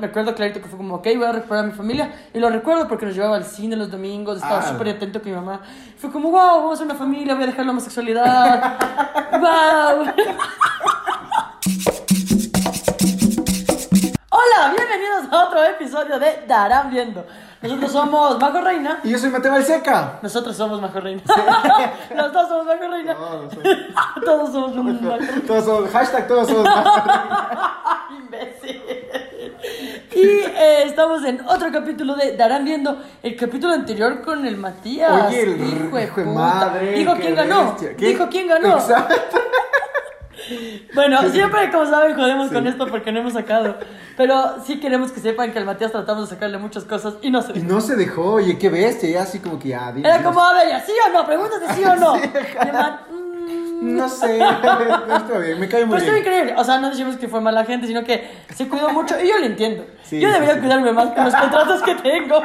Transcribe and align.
me 0.00 0.06
acuerdo 0.06 0.34
clarito 0.34 0.60
que 0.60 0.68
fue 0.68 0.76
como, 0.78 0.96
ok, 0.96 1.06
voy 1.16 1.24
a 1.24 1.32
recuperar 1.32 1.64
a 1.64 1.66
mi 1.66 1.72
familia. 1.72 2.12
Y 2.34 2.38
lo 2.38 2.48
recuerdo 2.50 2.86
porque 2.88 3.06
nos 3.06 3.14
llevaba 3.14 3.36
al 3.36 3.44
cine 3.44 3.76
los 3.76 3.90
domingos, 3.90 4.36
estaba 4.36 4.60
Ah. 4.60 4.68
súper 4.68 4.88
atento 4.90 5.20
con 5.20 5.30
mi 5.30 5.36
mamá. 5.36 5.60
Fue 5.96 6.10
como, 6.10 6.30
wow, 6.30 6.62
vamos 6.62 6.80
a 6.80 6.84
una 6.84 6.94
familia, 6.94 7.34
voy 7.34 7.44
a 7.44 7.46
dejar 7.46 7.64
la 7.66 7.72
homosexualidad. 7.72 8.78
wow. 9.32 10.06
Hola, 14.30 14.74
bienvenidos 14.76 15.32
a 15.32 15.44
otro 15.46 15.62
episodio 15.64 16.18
de 16.18 16.44
Darán 16.46 16.90
Viendo. 16.90 17.26
Nosotros 17.60 17.90
somos 17.90 18.38
Majo 18.40 18.60
Reina. 18.60 19.00
Y 19.02 19.10
yo 19.10 19.18
soy 19.18 19.30
Mateo 19.30 19.50
Balseca. 19.52 20.18
Nosotros 20.22 20.56
somos 20.56 20.80
Majo 20.80 21.00
Reina. 21.00 21.22
Los 22.16 22.32
dos 22.32 22.48
somos 22.48 22.66
Majo 22.66 22.88
Reina. 22.88 23.14
Todos 23.14 23.52
somos- 23.52 24.24
Todos 24.24 24.52
somos 24.52 24.74
Majo 25.02 25.16
Reina. 25.16 25.42
Todos 25.46 25.64
somos, 25.64 25.90
hashtag 25.90 26.28
todos 26.28 26.48
somos. 26.48 26.68
Imbécil. 28.10 28.82
Y 30.14 30.20
eh, 30.22 30.82
estamos 30.84 31.24
en 31.24 31.40
otro 31.48 31.70
capítulo 31.72 32.14
de 32.14 32.36
Darán 32.36 32.64
Viendo 32.64 32.96
el 33.22 33.36
capítulo 33.36 33.72
anterior 33.74 34.22
con 34.22 34.46
el 34.46 34.56
Matías. 34.56 35.26
Oye, 35.28 35.42
el 35.42 35.60
hijo 35.88 35.96
de 35.96 36.06
puta. 36.08 36.26
madre, 36.30 36.92
Dijo 36.92 37.14
quién 37.16 37.34
ganó. 37.34 37.76
Dijo 37.96 38.28
quién 38.30 38.48
ganó. 38.48 38.74
Exacto. 38.78 39.14
Bueno, 40.94 41.20
siempre, 41.30 41.70
como 41.70 41.86
saben, 41.86 42.14
jodemos 42.16 42.48
Sí. 42.48 42.54
con 42.54 42.66
esto 42.66 42.86
porque 42.88 43.12
no 43.12 43.20
hemos 43.20 43.32
sacado. 43.34 43.76
Pero 44.16 44.56
sí 44.64 44.80
queremos 44.80 45.12
que 45.12 45.20
sepan 45.20 45.52
que 45.52 45.58
al 45.58 45.64
Matías 45.64 45.92
tratamos 45.92 46.28
de 46.28 46.34
sacarle 46.34 46.58
muchas 46.58 46.84
cosas 46.84 47.14
y 47.22 47.30
no 47.30 47.42
se 47.42 47.52
Y 47.52 47.60
dejó. 47.60 47.66
no 47.74 47.80
se 47.80 47.96
dejó, 47.96 48.32
oye, 48.34 48.58
qué 48.58 48.68
bestia. 48.68 49.10
Ya 49.10 49.22
así 49.22 49.38
como 49.40 49.58
que 49.58 49.68
ya. 49.68 49.92
dile, 49.92 50.08
Era 50.08 50.18
Dios. 50.18 50.28
como, 50.32 50.44
a 50.44 50.54
ver, 50.54 50.68
¿ya 50.68 50.80
sí 50.80 50.92
o 51.08 51.12
no? 51.12 51.24
Pregúntate 51.26 51.74
sí 51.74 51.84
o 51.84 51.96
no. 51.96 52.14
Sí, 52.16 52.28
No 53.80 54.08
sé. 54.08 54.38
Estuvo 55.16 55.38
bien, 55.38 55.60
me 55.60 55.68
cae 55.68 55.84
muy 55.84 55.98
Pero 55.98 56.12
bien. 56.12 56.24
increíble. 56.24 56.54
O 56.56 56.64
sea, 56.64 56.78
no 56.78 56.90
decimos 56.90 57.16
que 57.16 57.28
fue 57.28 57.40
mala 57.40 57.64
gente, 57.64 57.86
sino 57.86 58.02
que 58.02 58.28
se 58.54 58.68
cuidó 58.68 58.90
mucho. 58.90 59.14
Y 59.22 59.28
yo 59.28 59.38
lo 59.38 59.46
entiendo. 59.46 59.86
Sí, 60.02 60.20
yo 60.20 60.30
debería 60.30 60.54
sí. 60.54 60.60
cuidarme 60.60 60.92
más 60.92 61.08
con 61.10 61.24
los 61.24 61.34
contratos 61.34 61.82
que 61.82 61.94
tengo. 61.96 62.42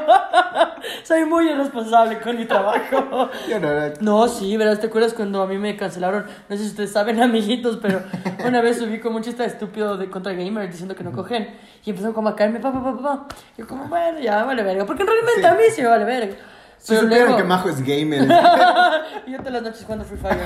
Soy 1.03 1.25
muy 1.25 1.49
irresponsable 1.49 2.19
con 2.19 2.37
mi 2.37 2.45
trabajo. 2.45 3.29
No, 3.49 3.59
no. 3.59 3.93
No, 3.99 4.27
sí, 4.27 4.55
verás, 4.57 4.79
¿te 4.79 4.87
acuerdas 4.87 5.13
cuando 5.13 5.41
a 5.41 5.47
mí 5.47 5.57
me 5.57 5.75
cancelaron? 5.75 6.25
No 6.49 6.55
sé 6.55 6.63
si 6.63 6.69
ustedes 6.69 6.91
saben, 6.91 7.21
amiguitos, 7.21 7.79
pero 7.81 8.01
una 8.45 8.61
vez 8.61 8.77
subí 8.77 8.99
como 8.99 9.17
un 9.17 9.23
chiste 9.23 9.43
estúpido 9.45 9.97
de 9.97 10.09
contra 10.09 10.33
gamer 10.33 10.69
diciendo 10.69 10.95
que 10.95 11.03
no 11.03 11.11
cogen. 11.11 11.55
Y 11.85 11.89
empezaron 11.89 12.13
como 12.13 12.29
a 12.29 12.35
caerme, 12.35 12.59
pa, 12.59 12.71
pa, 12.71 12.83
pa, 12.83 13.01
pa, 13.01 13.27
yo 13.57 13.67
como, 13.67 13.85
bueno, 13.85 14.19
ya, 14.19 14.43
vale 14.43 14.61
verga. 14.63 14.85
Porque 14.85 15.03
realmente 15.03 15.47
a 15.47 15.53
mí 15.53 15.63
sí 15.73 15.81
me 15.81 15.87
vale 15.87 16.05
verga. 16.05 16.35
Si 16.83 16.97
supieran 16.97 17.37
que 17.37 17.43
Majo 17.43 17.69
es 17.69 17.81
gamer. 17.81 18.23
y 19.25 19.31
yo 19.31 19.37
todas 19.37 19.53
las 19.53 19.63
noches 19.63 19.83
jugando 19.83 20.03
Free 20.03 20.17
Fire. 20.17 20.37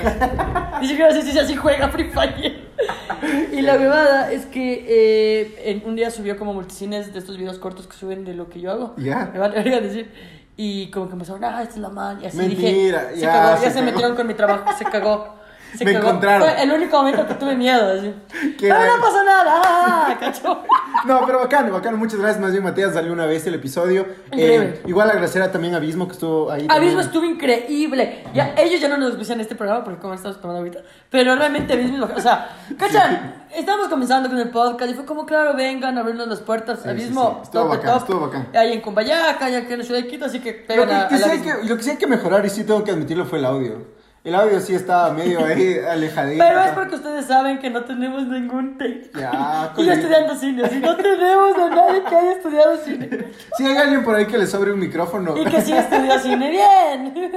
Ni 0.80 0.86
siquiera 0.86 1.12
sé 1.12 1.22
si 1.22 1.36
así 1.36 1.56
juega 1.56 1.88
Free 1.88 2.10
Fire. 2.10 2.68
Y 3.52 3.60
la 3.60 3.74
huevada 3.74 4.30
es 4.30 4.46
que 4.46 4.86
eh, 4.88 5.62
en 5.64 5.82
un 5.84 5.96
día 5.96 6.12
subió 6.12 6.38
como 6.38 6.54
multicines 6.54 7.12
de 7.12 7.18
estos 7.18 7.36
videos 7.36 7.58
cortos 7.58 7.88
que 7.88 7.96
suben 7.96 8.24
de 8.24 8.34
lo 8.34 8.48
que 8.48 8.60
yo 8.60 8.70
hago. 8.70 8.94
Ya. 8.98 9.30
Me 9.32 9.40
vale 9.40 9.56
verga 9.56 9.80
decir. 9.80 10.12
Y 10.56 10.92
como 10.92 11.08
que 11.08 11.14
empezaron, 11.14 11.42
ah, 11.42 11.60
esta 11.60 11.74
es 11.74 11.80
la 11.80 11.88
man. 11.88 12.20
Y 12.22 12.26
así 12.26 12.36
Mentira, 12.36 13.06
dije, 13.06 13.14
se 13.16 13.20
ya, 13.20 13.32
cagó, 13.32 13.56
se 13.56 13.64
ya 13.64 13.70
se 13.70 13.74
cagó. 13.74 13.86
metieron 13.90 14.16
con 14.16 14.26
mi 14.28 14.34
trabajo, 14.34 14.64
se 14.78 14.84
cagó. 14.84 15.37
Se 15.76 15.84
Me 15.84 15.92
cagó. 15.92 16.08
encontraron. 16.08 16.48
Fue 16.48 16.62
el 16.62 16.72
único 16.72 16.96
momento 16.96 17.26
que 17.26 17.34
tuve 17.34 17.54
miedo. 17.54 17.92
Así. 17.98 18.14
Qué 18.58 18.68
no 18.68 19.00
pasó 19.00 19.24
nada. 19.24 19.62
Ah, 19.64 20.16
cacho. 20.18 20.62
No, 21.04 21.24
pero 21.24 21.38
bacano, 21.38 21.72
bacano. 21.72 21.96
Muchas 21.96 22.18
gracias. 22.18 22.40
Más 22.40 22.50
bien, 22.50 22.64
Matías 22.64 22.92
salió 22.92 23.12
una 23.12 23.24
vez 23.24 23.46
el 23.46 23.54
episodio. 23.54 24.04
Increíble. 24.32 24.66
Eh, 24.66 24.82
igual 24.86 25.08
agradecer 25.08 25.40
a 25.42 25.52
también 25.52 25.74
a 25.74 25.76
Abismo 25.76 26.08
que 26.08 26.14
estuvo 26.14 26.50
ahí. 26.50 26.62
Abismo 26.68 26.76
también. 26.76 27.00
estuvo 27.00 27.24
increíble. 27.24 28.24
Ya, 28.34 28.52
ellos 28.56 28.80
ya 28.80 28.88
no 28.88 28.96
nos 28.96 29.10
auspician 29.10 29.40
este 29.40 29.54
programa 29.54 29.84
porque 29.84 30.00
como 30.00 30.14
estamos 30.14 30.40
tomando 30.40 30.58
ahorita. 30.58 30.80
Pero 31.08 31.36
realmente 31.36 31.72
Abismo, 31.74 32.08
o 32.16 32.20
sea, 32.20 32.48
¿cachan? 32.78 33.46
Estábamos 33.54 33.86
comenzando 33.88 34.28
con 34.28 34.38
el 34.38 34.48
podcast 34.50 34.90
y 34.90 34.94
fue 34.94 35.04
como, 35.06 35.24
claro, 35.24 35.54
vengan 35.54 35.96
a 35.96 36.00
abrirnos 36.00 36.26
las 36.26 36.40
puertas. 36.40 36.80
Sí, 36.82 36.88
Abismo, 36.88 37.28
sí, 37.30 37.34
sí. 37.36 37.42
Estuvo 37.44 37.62
top 37.62 37.70
bacán, 37.70 37.90
top. 37.92 38.00
estuvo 38.00 38.20
bacán. 38.26 38.48
Ahí 38.56 38.72
en 38.72 38.80
Cumbayaca, 38.80 39.48
ya 39.50 39.66
que 39.68 39.72
en 39.74 39.78
la 39.78 39.84
ciudad 39.84 40.00
de 40.02 40.08
Quito, 40.08 40.24
así 40.24 40.40
que 40.40 40.62
Lo 40.62 40.66
pegan 40.66 40.88
que, 40.88 40.94
a, 40.94 41.08
que 41.08 41.16
sí 41.18 41.24
hay 41.24 41.30
Abismo. 41.38 41.60
que, 41.62 41.68
lo 41.68 41.76
que 41.76 41.82
sí 41.84 41.90
hay 41.90 41.96
que 41.96 42.06
mejorar, 42.08 42.44
y 42.44 42.50
sí 42.50 42.64
tengo 42.64 42.82
que 42.82 42.90
admitirlo, 42.90 43.24
fue 43.24 43.38
el 43.38 43.44
audio. 43.44 43.97
El 44.28 44.34
audio 44.34 44.60
sí 44.60 44.74
estaba 44.74 45.10
medio 45.14 45.42
ahí 45.42 45.78
alejadito. 45.90 46.44
Pero 46.46 46.60
es 46.60 46.70
porque 46.72 46.96
ustedes 46.96 47.24
saben 47.24 47.58
que 47.58 47.70
no 47.70 47.82
tenemos 47.84 48.26
ningún 48.26 48.76
técnico. 48.76 49.18
Ya, 49.18 49.72
Y 49.74 49.86
yo 49.86 49.92
estudiando 49.92 50.34
cine, 50.34 50.64
así 50.66 50.78
no 50.80 50.94
tenemos 50.96 51.56
a 51.56 51.70
nadie 51.70 52.02
que 52.04 52.14
haya 52.14 52.32
estudiado 52.32 52.76
cine. 52.76 53.24
Si 53.56 53.64
hay 53.64 53.76
alguien 53.78 54.04
por 54.04 54.14
ahí 54.14 54.26
que 54.26 54.36
le 54.36 54.46
sobre 54.46 54.72
un 54.74 54.80
micrófono, 54.80 55.34
Y 55.34 55.46
que 55.46 55.62
sí 55.62 55.72
estudió 55.72 56.18
cine 56.18 56.50
bien. 56.50 57.32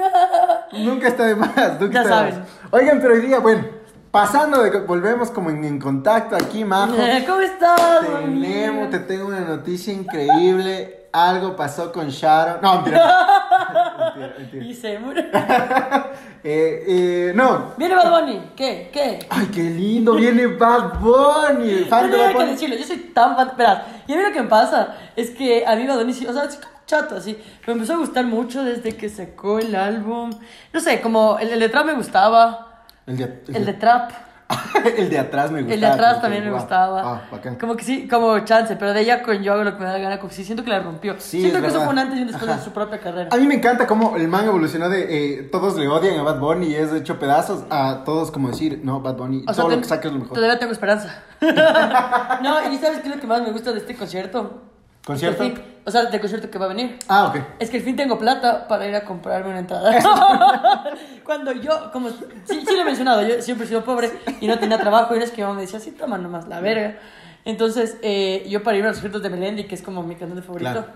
nunca 0.86 1.08
está 1.08 1.28
de 1.28 1.36
más. 1.36 1.80
Nunca 1.80 1.94
Ya 1.94 2.02
está 2.02 2.24
de 2.26 2.32
saben. 2.32 2.40
más. 2.40 2.48
Oigan, 2.72 3.00
pero 3.00 3.14
hoy 3.14 3.22
día, 3.22 3.40
bueno, 3.40 3.64
pasando 4.12 4.62
de 4.62 4.82
volvemos 4.82 5.32
como 5.32 5.50
en, 5.50 5.64
en 5.64 5.80
contacto 5.80 6.36
aquí, 6.36 6.66
Majo. 6.66 6.94
¿Cómo 7.26 7.40
estás? 7.40 8.02
Tenemos, 8.26 8.90
te 8.90 9.00
tengo 9.00 9.28
una 9.28 9.40
noticia 9.40 9.94
increíble. 9.94 11.01
Algo 11.14 11.56
pasó 11.56 11.92
con 11.92 12.08
Sharon. 12.10 12.62
No, 12.62 12.76
mentira. 12.82 14.14
mentira, 14.16 14.36
mentira. 14.38 14.66
Y. 14.66 16.32
Eh, 16.44 16.84
eh, 16.88 17.34
no. 17.36 17.74
Viene 17.78 17.94
Bad 17.94 18.10
Bunny. 18.10 18.42
¿Qué? 18.56 18.90
¿Qué? 18.92 19.20
Ay, 19.30 19.46
qué 19.54 19.62
lindo. 19.62 20.16
Viene 20.16 20.48
Bad 20.48 21.00
Bunny. 21.00 21.86
Fan 21.90 22.10
Yo 22.10 22.18
de 22.18 22.24
Bad 22.24 22.34
Bunny. 22.34 22.52
decirlo, 22.54 22.76
yo 22.78 22.84
soy 22.84 22.98
tan 23.14 23.36
fan. 23.36 23.52
Verás, 23.56 23.84
y 24.08 24.14
a 24.14 24.16
mí 24.18 24.24
lo 24.24 24.32
que 24.32 24.42
me 24.42 24.48
pasa 24.50 24.96
es 25.16 25.30
que 25.30 25.64
a 25.68 25.76
mí 25.76 25.86
Bad 25.86 25.98
Bunny, 26.00 26.14
sí- 26.14 26.26
o 26.26 26.34
sea, 26.34 26.46
es 26.46 26.60
chato 26.88 27.16
así. 27.18 27.38
Me 27.68 27.74
empezó 27.74 27.94
a 27.94 27.98
gustar 27.98 28.26
mucho 28.26 28.64
desde 28.64 28.98
que 28.98 29.08
sacó 29.08 29.60
el 29.60 29.76
álbum. 29.76 30.32
No 30.74 30.80
sé, 30.80 31.00
como 31.00 31.38
el, 31.38 31.50
el 31.50 31.60
de 31.60 31.70
trap 31.70 31.86
me 31.86 31.94
gustaba. 31.94 32.86
El 33.06 33.18
de, 33.18 33.44
El 33.54 33.66
de 33.66 33.74
trap. 33.74 34.12
el 34.98 35.10
de 35.10 35.20
atrás 35.20 35.52
me 35.52 35.60
gustaba. 35.62 35.74
El 35.74 35.80
de 35.82 35.86
atrás 35.88 36.22
también 36.22 36.44
me 36.46 36.52
gustaba. 36.52 37.02
Ah, 37.16 37.22
bacán. 37.32 37.56
Como 37.56 37.76
que 37.76 37.84
sí, 37.84 38.08
como 38.08 38.40
chance, 38.40 38.76
pero 38.76 38.94
de 38.94 39.02
ella 39.02 39.22
con 39.24 39.42
yo 39.42 39.54
hago 39.54 39.64
lo 39.64 39.74
que 39.74 39.80
me 39.80 39.86
da 39.86 39.94
la 39.94 40.00
gana, 40.00 40.20
como 40.20 40.32
sí 40.32 40.44
siento 40.44 40.64
que 40.64 40.70
la 40.70 40.80
rompió. 40.80 41.16
Sí, 41.20 41.40
siento 41.42 41.58
es 41.58 41.62
que 41.64 41.68
eso 41.70 41.80
verdad. 41.80 41.86
fue 41.86 41.94
un 41.94 42.00
antes 42.00 42.18
y 42.20 42.22
un 42.22 42.28
después 42.28 42.50
Ajá. 42.50 42.60
de 42.60 42.66
su 42.66 42.72
propia 42.72 43.00
carrera. 43.00 43.30
A 43.32 43.38
mí 43.38 43.48
me 43.48 43.56
encanta 43.56 43.88
cómo 43.88 44.16
el 44.18 44.28
man 44.28 44.46
evolucionó 44.46 44.90
de 44.90 45.40
eh, 45.40 45.44
todos 45.52 45.78
le 45.78 45.88
odian 45.88 46.20
a 46.20 46.24
Bad 46.24 46.40
Bunny 46.40 46.68
y 46.68 46.76
es 46.76 46.92
hecho 46.94 47.20
pedazos 47.20 47.64
a 47.70 48.04
todos 48.06 48.32
como 48.32 48.50
decir, 48.50 48.82
no, 48.84 49.02
Bad 49.02 49.16
Bunny, 49.18 49.42
O 49.48 49.54
sea, 49.54 49.56
todo 49.56 49.64
lo 49.68 49.70
ten- 49.72 49.82
que 49.82 49.88
saques 49.88 50.06
es 50.08 50.14
lo 50.14 50.20
mejor. 50.20 50.36
Todavía 50.36 50.60
tengo 50.60 50.72
esperanza. 50.74 51.24
no, 51.42 52.72
y 52.72 52.78
¿sabes 52.78 53.00
qué 53.00 53.10
es 53.10 53.16
lo 53.16 53.22
que 53.22 53.28
más 53.28 53.42
me 53.42 53.52
gusta 53.52 53.72
de 53.72 53.80
este 53.80 53.96
concierto? 53.96 54.62
¿Concierto? 55.06 55.44
Fin- 55.44 55.62
o 55.86 55.92
sea, 55.92 56.06
del 56.06 56.20
concierto 56.20 56.50
que 56.50 56.58
va 56.60 56.66
a 56.66 56.70
venir. 56.70 56.98
Ah, 57.08 57.28
ok. 57.28 57.38
Es 57.60 57.70
que 57.70 57.78
al 57.78 57.84
fin 57.84 57.96
tengo 57.96 58.18
plata 58.18 58.68
para 58.68 58.88
ir 58.88 58.96
a 58.96 59.04
comprarme 59.04 59.50
una 59.50 59.60
entrada. 59.60 59.92
Cuando 61.24 61.52
yo, 61.54 61.92
como, 61.92 62.10
sí, 62.10 62.18
sí 62.46 62.76
lo 62.76 62.82
he 62.82 62.86
mencionado, 62.86 63.22
yo 63.22 63.42
siempre 63.42 63.66
he 63.66 63.70
sido 63.70 63.84
pobre 63.84 64.12
y 64.40 64.48
no 64.48 64.60
tenía 64.60 64.78
trabajo 64.78 65.16
y 65.16 65.20
vez 65.20 65.32
que 65.32 65.38
mi 65.38 65.44
mamá 65.44 65.56
me 65.56 65.62
decía, 65.62 65.80
sí, 65.80 65.92
toma 65.92 66.18
nomás 66.18 66.48
la 66.48 66.60
verga. 66.60 66.98
Entonces, 67.46 67.98
eh, 68.02 68.46
yo 68.48 68.62
para 68.64 68.78
ir 68.78 68.84
a 68.84 68.88
los 68.88 68.98
conciertos 68.98 69.24
de 69.24 69.30
Melendi, 69.30 69.64
que 69.66 69.76
es 69.76 69.82
como 69.82 70.04
mi 70.04 70.16
cantante 70.16 70.44
favorito, 70.44 70.72
Claro. 70.72 70.88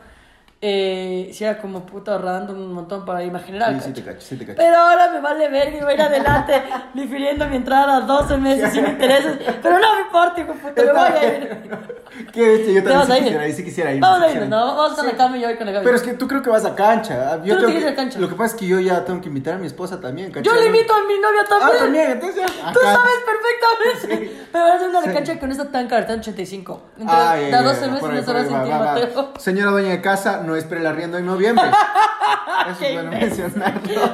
Eh, 0.62 1.30
sí 1.34 1.44
era 1.44 1.58
como 1.60 1.86
puta 1.86 2.14
ahorrando 2.14 2.54
un 2.54 2.74
montón 2.74 3.06
para 3.06 3.24
irme 3.24 3.38
a 3.40 3.42
general. 3.42 3.80
Sí, 3.82 3.88
sí 3.88 3.94
te 3.94 4.04
cacho, 4.04 4.22
sí 4.22 4.36
te 4.38 4.46
cacho. 4.46 4.58
Pero 4.58 4.78
ahora 4.78 5.12
me 5.12 5.20
vale 5.22 5.48
verga 5.50 5.78
y 5.78 5.82
voy 5.82 5.92
a 5.92 5.96
ir 5.96 6.02
adelante 6.02 6.64
difiriendo 6.94 7.48
mi 7.48 7.58
entrada 7.58 7.98
a 7.98 8.02
12 8.02 8.38
meses 8.38 8.72
sin 8.74 8.86
intereses. 8.86 9.38
Pero 9.62 9.80
no 9.80 9.96
me 9.96 10.02
importa, 10.02 10.42
hijo 10.42 10.54
puta, 10.54 10.82
me 10.84 10.92
voy 10.92 11.02
a 11.02 11.26
ir. 11.38 11.96
Qué 12.32 12.48
bestia, 12.48 12.74
yo 12.76 12.84
¿Te 12.84 12.90
vas 12.96 13.08
también 13.08 13.12
a 13.12 13.16
sí 13.16 13.18
ir? 13.18 13.24
quisiera 13.24 13.48
ir, 13.48 13.54
sí 13.56 13.64
quisiera 13.66 13.94
ir. 13.94 14.00
Vamos 14.02 14.20
a 14.22 14.26
quisiera 14.26 14.46
ir, 14.46 14.50
¿no? 14.50 14.66
Vamos 14.76 14.94
con 14.94 15.06
la 15.06 15.12
cama 15.18 15.38
y 15.38 15.42
yo 15.42 15.48
voy 15.48 15.58
con 15.58 15.66
la 15.66 15.72
Gaby. 15.74 15.84
Pero 15.86 15.98
es 15.98 16.04
que 16.04 16.14
tú 16.14 16.28
creo 16.30 16.42
que 16.42 16.50
vas 16.50 16.64
a 16.66 16.74
cancha. 16.74 17.44
Yo 17.44 17.58
Tú 17.58 17.66
tengo 17.66 17.80
que- 17.80 17.88
a 17.90 17.96
cancha. 17.96 18.20
Lo 18.20 18.30
que 18.30 18.36
pasa 18.36 18.56
es 18.56 18.60
que 18.62 18.68
yo 18.68 18.80
ya 18.80 19.04
tengo 19.04 19.20
que 19.22 19.28
invitar 19.28 19.56
a 19.56 19.58
mi 19.58 19.68
esposa 19.68 20.00
también, 20.00 20.32
¿cachai? 20.32 20.44
Yo 20.46 20.60
le 20.60 20.68
invito 20.68 20.94
a 20.94 21.02
mi 21.06 21.20
novia 21.20 21.42
Ah, 21.44 21.50
también. 21.50 21.78
también, 21.84 22.12
entonces 22.12 22.38
ya. 22.38 22.72
Tú 22.72 22.80
sabes 22.80 23.14
perfectamente. 23.26 24.46
Pero 24.52 24.68
es 24.68 24.82
una 24.84 25.02
de 25.02 25.14
cancha 25.14 25.38
que 25.40 25.46
no 25.46 25.52
está 25.52 25.70
tan 25.70 25.88
cara, 25.88 26.02
está 26.02 26.14
en 26.14 26.20
85. 26.22 26.82
Entre, 26.98 27.16
Ah, 27.16 27.36
ya, 27.38 27.42
da 27.50 27.50
ya, 27.50 27.62
12 27.64 27.82
ya, 27.82 27.88
meses 27.88 28.00
por 28.00 28.14
no 28.14 28.24
se 28.24 28.34
va 28.34 28.40
a 28.40 28.46
sentir. 28.46 28.74
Mateo. 28.74 29.34
Señora 29.38 29.72
dueña 29.72 29.90
de 29.90 30.02
casa, 30.02 30.42
no 30.46 30.56
espere 30.56 30.88
arriendo 30.88 31.18
en 31.18 31.26
noviembre. 31.26 31.66
Eso 32.72 32.86
es 32.86 32.94
bueno 32.94 33.12
mencionarlo. 33.12 33.92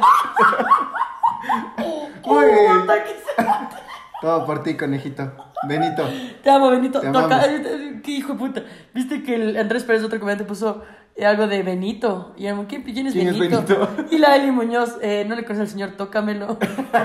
Muy 2.25 2.45
bien. 2.45 2.87
Todo 4.21 4.45
por 4.45 4.63
ti, 4.63 4.75
conejito. 4.75 5.31
Benito. 5.67 6.07
Te 6.43 6.49
amo, 6.49 6.69
Benito. 6.69 7.01
Te 7.01 7.11
Toca. 7.11 7.43
amamos. 7.43 7.45
Qué 8.03 8.11
hijo 8.11 8.33
de 8.33 8.39
puta. 8.39 8.61
Viste 8.93 9.23
que 9.23 9.35
el 9.35 9.57
Andrés 9.57 9.83
Pérez, 9.83 10.03
otro 10.03 10.19
comediante, 10.19 10.45
puso 10.45 10.83
algo 11.23 11.47
de 11.47 11.61
Benito. 11.63 12.33
Y 12.37 12.49
como, 12.49 12.67
¿qué- 12.67 12.83
¿quién 12.83 13.07
es 13.07 13.13
¿Quién 13.13 13.27
es 13.27 13.37
Benito? 13.39 13.63
Benito? 13.63 13.89
Y 14.11 14.17
la 14.17 14.35
Eli 14.35 14.51
Muñoz, 14.51 14.97
eh, 15.01 15.25
no 15.27 15.35
le 15.35 15.43
conoce 15.43 15.61
al 15.61 15.67
señor, 15.69 15.91
tócamelo. 15.91 16.57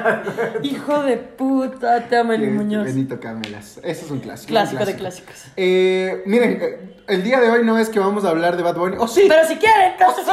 hijo 0.62 1.02
de 1.02 1.16
puta, 1.16 2.08
te 2.08 2.16
amo, 2.16 2.32
Eli 2.32 2.48
Muñoz. 2.48 2.84
Benito 2.84 3.20
Camelas. 3.20 3.78
Eso 3.82 4.04
es 4.04 4.10
un 4.10 4.20
clásico. 4.20 4.48
Clásico 4.48 4.80
un 4.82 4.86
de 4.86 4.96
clásicos. 4.96 5.44
Eh, 5.56 6.22
miren, 6.26 6.58
eh, 6.60 6.92
el 7.08 7.22
día 7.22 7.40
de 7.40 7.50
hoy 7.50 7.64
no 7.64 7.78
es 7.78 7.88
que 7.88 7.98
vamos 7.98 8.24
a 8.24 8.30
hablar 8.30 8.56
de 8.56 8.62
Bad 8.62 8.76
Bunny. 8.76 8.96
¡Oh, 8.98 9.06
sí! 9.08 9.24
Pero 9.28 9.46
si 9.46 9.56
quieren, 9.56 9.92
entonces. 9.92 10.24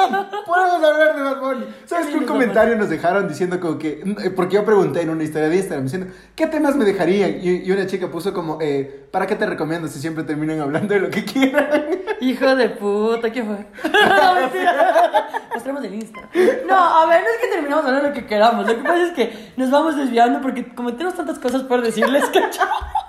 Podemos 0.45 0.73
hablar 0.83 1.15
de 1.15 1.21
Bad 1.21 1.41
Bunny. 1.41 1.65
¿Sabes 1.85 2.07
Qué? 2.07 2.17
Un 2.17 2.25
comentario 2.25 2.75
nos 2.75 2.89
dejaron 2.89 3.27
diciendo 3.27 3.59
como 3.59 3.77
que... 3.77 4.01
eh, 4.23 4.29
Porque 4.31 4.55
yo 4.55 4.65
pregunté 4.65 5.01
en 5.01 5.09
una 5.09 5.23
historia 5.23 5.49
de 5.49 5.55
Instagram 5.57 5.83
diciendo, 5.85 6.07
¿qué 6.35 6.47
temas 6.47 6.75
me 6.75 6.85
dejarían? 6.85 7.37
Y, 7.41 7.63
y 7.63 7.71
una 7.71 7.85
chica 7.85 8.09
puso 8.09 8.33
como, 8.33 8.57
eh, 8.61 9.02
¿para 9.13 9.27
qué 9.27 9.35
te 9.35 9.45
recomiendo 9.45 9.87
si 9.87 9.99
siempre 9.99 10.23
terminan 10.23 10.59
hablando 10.59 10.91
de 10.91 10.99
lo 10.99 11.09
que 11.11 11.23
quieran? 11.23 11.85
Hijo 12.19 12.55
de 12.55 12.69
puta, 12.69 13.31
¿qué 13.31 13.43
fue? 13.43 13.67
Mostremos 15.53 15.83
el 15.83 15.93
Insta. 15.93 16.21
No, 16.67 16.75
a 16.75 17.05
ver, 17.05 17.21
no 17.21 17.29
es 17.29 17.37
que 17.39 17.47
terminemos 17.47 17.85
hablando 17.85 18.09
lo 18.09 18.13
que 18.15 18.25
queramos. 18.25 18.65
Lo 18.65 18.75
que 18.75 18.81
pasa 18.81 19.03
es 19.03 19.11
que 19.11 19.53
nos 19.55 19.69
vamos 19.69 19.95
desviando 19.97 20.41
porque 20.41 20.73
como 20.73 20.93
tenemos 20.93 21.15
tantas 21.15 21.37
cosas 21.37 21.61
por 21.61 21.83
decirles, 21.83 22.25
¿cachai? 22.25 22.67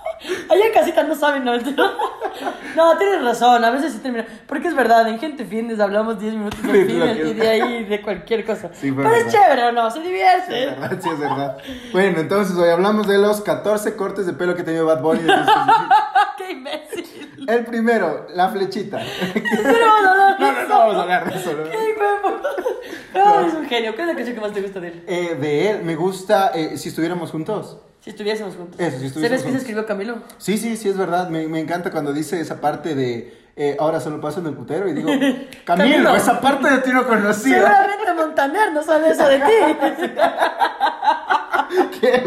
Allá 0.49 0.67
en 0.67 0.73
casita 0.73 1.03
no 1.03 1.15
saben, 1.15 1.45
no. 1.45 1.53
No, 2.77 2.99
tienes 2.99 3.23
razón, 3.23 3.65
a 3.65 3.71
veces 3.71 3.93
sí 3.93 3.99
termina. 3.99 4.27
Porque 4.47 4.69
es 4.69 4.75
verdad, 4.75 5.07
en 5.09 5.19
Gente 5.19 5.45
Fitness 5.45 5.79
hablamos 5.81 6.19
10 6.19 6.35
minutos 6.35 6.63
de 6.63 6.73
Sí, 6.73 6.85
fitness 6.93 7.19
y 7.29 7.35
de 7.35 7.49
ahí 7.49 7.85
de 7.85 8.03
cualquier 8.03 8.45
cosa. 8.45 8.71
Sí, 8.75 8.91
Pero 8.93 9.09
es 9.15 9.25
verdad. 9.27 9.31
chévere 9.33 9.65
o 9.65 9.73
no, 9.73 9.91
se 9.91 10.01
divierte. 10.01 10.65
Es 10.65 10.81
verdad, 10.81 10.99
sí, 11.03 11.09
es 11.09 11.19
verdad. 11.21 11.59
Bueno, 11.93 12.21
entonces 12.21 12.57
hoy 12.57 12.71
hablamos 12.71 13.07
de 13.07 13.19
los 13.19 13.41
14 13.43 13.95
cortes 13.97 14.27
de 14.27 14.33
pelo 14.33 14.55
que 14.57 14.63
tenido 14.63 14.87
Bad 14.87 15.01
Bunny. 15.03 15.21
¡Qué 16.39 16.51
imbécil! 16.53 17.45
El 17.47 17.65
primero, 17.67 18.27
la 18.35 18.49
flechita. 18.49 19.01
No, 19.65 20.39
no, 20.53 20.69
no 20.69 20.79
vamos 20.79 20.97
a 20.97 21.03
hablar 21.03 21.31
de 21.33 21.39
eso. 21.39 21.53
¿no? 21.53 21.65
No, 23.15 23.47
es 23.47 23.55
un 23.55 23.67
genio. 23.67 23.95
¿Cuál 23.95 24.09
es 24.09 24.15
la 24.15 24.17
canción 24.17 24.35
que 24.35 24.41
más 24.41 24.53
te 24.53 24.61
gusta 24.63 24.81
de 24.81 24.89
él? 24.89 25.05
Eh, 25.07 25.37
de 25.41 25.71
él, 25.71 25.83
me 25.85 25.95
gusta 25.95 26.51
eh, 26.55 26.77
si 26.77 26.89
estuviéramos 26.89 27.31
juntos. 27.31 27.79
Si 28.05 28.11
estuviésemos 28.11 28.55
juntos. 28.55 28.79
Eso, 28.79 28.99
si 28.99 29.07
estuviésemos 29.07 29.41
¿Sabes 29.41 29.45
qué 29.45 29.51
se 29.53 29.57
escribió 29.59 29.87
Camilo? 29.87 30.19
Sí, 30.37 30.59
sí, 30.59 30.77
sí, 30.77 30.91
es 30.91 30.97
verdad. 30.99 31.31
Me, 31.31 31.49
me 31.49 31.59
encanta 31.59 31.91
cuando 31.91 32.13
dice 32.13 32.39
esa 32.39 32.61
parte 32.61 32.95
de 32.95 33.35
eh, 33.57 33.77
ahora 33.81 33.99
solo 33.99 34.21
paso 34.21 34.41
en 34.41 34.47
el 34.49 34.53
putero 34.55 34.87
y 34.89 34.93
digo, 34.93 35.09
Camilo, 35.65 35.67
Camilo. 35.95 36.15
esa 36.15 36.39
parte 36.41 36.69
de 36.71 36.79
ti 36.79 36.91
no 36.93 37.07
conocía. 37.07 37.55
Seguramente 37.63 38.13
Montaner 38.15 38.73
no 38.75 38.83
sabe 38.83 39.09
eso 39.11 39.27
de 39.27 39.39
ti. 39.39 39.45
¿Qué? 42.01 42.23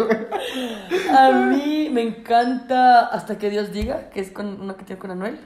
A 1.16 1.32
mí 1.32 1.90
me 1.92 2.02
encanta 2.02 3.08
Hasta 3.08 3.38
que 3.38 3.50
Dios 3.50 3.72
diga, 3.72 4.10
que 4.10 4.20
es 4.22 4.32
con 4.32 4.62
una 4.62 4.76
que 4.76 4.84
tiene 4.84 5.00
con 5.00 5.12
Anuel. 5.12 5.40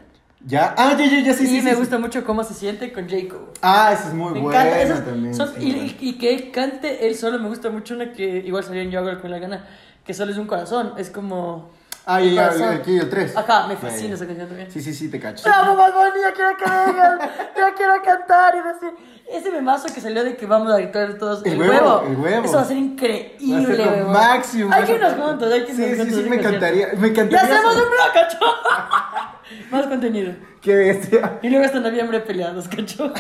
ya, 0.46 0.74
ah, 0.78 0.96
ya, 0.98 1.06
ya, 1.06 1.20
ya, 1.20 1.34
sí, 1.34 1.44
y 1.44 1.48
sí. 1.48 1.62
me 1.62 1.72
sí, 1.72 1.76
gusta 1.78 1.98
sí. 1.98 2.02
mucho 2.02 2.24
cómo 2.24 2.44
se 2.44 2.54
siente 2.54 2.92
con 2.94 3.10
Jacob. 3.10 3.52
Ah, 3.62 3.92
ese 3.94 4.08
es 4.10 4.14
muy 4.14 4.34
Me 4.34 4.40
bueno 4.40 4.58
encanta. 4.60 4.82
esas 4.82 5.06
también. 5.06 5.36
son- 5.36 5.50
sí, 5.56 5.60
y, 5.60 5.74
bueno. 5.76 5.92
y- 6.00 6.18
que 6.18 6.34
él 6.34 6.52
cante 6.52 7.08
él 7.08 7.16
solo. 7.16 7.40
Me 7.40 7.50
gusta 7.50 7.70
mucho 7.70 7.96
una 7.96 8.14
que 8.14 8.38
igual 8.38 8.64
salió 8.64 8.82
en 8.82 8.92
Yo 8.92 9.00
hago 9.00 9.12
lo 9.12 9.18
que 9.18 9.24
me 9.28 9.30
da 9.30 9.40
la 9.40 9.48
gana. 9.48 9.68
Que 10.06 10.14
solo 10.14 10.32
es 10.32 10.38
un 10.38 10.48
corazón. 10.48 10.94
Es 10.98 11.10
como. 11.10 11.70
Ah, 12.06 12.20
el, 12.20 12.38
aquí 12.40 12.98
el 12.98 13.10
3. 13.10 13.38
Ajá, 13.38 13.68
me 13.68 13.78
fascina 13.78 14.16
esa 14.16 14.26
canción 14.26 14.48
también. 14.48 14.72
Sí, 14.72 14.82
sí, 14.82 14.92
sí, 14.94 15.10
te 15.12 15.20
cacho. 15.20 15.48
Amo, 15.54 15.76
Bad 15.76 15.94
Bunny, 15.94 16.12
quiero 16.36 16.58
que 16.58 16.64
vengas, 16.66 17.20
yo 17.56 17.76
quiero 17.78 17.94
cantar 18.04 18.56
y 18.56 18.62
decir. 18.68 18.90
Ese 19.32 19.50
memazo 19.52 19.88
que 19.94 20.02
salió 20.02 20.24
de 20.26 20.36
que 20.36 20.46
vamos 20.46 20.74
a 20.74 20.78
gritar 20.78 21.14
todos. 21.14 21.46
El 21.46 21.58
huevo, 21.62 22.04
el 22.06 22.18
huevo. 22.18 22.44
Eso 22.46 22.56
va 22.56 22.62
a 22.64 22.66
ser 22.66 22.76
increíble, 22.78 23.54
Va 23.54 23.60
a 23.60 23.66
ser 23.66 23.78
lo 23.86 23.92
huevón. 23.92 24.12
máximo. 24.14 24.74
Hay 24.74 24.84
que 24.84 24.94
irnos 24.96 25.14
juntos, 25.14 25.54
hay 25.54 25.64
que 25.66 25.74
Sí, 25.74 25.82
irnos 25.84 25.92
sí, 25.92 25.98
juntos. 26.00 26.16
sí, 26.16 26.20
ese 26.22 26.30
me 26.30 26.36
encantaría. 26.36 26.88
Me 26.98 27.08
Y 27.08 27.12
encantaría. 27.12 27.40
hacemos 27.56 27.74
saber- 27.74 27.84
un 27.84 27.92
blog, 27.92 28.14
cacho. 28.14 28.40
Más 29.72 29.88
contenido. 29.88 30.34
Qué 30.62 30.76
bestia. 30.76 31.40
Y 31.44 31.50
luego 31.50 31.66
hasta 31.66 31.80
noviembre 31.80 32.20
peleados, 32.20 32.68
cacho. 32.68 33.14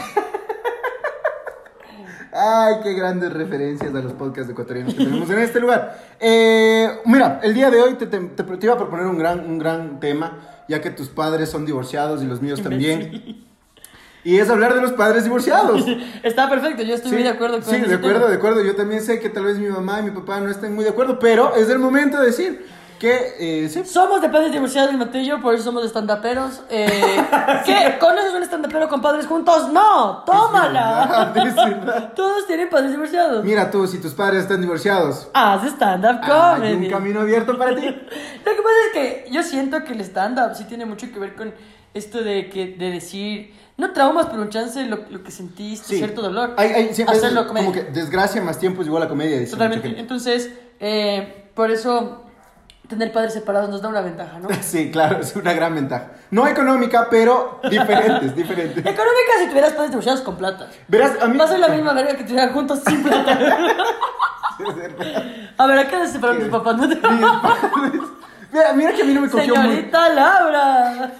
Ay, 2.33 2.75
qué 2.83 2.93
grandes 2.93 3.33
referencias 3.33 3.93
a 3.93 3.99
los 4.01 4.13
podcasts 4.13 4.49
ecuatorianos 4.49 4.93
que 4.93 5.03
tenemos 5.03 5.29
en 5.29 5.39
este 5.39 5.59
lugar. 5.59 5.99
Eh, 6.19 6.89
mira, 7.05 7.39
el 7.43 7.53
día 7.53 7.69
de 7.69 7.81
hoy 7.81 7.95
te, 7.95 8.07
te- 8.07 8.19
te- 8.19 8.43
te 8.43 8.65
iba 8.65 8.73
a 8.75 8.77
proponer 8.77 9.05
un 9.05 9.17
gran, 9.17 9.41
un 9.41 9.59
gran 9.59 9.99
tema, 9.99 10.37
ya 10.69 10.79
que 10.79 10.91
tus 10.91 11.09
padres 11.09 11.49
son 11.49 11.65
divorciados 11.65 12.23
y 12.23 12.25
los 12.25 12.41
míos 12.41 12.61
también. 12.61 13.43
Y 14.23 14.37
es 14.37 14.49
hablar 14.49 14.73
de 14.75 14.81
los 14.81 14.91
padres 14.93 15.23
divorciados. 15.25 15.83
Está 16.23 16.49
perfecto, 16.49 16.83
yo 16.83 16.93
estoy 16.95 17.09
Sí, 17.09 17.15
muy 17.15 17.23
de 17.23 17.29
acuerdo 17.29 17.55
con 17.59 17.65
Sí, 17.65 17.81
de 17.81 17.95
acuerdo, 17.95 18.19
tema. 18.19 18.29
de 18.31 18.35
acuerdo. 18.37 18.63
Yo 18.63 18.75
también 18.75 19.01
sé 19.01 19.19
que 19.19 19.29
tal 19.29 19.45
vez 19.45 19.57
mi 19.57 19.67
mamá 19.67 19.99
y 19.99 20.03
mi 20.03 20.11
papá 20.11 20.39
no 20.39 20.49
estén 20.49 20.73
muy 20.73 20.83
de 20.85 20.91
acuerdo, 20.91 21.19
pero 21.19 21.55
es 21.55 21.69
el 21.69 21.79
momento 21.79 22.19
de 22.19 22.27
decir 22.27 22.65
que 23.01 23.63
eh, 23.63 23.67
sí. 23.67 23.83
Somos 23.83 24.21
de 24.21 24.29
padres 24.29 24.51
divorciados, 24.51 24.93
y 25.15 25.25
yo, 25.25 25.41
por 25.41 25.55
eso 25.55 25.63
somos 25.63 25.83
estandaperos. 25.83 26.61
Eh, 26.69 26.87
¿Qué? 27.65 27.97
¿Conoces 27.99 28.31
un 28.35 28.43
estandapero 28.43 28.87
con 28.87 29.01
padres 29.01 29.25
juntos? 29.25 29.73
¡No! 29.73 30.23
¡Tómala! 30.23 31.31
Es 31.33 31.33
verdad, 31.33 31.47
es 31.47 31.55
verdad. 31.55 32.13
Todos 32.15 32.45
tienen 32.45 32.69
padres 32.69 32.91
divorciados. 32.91 33.43
Mira 33.43 33.71
tú, 33.71 33.87
si 33.87 33.97
tus 33.97 34.13
padres 34.13 34.43
están 34.43 34.61
divorciados, 34.61 35.29
Haz 35.33 35.63
stand-up 35.65 36.19
hay 36.21 36.29
comedy. 36.59 36.85
un 36.85 36.91
camino 36.91 37.21
abierto 37.21 37.57
para 37.57 37.75
ti. 37.75 37.85
Lo 38.45 38.51
que 38.51 38.61
pasa 38.61 38.77
es 38.85 38.93
que 38.93 39.25
yo 39.31 39.41
siento 39.41 39.83
que 39.83 39.93
el 39.93 40.01
stand-up 40.01 40.53
sí 40.53 40.65
tiene 40.65 40.85
mucho 40.85 41.11
que 41.11 41.17
ver 41.17 41.33
con 41.35 41.51
esto 41.95 42.23
de, 42.23 42.51
que, 42.51 42.67
de 42.67 42.91
decir, 42.91 43.51
no 43.77 43.93
traumas, 43.93 44.27
pero 44.27 44.43
un 44.43 44.49
chance 44.49 44.85
lo, 44.85 44.99
lo 45.09 45.23
que 45.23 45.31
sentiste, 45.31 45.87
Sí. 45.87 45.97
cierto 45.97 46.21
dolor. 46.21 46.53
Hay, 46.55 46.69
hay 46.69 46.93
siempre 46.93 47.17
es 47.17 47.23
hacerlo 47.23 47.47
como 47.47 47.71
que 47.71 47.81
desgracia 47.81 48.43
más 48.43 48.59
tiempo 48.59 48.83
es 48.83 48.87
igual 48.87 49.01
a 49.01 49.09
comedia. 49.09 49.43
Totalmente. 49.49 49.99
Entonces, 49.99 50.51
eh, 50.79 51.49
por 51.55 51.71
eso 51.71 52.25
tener 52.91 53.11
padres 53.11 53.33
separados 53.33 53.69
nos 53.69 53.81
da 53.81 53.89
una 53.89 54.01
ventaja, 54.01 54.39
¿no? 54.39 54.47
Sí, 54.61 54.91
claro, 54.91 55.19
es 55.21 55.35
una 55.35 55.53
gran 55.53 55.73
ventaja. 55.75 56.11
No 56.29 56.47
económica, 56.47 57.07
pero 57.09 57.59
diferentes, 57.69 58.35
diferentes. 58.35 58.77
Económica 58.79 59.31
si 59.39 59.47
tuvieras 59.47 59.73
padres 59.73 59.89
divorciados 59.91 60.21
con 60.21 60.37
plata. 60.37 60.67
Verás, 60.87 61.13
a 61.21 61.27
mí... 61.27 61.37
Va 61.37 61.45
a 61.45 61.47
ser 61.47 61.59
la 61.59 61.69
misma 61.69 61.93
verga 61.93 62.15
que 62.15 62.23
tuvieran 62.23 62.53
juntos 62.53 62.81
sin 62.85 63.01
plata. 63.03 63.37
Es. 64.61 65.53
A 65.57 65.65
ver, 65.65 65.79
¿a 65.79 65.87
qué 65.87 66.05
se 66.05 66.13
separaron 66.13 66.41
tus 66.41 66.49
papás? 66.51 66.77
¿No 66.77 66.87
te- 66.87 66.95
Mira, 68.53 68.73
mira 68.75 68.93
que 68.93 69.01
a 69.01 69.05
mí 69.05 69.13
no 69.13 69.21
me 69.21 69.29
cogió 69.29 69.55
muy... 69.55 69.63
Señorita 69.65 70.09
Laura. 70.09 71.11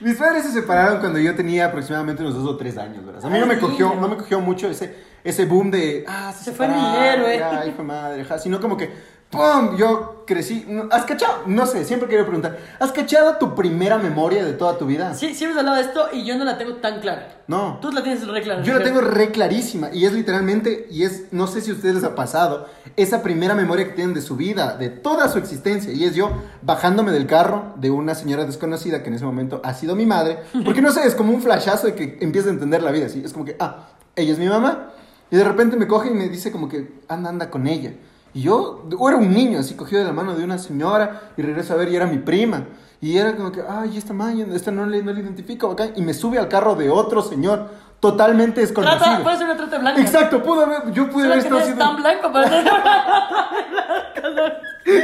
Mis 0.00 0.16
padres 0.16 0.44
se 0.44 0.52
separaron 0.52 1.00
cuando 1.00 1.18
yo 1.18 1.34
tenía 1.34 1.66
aproximadamente 1.66 2.22
unos 2.22 2.34
dos 2.34 2.46
o 2.46 2.56
tres 2.56 2.76
años, 2.76 3.04
¿verdad? 3.04 3.24
A 3.24 3.28
mí 3.30 3.38
no 3.38 3.46
me 3.46 3.58
cogió, 3.58 3.94
no 3.94 4.08
me 4.08 4.16
cogió 4.16 4.40
mucho 4.40 4.68
ese, 4.68 4.94
ese 5.24 5.46
boom 5.46 5.70
de, 5.70 6.04
ah, 6.06 6.32
se, 6.36 6.44
Se 6.44 6.52
fue 6.52 6.68
mi 6.68 6.96
héroe. 6.96 7.42
Ay, 7.42 7.72
de 7.72 7.82
madre, 7.82 8.22
ajá, 8.22 8.38
sino 8.38 8.60
como 8.60 8.76
que, 8.76 8.92
¡pum! 9.34 9.76
Yo 9.76 10.24
crecí, 10.26 10.66
¿has 10.90 11.04
cachado? 11.04 11.42
No 11.46 11.66
sé, 11.66 11.84
siempre 11.84 12.08
quiero 12.08 12.24
preguntar, 12.24 12.58
¿has 12.78 12.92
cachado 12.92 13.36
tu 13.36 13.54
primera 13.54 13.98
memoria 13.98 14.44
de 14.44 14.52
toda 14.52 14.78
tu 14.78 14.86
vida? 14.86 15.14
Sí, 15.14 15.34
sí 15.34 15.44
hemos 15.44 15.56
hablado 15.58 15.76
de 15.76 15.82
esto 15.82 16.08
y 16.12 16.24
yo 16.24 16.36
no 16.36 16.44
la 16.44 16.56
tengo 16.56 16.76
tan 16.76 17.00
clara. 17.00 17.42
No. 17.46 17.78
Tú 17.82 17.92
la 17.92 18.02
tienes 18.02 18.26
re 18.26 18.42
clara. 18.42 18.62
Yo 18.62 18.78
la 18.78 18.82
tengo 18.82 19.00
re 19.00 19.30
clarísima 19.30 19.90
y 19.92 20.06
es 20.06 20.12
literalmente, 20.12 20.86
y 20.90 21.02
es, 21.02 21.24
no 21.32 21.46
sé 21.46 21.60
si 21.60 21.70
a 21.70 21.74
ustedes 21.74 21.96
les 21.96 22.04
ha 22.04 22.14
pasado, 22.14 22.68
esa 22.96 23.22
primera 23.22 23.54
memoria 23.54 23.86
que 23.86 23.92
tienen 23.92 24.14
de 24.14 24.22
su 24.22 24.36
vida, 24.36 24.76
de 24.76 24.88
toda 24.88 25.28
su 25.28 25.38
existencia, 25.38 25.92
y 25.92 26.04
es 26.04 26.14
yo 26.14 26.30
bajándome 26.62 27.12
del 27.12 27.26
carro 27.26 27.74
de 27.76 27.90
una 27.90 28.14
señora 28.14 28.44
desconocida 28.44 29.02
que 29.02 29.08
en 29.08 29.14
ese 29.14 29.24
momento 29.24 29.60
ha 29.64 29.74
sido 29.74 29.94
mi 29.96 30.06
madre, 30.06 30.38
porque 30.64 30.80
no 30.80 30.92
sé, 30.92 31.06
es 31.06 31.14
como 31.14 31.32
un 31.32 31.42
flashazo 31.42 31.88
de 31.88 31.94
que 31.94 32.18
empieza 32.20 32.48
a 32.48 32.52
entender 32.52 32.82
la 32.82 32.92
vida, 32.92 33.08
¿sí? 33.08 33.22
Es 33.24 33.32
como 33.32 33.44
que, 33.44 33.56
ah, 33.58 33.88
ella 34.16 34.32
es 34.32 34.38
mi 34.38 34.48
mamá, 34.48 34.90
y 35.30 35.36
de 35.36 35.44
repente 35.44 35.76
me 35.76 35.86
coge 35.86 36.10
y 36.10 36.14
me 36.14 36.28
dice 36.28 36.52
como 36.52 36.68
que, 36.68 37.00
anda, 37.08 37.28
anda 37.28 37.50
con 37.50 37.66
ella. 37.66 37.92
Y 38.34 38.42
yo, 38.42 38.84
o 38.98 39.08
era 39.08 39.16
un 39.16 39.32
niño, 39.32 39.60
así 39.60 39.74
cogido 39.74 40.00
de 40.00 40.08
la 40.08 40.12
mano 40.12 40.34
de 40.34 40.42
una 40.42 40.58
señora, 40.58 41.30
y 41.36 41.42
regreso 41.42 41.72
a 41.72 41.76
ver, 41.76 41.88
y 41.88 41.96
era 41.96 42.06
mi 42.06 42.18
prima. 42.18 42.64
Y 43.00 43.16
era 43.16 43.36
como 43.36 43.52
que, 43.52 43.62
ay, 43.66 43.96
esta 43.96 44.12
maña, 44.12 44.46
esta 44.52 44.70
no 44.72 44.84
le, 44.86 45.02
no 45.02 45.12
le 45.12 45.20
identifico 45.20 45.70
acá. 45.70 45.90
Y 45.94 46.02
me 46.02 46.12
sube 46.14 46.38
al 46.38 46.48
carro 46.48 46.74
de 46.74 46.90
otro 46.90 47.22
señor, 47.22 47.68
totalmente 48.00 48.60
desconocido. 48.60 48.98
Trata, 48.98 49.22
puede 49.22 49.36
ser 49.36 49.46
una 49.46 49.56
trata 49.56 49.78
blanca. 49.78 50.00
Exacto, 50.00 50.42
pudo 50.42 50.62
haber, 50.62 50.92
yo 50.92 51.08
pude 51.10 51.26
haber 51.26 51.38
estado 51.38 51.60
es 51.60 51.78
tan 51.78 51.96
blanco 51.96 52.32
para 52.32 52.48
ser 52.50 52.64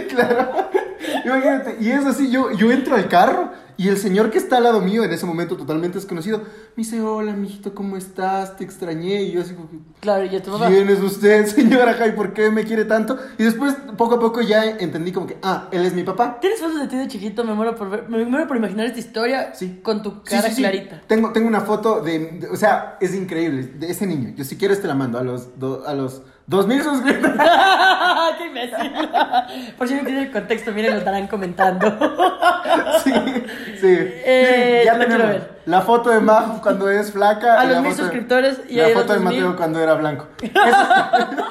Claro. 0.08 0.50
Imagínate, 1.24 1.76
y 1.80 1.90
es 1.90 2.04
así, 2.04 2.30
yo, 2.30 2.50
yo 2.52 2.70
entro 2.70 2.96
al 2.96 3.08
carro 3.08 3.52
y 3.82 3.88
el 3.88 3.96
señor 3.96 4.30
que 4.30 4.36
está 4.36 4.58
al 4.58 4.64
lado 4.64 4.80
mío 4.82 5.02
en 5.04 5.12
ese 5.12 5.24
momento 5.24 5.56
totalmente 5.56 5.96
desconocido, 5.98 6.38
me 6.40 6.44
dice, 6.76 7.00
hola, 7.00 7.32
mijito, 7.32 7.74
¿cómo 7.74 7.96
estás? 7.96 8.56
Te 8.58 8.64
extrañé. 8.64 9.22
Y 9.22 9.32
yo 9.32 9.40
así 9.40 9.54
como, 9.54 9.68
Claro, 10.00 10.24
y 10.26 10.36
a 10.36 10.42
tu 10.42 10.50
mamá. 10.50 10.68
¿quién 10.68 10.88
es 10.90 11.00
usted, 11.00 11.46
señora? 11.54 11.96
Ay, 12.00 12.12
¿por 12.12 12.34
qué 12.34 12.50
me 12.50 12.64
quiere 12.64 12.84
tanto? 12.84 13.16
Y 13.38 13.44
después, 13.44 13.74
poco 13.96 14.16
a 14.16 14.20
poco, 14.20 14.42
ya 14.42 14.64
entendí 14.66 15.12
como 15.12 15.26
que, 15.26 15.38
ah, 15.42 15.68
él 15.72 15.86
es 15.86 15.94
mi 15.94 16.02
papá. 16.02 16.38
¿Tienes 16.40 16.60
fotos 16.60 16.78
de 16.80 16.88
ti 16.88 16.96
de 16.96 17.08
chiquito? 17.08 17.42
Me 17.44 17.54
muero 17.54 17.74
por 17.74 17.88
ver, 17.88 18.08
me 18.08 18.22
muero 18.26 18.46
por 18.46 18.56
imaginar 18.58 18.84
esta 18.86 18.98
historia 18.98 19.54
Sí. 19.54 19.80
con 19.82 20.02
tu 20.02 20.22
cara 20.24 20.48
sí, 20.48 20.56
sí. 20.56 20.60
clarita. 20.62 21.00
Tengo, 21.06 21.32
tengo 21.32 21.48
una 21.48 21.62
foto 21.62 22.02
de, 22.02 22.18
de- 22.40 22.48
o 22.48 22.56
sea, 22.56 22.98
es 23.00 23.14
increíble, 23.14 23.62
de 23.62 23.90
ese 23.90 24.06
niño. 24.06 24.34
Yo 24.36 24.44
si 24.44 24.56
quieres 24.56 24.82
te 24.82 24.88
la 24.88 24.94
mando 24.94 25.18
a 25.18 25.22
los, 25.24 25.58
do- 25.58 25.84
a 25.86 25.94
los 25.94 26.22
2000 26.50 26.82
suscriptores. 26.82 27.40
¡Qué 28.38 28.46
imbécil! 28.46 28.92
Por 29.78 29.86
si 29.88 29.94
no 29.94 30.02
tiene 30.04 30.22
el 30.24 30.32
contexto, 30.32 30.72
miren, 30.72 30.92
lo 30.94 30.98
estarán 30.98 31.26
comentando. 31.28 31.86
Sí, 33.02 33.12
sí. 33.80 33.86
Eh, 33.88 34.82
ya 34.84 34.98
tenemos 34.98 35.18
ver. 35.28 35.60
la 35.64 35.80
foto 35.80 36.10
de 36.10 36.20
Majo 36.20 36.60
cuando 36.60 36.90
es 36.90 37.10
flaca. 37.12 37.58
A 37.60 37.64
y 37.64 37.68
los 37.68 37.76
la 37.76 37.82
mil 37.82 37.90
foto 37.92 38.02
de- 38.02 38.08
suscriptores 38.08 38.60
y 38.68 38.74
la 38.76 38.84
a 38.84 38.88
los 38.90 38.98
foto 38.98 39.12
de 39.14 39.18
2000. 39.20 39.40
Mateo 39.40 39.56
cuando 39.56 39.80
era 39.80 39.94
blanco. 39.94 40.26
Eso- 40.42 41.50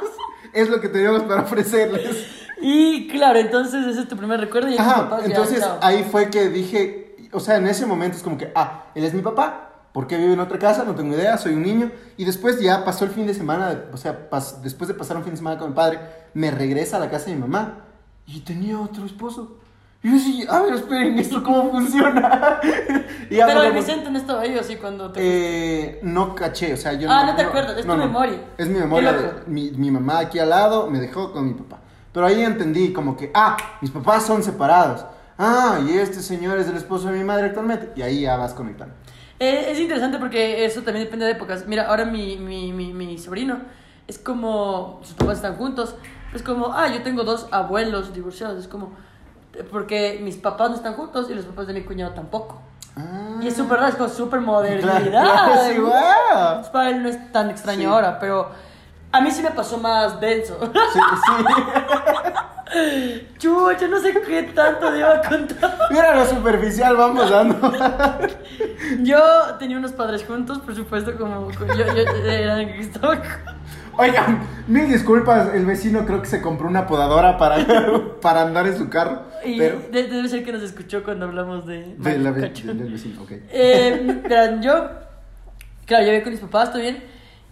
es 0.54 0.70
lo 0.70 0.80
que 0.80 0.90
teníamos 0.90 1.24
para 1.24 1.42
ofrecerles. 1.42 2.28
Y 2.62 3.08
claro, 3.08 3.40
entonces 3.40 3.86
ese 3.86 4.02
es 4.02 4.08
tu 4.08 4.16
primer 4.18 4.40
recuerdo 4.40 4.70
y 4.70 4.78
Ajá, 4.78 5.08
ya, 5.20 5.26
entonces 5.26 5.66
ahí 5.82 6.06
fue 6.10 6.30
que 6.30 6.50
dije, 6.50 7.16
o 7.32 7.40
sea, 7.40 7.56
en 7.56 7.68
ese 7.68 7.86
momento 7.86 8.18
es 8.18 8.24
como 8.24 8.38
que, 8.38 8.52
ah, 8.56 8.84
él 8.96 9.04
es 9.06 9.14
mi 9.14 9.22
papá. 9.22 9.69
¿Por 9.94 10.08
qué 10.08 10.18
vive 10.18 10.34
en 10.34 10.40
otra 10.40 10.60
casa? 10.60 10.84
No 10.84 10.94
tengo 10.96 11.16
idea, 11.16 11.38
soy 11.38 11.54
un 11.54 11.64
niño. 11.64 11.92
Y 12.18 12.26
después 12.26 12.60
ya 12.60 12.86
pasó 12.86 13.06
el 13.06 13.12
fin 13.12 13.26
de 13.28 13.34
semana, 13.34 13.86
o 13.92 13.98
sea, 13.98 14.30
pas- 14.30 14.62
después 14.62 14.88
de 14.88 14.94
pasar 14.94 15.18
un 15.18 15.24
fin 15.24 15.32
de 15.34 15.38
semana 15.38 15.58
con 15.60 15.70
mi 15.70 15.76
padre, 15.76 16.00
me 16.34 16.52
regresa 16.52 16.98
a 16.98 17.00
la 17.00 17.10
casa 17.10 17.26
de 17.28 17.34
mi 17.36 17.42
mamá 17.42 17.86
y 18.28 18.42
tenía 18.42 18.80
otro 18.80 19.06
esposo. 19.06 19.58
Y 20.02 20.12
yo 20.12 20.16
así, 20.16 20.46
a 20.50 20.62
ver, 20.62 20.76
esperen, 20.76 21.20
¿esto 21.20 21.44
cómo 21.44 21.72
funciona? 21.72 22.60
Y 23.30 23.36
ya 23.36 23.46
Pero 23.48 23.60
fue 23.60 23.68
el 23.68 23.74
como- 23.74 23.86
Vicente 23.86 24.10
no 24.12 24.18
estaba 24.18 24.42
ahí, 24.42 24.58
así 24.58 24.76
cuando 24.78 25.12
te... 25.12 25.20
Eh, 25.22 26.00
no 26.04 26.34
caché, 26.36 26.74
o 26.74 26.78
sea, 26.78 26.94
yo 26.94 27.10
Ah, 27.12 27.26
no 27.26 27.36
te 27.36 27.42
acuerdas, 27.44 27.78
es 27.78 27.86
tu 27.86 27.96
memoria. 27.96 28.40
Es 28.58 28.68
mi 28.68 28.80
memoria. 28.80 29.12
De- 29.14 29.32
mi, 29.48 29.72
mi 29.72 29.92
mamá 29.92 30.20
aquí 30.20 30.40
al 30.40 30.50
lado 30.50 30.90
me 30.90 31.00
dejó 31.00 31.32
con 31.34 31.46
mi 31.48 31.54
papá. 31.54 31.80
Pero 32.14 32.26
ahí 32.26 32.42
entendí 32.42 32.92
como 32.94 33.16
que, 33.18 33.30
ah, 33.36 33.58
mis 33.82 33.92
papás 33.92 34.26
son 34.26 34.42
separados. 34.42 35.06
Ah, 35.38 35.80
y 35.86 35.98
este 35.98 36.22
señor 36.22 36.58
es 36.60 36.68
el 36.68 36.78
esposo 36.78 37.10
de 37.12 37.18
mi 37.18 37.24
madre 37.24 37.48
actualmente. 37.48 37.92
Y 37.96 38.02
ahí 38.02 38.22
ya 38.22 38.36
vas 38.38 38.54
conectando. 38.54 38.96
Eh, 39.40 39.72
es 39.72 39.80
interesante 39.80 40.18
porque 40.18 40.66
eso 40.66 40.82
también 40.82 41.06
depende 41.06 41.26
de 41.26 41.32
épocas. 41.32 41.66
Mira, 41.66 41.88
ahora 41.88 42.06
mi, 42.06 42.38
mi, 42.38 42.74
mi, 42.74 42.94
mi 42.94 43.18
sobrino 43.18 43.60
es 44.08 44.18
como, 44.18 45.00
sus 45.04 45.14
papás 45.14 45.38
están 45.38 45.56
juntos, 45.56 45.96
es 46.34 46.44
como, 46.44 46.74
ah, 46.74 46.88
yo 46.88 47.02
tengo 47.04 47.24
dos 47.24 47.48
abuelos 47.52 48.14
divorciados, 48.14 48.60
es 48.60 48.68
como, 48.68 48.92
porque 49.72 50.20
mis 50.22 50.36
papás 50.38 50.70
no 50.72 50.76
están 50.76 50.94
juntos 50.96 51.30
y 51.30 51.36
los 51.36 51.46
papás 51.46 51.68
de 51.68 51.74
mi 51.74 51.84
cuñado 51.84 52.14
tampoco. 52.14 52.62
Ah. 52.98 53.38
Y 53.42 53.48
es 53.48 53.56
súper 53.56 53.78
raro, 53.78 53.90
es 53.90 53.96
como 53.96 54.10
súper 54.10 54.42
modernidad. 54.42 55.02
Claro, 55.10 55.54
sí, 55.70 55.80
wow. 55.80 56.72
Para 56.72 56.90
él 56.90 57.04
no 57.04 57.10
es 57.10 57.32
tan 57.32 57.50
extraño 57.50 57.80
Sí. 57.82 57.86
ahora, 57.86 58.20
pero 58.20 58.50
a 59.12 59.22
mí 59.22 59.32
sí 59.32 59.42
me 59.42 59.52
pasó 59.52 59.78
más 59.78 60.20
denso. 60.20 60.58
Sí, 60.62 61.00
sí. 61.00 61.46
Chucha, 63.38 63.88
no 63.88 64.00
sé 64.00 64.14
qué 64.28 64.44
tanto 64.54 64.92
te 64.92 65.00
iba 65.00 65.16
a 65.16 65.22
contar. 65.22 65.78
Mira 65.90 66.16
lo 66.16 66.26
superficial, 66.26 66.96
vamos 66.96 67.30
dando. 67.30 67.72
Yo 69.02 69.20
tenía 69.58 69.78
unos 69.78 69.92
padres 69.94 70.24
juntos, 70.26 70.60
por 70.60 70.76
supuesto, 70.76 71.16
como 71.18 71.52
yo, 71.52 71.66
yo 71.76 71.84
era. 72.26 72.58
Oigan, 73.98 74.40
mil 74.68 74.88
disculpas, 74.90 75.54
el 75.54 75.66
vecino 75.66 76.06
creo 76.06 76.22
que 76.22 76.28
se 76.28 76.42
compró 76.42 76.68
una 76.70 76.88
podadora 76.88 77.38
para, 77.38 77.58
para 78.22 78.44
andar 78.44 78.66
en 78.68 78.78
su 78.78 78.90
carro. 78.90 79.24
Y 79.44 79.58
Pero. 79.58 79.80
de- 79.92 80.04
debe 80.08 80.30
ser 80.30 80.44
que 80.46 80.52
nos 80.54 80.62
escuchó 80.62 81.04
cuando 81.04 81.26
hablamos 81.26 81.66
de. 81.66 81.96
De 81.98 82.18
la 82.18 82.32
ve- 82.32 82.50
del 82.50 82.92
vecino, 82.92 83.22
ok. 83.24 83.32
Eh, 83.52 84.22
verán, 84.24 84.62
yo, 84.62 84.90
claro, 85.86 86.06
yo 86.06 86.12
vivía 86.12 86.24
con 86.24 86.32
mis 86.32 86.42
papás, 86.42 86.72
todo 86.72 86.82
bien. 86.82 87.04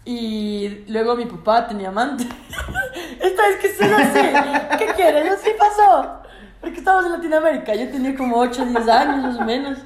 Y 0.10 0.86
luego 0.88 1.16
mi 1.18 1.26
papá 1.26 1.68
tenía 1.68 1.90
amante. 1.90 2.24
Esta 3.22 3.48
vez 3.48 3.58
que 3.62 3.74
suena 3.76 3.98
así. 3.98 4.78
¿Qué 4.80 4.94
quieres? 4.96 5.34
Así 5.34 5.50
pasó. 5.60 6.22
Porque 6.62 6.78
estábamos 6.80 7.08
en 7.08 7.12
Latinoamérica. 7.12 7.76
Yo 7.76 7.90
tenía 7.90 8.16
como 8.16 8.38
8 8.38 8.64
o 8.64 8.66
10 8.68 8.88
años 8.88 9.18
más 9.24 9.36
o 9.38 9.44
menos. 9.44 9.80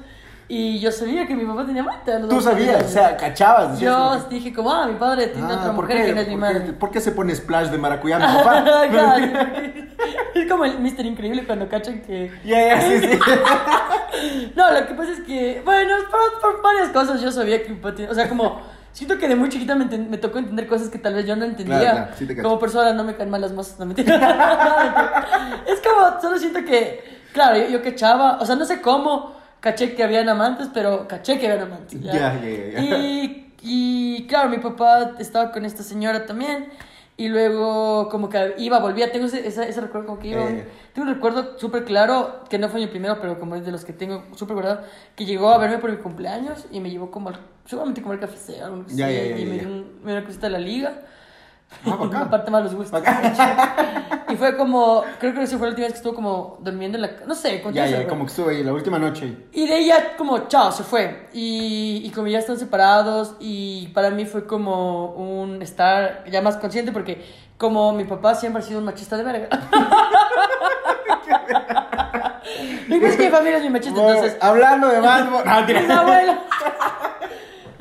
Y 0.46 0.78
yo 0.78 0.92
sabía 0.92 1.26
que 1.26 1.34
mi 1.34 1.44
papá 1.44 1.66
tenía 1.66 1.82
amante. 1.82 2.12
Tú 2.20 2.36
8 2.36 2.40
sabías, 2.40 2.76
años. 2.76 2.86
o 2.88 2.92
sea, 2.92 3.16
cachabas. 3.16 3.80
Yo 3.80 4.16
dije 4.30 4.52
como, 4.54 4.70
ah, 4.72 4.86
mi 4.86 4.94
padre 4.94 5.26
tiene 5.28 5.48
ah, 5.52 5.56
otra 5.56 5.72
¿por 5.74 5.84
mujer 5.86 5.96
qué? 5.96 6.04
que 6.04 6.14
no 6.14 6.20
es 6.20 6.28
mi 6.28 6.36
¿Por 6.36 6.46
qué- 6.48 6.54
madre. 6.58 6.72
¿Por 6.74 6.90
qué 6.92 7.00
se 7.00 7.10
pone 7.12 7.34
splash 7.34 7.68
de 7.70 7.78
maracuyá 7.78 8.18
mi 8.20 8.24
papá? 8.38 8.62
Claro, 8.90 9.26
es 10.36 10.48
como 10.48 10.64
el 10.66 10.78
Mister 10.78 11.04
Increíble 11.04 11.44
cuando 11.44 11.68
cachan 11.68 12.00
que... 12.02 12.30
Ya, 12.44 12.68
ya, 12.68 12.80
sí, 12.80 12.98
sí. 13.00 13.18
No, 14.54 14.70
lo 14.72 14.86
que 14.86 14.94
pasa 14.94 15.10
es 15.12 15.20
que, 15.22 15.62
bueno, 15.64 15.94
por, 16.10 16.40
por 16.52 16.62
varias 16.62 16.90
cosas 16.90 17.20
yo 17.20 17.32
sabía 17.32 17.60
que 17.62 17.70
mi 17.70 17.76
papá 17.76 17.94
tenía- 17.96 18.10
O 18.10 18.14
sea, 18.14 18.28
como, 18.28 18.60
siento 18.92 19.18
que 19.18 19.28
de 19.28 19.36
muy 19.36 19.48
chiquita 19.48 19.74
me, 19.74 19.84
me 19.86 20.18
tocó 20.18 20.38
entender 20.38 20.66
cosas 20.66 20.88
que 20.88 20.98
tal 20.98 21.14
vez 21.14 21.26
yo 21.26 21.36
no 21.36 21.44
entendía. 21.44 21.80
Claro, 21.80 21.96
claro, 21.96 22.12
sí 22.16 22.26
te 22.26 22.36
cacho. 22.36 22.48
como 22.48 22.60
persona 22.60 22.92
no 22.92 23.04
me 23.04 23.16
caen 23.16 23.30
mal 23.30 23.40
las 23.40 23.52
moscas, 23.52 23.78
no 23.78 23.86
mentira. 23.86 25.62
es 25.66 25.80
como, 25.80 26.20
solo 26.20 26.38
siento 26.38 26.64
que, 26.64 27.20
claro, 27.32 27.56
yo, 27.56 27.68
yo 27.68 27.82
cachaba, 27.82 28.38
o 28.40 28.46
sea, 28.46 28.56
no 28.56 28.64
sé 28.64 28.80
cómo 28.80 29.34
caché 29.60 29.94
que 29.94 30.02
habían 30.02 30.28
amantes, 30.28 30.68
pero 30.74 31.06
caché 31.08 31.38
que 31.38 31.48
habían 31.50 31.66
amantes. 31.66 32.00
Ya, 32.00 32.12
ya, 32.12 32.40
ya, 32.40 32.80
ya. 32.80 32.80
Y, 32.98 33.54
y 33.62 34.26
claro, 34.26 34.48
mi 34.48 34.58
papá 34.58 35.12
estaba 35.18 35.52
con 35.52 35.64
esta 35.64 35.82
señora 35.82 36.26
también. 36.26 36.68
Y 37.16 37.28
luego 37.28 38.08
como 38.08 38.28
que 38.30 38.54
iba, 38.58 38.78
volvía, 38.80 39.12
tengo 39.12 39.26
ese, 39.26 39.46
ese, 39.46 39.68
ese 39.68 39.80
recuerdo 39.82 40.06
como 40.06 40.18
que 40.18 40.28
iba, 40.28 40.42
Eh. 40.48 40.66
tengo 40.94 41.08
un 41.08 41.14
recuerdo 41.14 41.58
súper 41.58 41.84
claro, 41.84 42.40
que 42.48 42.58
no 42.58 42.68
fue 42.70 42.80
mi 42.80 42.86
primero, 42.86 43.18
pero 43.20 43.38
como 43.38 43.54
es 43.54 43.64
de 43.66 43.70
los 43.70 43.84
que 43.84 43.92
tengo 43.92 44.24
súper 44.34 44.54
guardado, 44.54 44.80
que 45.14 45.24
llegó 45.26 45.50
a 45.50 45.58
verme 45.58 45.78
por 45.78 45.90
mi 45.90 45.98
cumpleaños 45.98 46.66
y 46.70 46.80
me 46.80 46.90
llevó 46.90 47.10
como 47.10 47.28
al, 47.28 47.38
seguramente 47.66 48.00
como 48.00 48.14
al 48.14 48.20
café, 48.20 48.62
algo 48.62 48.84
así, 48.86 48.96
y 49.42 49.44
me 49.44 49.58
dio 49.58 49.84
una 50.04 50.24
cosita 50.24 50.46
de 50.46 50.52
la 50.52 50.58
liga. 50.58 51.02
Ah, 51.84 51.96
bacán. 51.96 52.22
Aparte 52.22 52.50
más 52.50 52.62
los 52.64 52.74
gustos. 52.74 53.02
y 54.28 54.36
fue 54.36 54.56
como, 54.56 55.02
creo 55.18 55.34
que 55.34 55.42
esa 55.42 55.58
fue 55.58 55.66
la 55.66 55.70
última 55.70 55.86
vez 55.86 55.92
que 55.94 55.98
estuvo 55.98 56.14
como 56.14 56.58
durmiendo 56.60 56.96
en 56.96 57.02
la, 57.02 57.10
no 57.26 57.34
sé, 57.34 57.60
con 57.60 57.72
Ya, 57.72 57.86
ya, 57.86 58.06
como 58.06 58.24
que 58.24 58.30
estuve 58.30 58.54
ahí 58.56 58.62
la 58.62 58.72
última 58.72 58.98
noche. 58.98 59.36
y 59.52 59.66
de 59.66 59.78
ella 59.78 60.16
como, 60.16 60.48
chao, 60.48 60.72
se 60.72 60.84
fue. 60.84 61.28
Y, 61.32 62.02
y 62.04 62.10
como 62.10 62.28
ya 62.28 62.38
están 62.38 62.58
separados 62.58 63.34
y 63.40 63.88
para 63.88 64.10
mí 64.10 64.24
fue 64.24 64.46
como 64.46 65.12
un 65.12 65.60
estar 65.62 66.24
ya 66.30 66.40
más 66.40 66.56
consciente 66.56 66.92
porque 66.92 67.24
como 67.58 67.92
mi 67.92 68.04
papá 68.04 68.34
siempre 68.34 68.62
ha 68.62 68.64
sido 68.66 68.78
un 68.80 68.86
machista 68.86 69.16
de 69.16 69.24
verga. 69.24 69.48
Lo 72.88 73.00
que 73.00 73.06
es 73.06 73.16
que 73.16 73.24
mi 73.24 73.30
familia 73.30 73.58
es 73.58 73.62
mi 73.62 73.70
machista, 73.70 74.00
entonces... 74.00 74.36
Hablando 74.40 74.88
de 74.88 75.00
No, 75.00 75.44
Mi 75.44 75.50
mentira. 75.50 76.42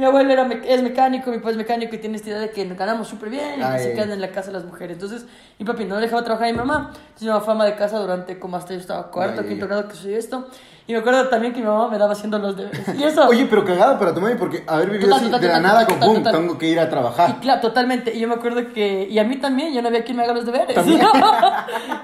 Mi 0.01 0.07
abuelo 0.07 0.33
era 0.33 0.45
me- 0.45 0.59
es 0.65 0.81
mecánico, 0.81 1.29
mi 1.29 1.37
papá 1.37 1.51
es 1.51 1.57
mecánico 1.57 1.93
y 1.93 1.99
tiene 1.99 2.15
esta 2.15 2.29
idea 2.29 2.39
de 2.39 2.49
que 2.49 2.65
nos 2.65 2.75
ganamos 2.75 3.07
súper 3.07 3.29
bien 3.29 3.59
y 3.59 3.63
que 3.77 3.79
se 3.83 3.93
quedan 3.93 4.11
en 4.11 4.19
la 4.19 4.31
casa 4.31 4.49
las 4.49 4.65
mujeres. 4.65 4.95
Entonces, 4.95 5.27
mi 5.59 5.63
papi 5.65 5.85
no 5.85 5.97
dejaba 5.97 6.23
trabajar 6.23 6.47
a 6.49 6.51
mi 6.51 6.57
mamá. 6.57 6.87
Entonces, 6.91 7.21
mi 7.21 7.27
mamá 7.27 7.41
fama 7.41 7.65
de 7.65 7.75
casa 7.75 7.99
durante 7.99 8.39
como 8.39 8.57
hasta 8.57 8.73
yo 8.73 8.79
estaba 8.79 9.11
cuarto, 9.11 9.41
Ay, 9.41 9.49
quinto 9.49 9.67
grado 9.67 9.87
que 9.87 9.93
soy 9.93 10.15
esto. 10.15 10.47
Y 10.91 10.93
me 10.93 10.99
acuerdo 10.99 11.29
también 11.29 11.53
que 11.53 11.61
mi 11.61 11.67
mamá 11.67 11.87
me 11.87 11.97
daba 11.97 12.11
haciendo 12.11 12.37
los 12.37 12.57
deberes. 12.57 12.81
Y 12.99 13.03
eso... 13.03 13.25
Oye, 13.29 13.47
pero 13.49 13.63
cagado 13.63 13.97
para 13.97 14.13
tu 14.13 14.19
mami 14.19 14.35
porque 14.35 14.61
haber 14.67 14.89
vivido 14.89 15.15
así 15.15 15.29
de 15.29 15.47
la 15.47 15.61
nada 15.61 15.85
con 15.85 15.97
total. 16.01 16.33
tengo 16.33 16.57
que 16.57 16.67
ir 16.67 16.77
a 16.81 16.83
Y 16.83 16.89
trabajar. 16.89 17.39
claro, 17.39 17.61
totalmente. 17.61 18.13
Y 18.13 18.19
yo 18.19 18.27
me 18.27 18.33
acuerdo 18.33 18.73
que. 18.73 19.07
Y 19.09 19.17
a 19.19 19.23
mí 19.23 19.37
también, 19.37 19.73
yo 19.73 19.81
no 19.81 19.87
había 19.87 20.03
quien 20.03 20.17
me 20.17 20.23
haga 20.23 20.33
los 20.33 20.45
deberes. 20.45 20.75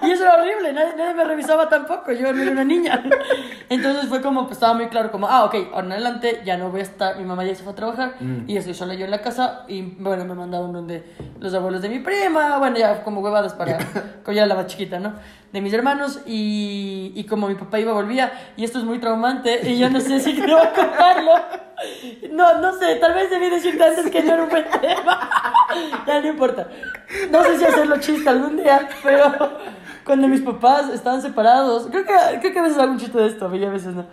Y 0.03 0.12
eso 0.12 0.24
era 0.24 0.36
horrible, 0.36 0.72
nadie, 0.72 0.94
nadie 0.96 1.13
me 1.15 1.24
revisaba 1.25 1.67
tampoco. 1.67 2.12
Yo 2.13 2.27
era 2.27 2.51
una 2.51 2.63
niña. 2.63 3.03
Entonces 3.70 4.08
fue 4.08 4.22
como, 4.22 4.44
pues 4.44 4.53
estaba 4.53 4.74
muy 4.74 4.88
claro, 4.88 5.12
como, 5.12 5.27
ah, 5.27 5.44
ok, 5.46 5.56
ahora 5.74 5.86
en 5.88 5.91
adelante 5.91 6.41
ya 6.46 6.56
no 6.56 6.70
voy 6.70 6.79
a 6.79 6.84
estar. 6.84 7.17
Mi 7.17 7.25
mamá 7.25 7.44
ya 7.44 7.53
se 7.56 7.63
fue 7.63 7.74
a 7.74 7.75
trabajar 7.75 8.13
Mm. 8.22 8.50
y 8.50 8.56
estoy 8.58 8.74
sola 8.74 8.94
yo 8.94 9.03
en 9.06 9.12
la 9.12 9.20
casa. 9.22 9.63
Y 9.67 9.82
bueno, 9.82 10.24
me 10.24 10.34
mandaron 10.34 10.72
donde 10.72 11.03
los 11.39 11.53
abuelos 11.53 11.82
de 11.82 11.89
mi 11.89 12.00
prima, 12.00 12.58
bueno, 12.58 12.77
ya 12.77 13.03
como 13.03 13.20
huevadas 13.22 13.53
para. 13.53 13.77
como 14.24 14.34
ya 14.36 14.46
la 14.46 14.56
más 14.56 14.67
chiquita, 14.67 15.00
¿no? 15.00 15.13
De 15.51 15.62
mis 15.62 15.74
hermanos. 15.74 16.22
Y, 16.25 17.13
y 17.16 17.24
como 17.25 17.48
mi 17.48 17.56
papá 17.56 17.80
iba, 17.80 17.94
volvía. 17.94 18.32
Y 18.58 18.63
esto 18.63 18.80
es 18.80 18.86
muy 18.86 19.00
traumante. 19.00 19.70
Y 19.70 19.77
yo 19.77 19.89
no 19.89 20.00
sé 20.00 20.20
si 20.20 20.34
quiero 20.36 20.58
contarlo. 20.75 21.34
No, 22.32 22.60
no 22.60 22.74
sé, 22.74 22.96
tal 22.96 23.13
vez 23.13 23.30
debí 23.30 23.50
decirte 23.50 23.84
antes 23.84 24.10
que 24.10 24.24
no 24.24 24.34
era 24.34 24.44
un 24.44 24.50
buen 24.50 24.66
tema. 24.82 25.30
ya 26.08 26.22
no 26.22 26.27
importa. 26.27 26.68
No 27.32 27.44
sé 27.44 27.58
si 27.58 27.66
hacerlo 27.66 28.00
chiste 28.00 28.27
algún 28.27 28.58
día, 28.58 28.89
pero 29.04 29.60
cuando 30.04 30.27
mis 30.27 30.42
papás 30.42 30.89
estaban 30.89 31.22
separados, 31.22 31.88
creo 31.92 32.04
que, 32.04 32.39
creo 32.39 32.54
que 32.54 32.60
a 32.60 32.63
veces 32.63 32.80
hago 32.80 32.94
un 32.94 32.98
chiste 32.98 33.18
de 33.18 33.27
esto, 33.27 33.54
y 33.54 33.63
a 33.63 33.70
veces 33.70 33.94
no. 33.94 34.06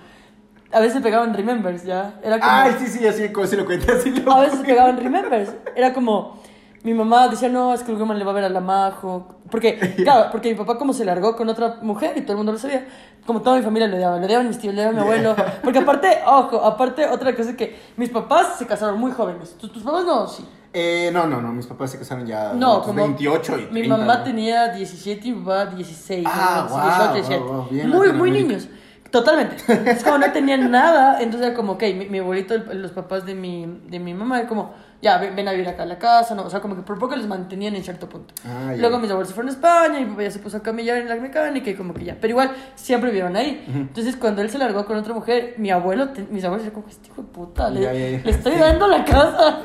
A 0.72 0.80
veces 0.80 1.00
pegaban 1.00 1.32
remembers, 1.32 1.84
ya. 1.84 2.14
Era 2.22 2.40
como, 2.40 2.52
Ay, 2.52 2.74
sí, 2.80 2.86
sí, 2.88 3.06
así 3.06 3.28
si 3.46 3.56
lo 3.56 3.64
cuentas. 3.64 4.04
Lo... 4.06 4.32
a 4.32 4.40
veces 4.40 4.60
pegaban 4.60 4.98
remembers. 4.98 5.54
Era 5.76 5.94
como, 5.94 6.42
mi 6.84 6.92
mamá 6.92 7.28
decía, 7.28 7.48
no, 7.48 7.72
es 7.72 7.82
que 7.82 7.90
el 7.90 7.98
Goman 7.98 8.18
le 8.18 8.26
va 8.26 8.32
a 8.32 8.34
ver 8.34 8.44
a 8.44 8.50
la 8.50 8.60
Majo. 8.60 9.26
Porque, 9.50 9.78
claro, 10.04 10.28
porque 10.30 10.50
mi 10.50 10.54
papá 10.54 10.76
como 10.76 10.92
se 10.92 11.04
largó 11.04 11.34
con 11.34 11.48
otra 11.48 11.78
mujer 11.80 12.12
y 12.16 12.20
todo 12.20 12.32
el 12.32 12.36
mundo 12.36 12.52
lo 12.52 12.58
sabía, 12.58 12.86
como 13.26 13.40
toda 13.40 13.56
mi 13.56 13.62
familia 13.62 13.88
lo 13.88 13.96
odiaba, 13.96 14.18
lo 14.18 14.26
odiaban 14.26 14.46
mis 14.46 14.58
tíos, 14.58 14.74
lo 14.74 14.82
odiaban 14.82 14.96
mi 14.96 15.02
abuelo. 15.02 15.34
Porque 15.64 15.78
aparte, 15.78 16.18
ojo, 16.26 16.62
aparte 16.62 17.06
otra 17.06 17.34
cosa 17.34 17.50
es 17.50 17.56
que 17.56 17.80
mis 17.96 18.10
papás 18.10 18.58
se 18.58 18.66
casaron 18.66 19.00
muy 19.00 19.12
jóvenes. 19.12 19.56
¿Tus, 19.58 19.72
tus 19.72 19.82
papás 19.82 20.04
no? 20.04 20.28
Sí. 20.28 20.46
Eh, 20.74 21.10
no, 21.10 21.26
no, 21.26 21.40
no, 21.40 21.52
mis 21.52 21.66
papás 21.66 21.92
se 21.92 21.98
casaron 21.98 22.26
ya 22.26 22.52
No, 22.52 22.82
como 22.82 23.00
28 23.00 23.52
y 23.52 23.54
30. 23.66 23.72
Mi 23.72 23.88
mamá 23.88 24.18
¿no? 24.18 24.22
tenía 24.24 24.68
17 24.68 25.28
y 25.28 25.32
mi 25.32 25.40
papá 25.40 25.66
16. 25.66 26.26
Ah, 26.30 26.66
¿no? 26.68 26.74
guau, 26.74 26.86
18, 26.86 27.12
17. 27.14 27.38
guau, 27.38 27.54
guau, 27.54 27.68
bien 27.70 27.88
muy, 27.88 28.12
muy 28.12 28.30
niños. 28.30 28.68
Totalmente. 29.14 29.56
Es 29.90 30.02
como 30.02 30.18
no 30.18 30.32
tenían 30.32 30.70
nada, 30.72 31.20
entonces 31.20 31.46
era 31.46 31.56
como, 31.56 31.72
ok, 31.74 31.82
mi, 31.96 32.06
mi 32.08 32.18
abuelito, 32.18 32.54
el- 32.54 32.82
los 32.82 32.90
papás 32.90 33.24
de 33.24 33.34
mi, 33.36 33.64
de 33.86 34.00
mi 34.00 34.12
mamá, 34.12 34.40
era 34.40 34.48
como, 34.48 34.74
ya, 35.00 35.18
ven, 35.18 35.36
ven 35.36 35.46
a 35.46 35.52
vivir 35.52 35.68
acá 35.68 35.84
a 35.84 35.86
la 35.86 35.98
casa, 35.98 36.34
¿no? 36.34 36.42
O 36.42 36.50
sea, 36.50 36.58
como 36.60 36.74
que 36.74 36.82
por 36.82 36.98
poco 36.98 37.14
les 37.14 37.26
mantenían 37.28 37.76
en 37.76 37.84
cierto 37.84 38.08
punto. 38.08 38.34
Ah. 38.44 38.72
Luego 38.76 38.98
mis 38.98 39.08
abuelos 39.10 39.28
se 39.28 39.34
fueron 39.34 39.50
a 39.50 39.52
España, 39.52 40.00
y 40.00 40.04
mi 40.04 40.10
papá 40.10 40.22
ya 40.24 40.30
se 40.32 40.40
puso 40.40 40.56
a 40.56 40.62
camillar 40.64 40.96
en 40.96 41.08
la 41.08 41.14
mecánica 41.14 41.70
y 41.70 41.74
como 41.74 41.94
que 41.94 42.04
ya. 42.04 42.16
Pero 42.20 42.32
igual, 42.32 42.50
siempre 42.74 43.10
vivieron 43.10 43.36
ahí. 43.36 43.64
Entonces, 43.72 44.16
cuando 44.16 44.42
él 44.42 44.50
se 44.50 44.58
largó 44.58 44.84
con 44.84 44.96
otra 44.96 45.14
mujer, 45.14 45.54
mi 45.58 45.70
abuelo, 45.70 46.08
te- 46.08 46.22
mis 46.30 46.42
abuelos 46.44 46.66
eran 46.66 46.74
como, 46.74 46.88
este 46.88 47.06
hijo 47.08 47.22
de 47.22 47.28
puta, 47.28 47.70
le, 47.70 48.18
le 48.18 48.30
estoy 48.30 48.56
dando 48.56 48.88
la 48.88 49.04
casa. 49.04 49.60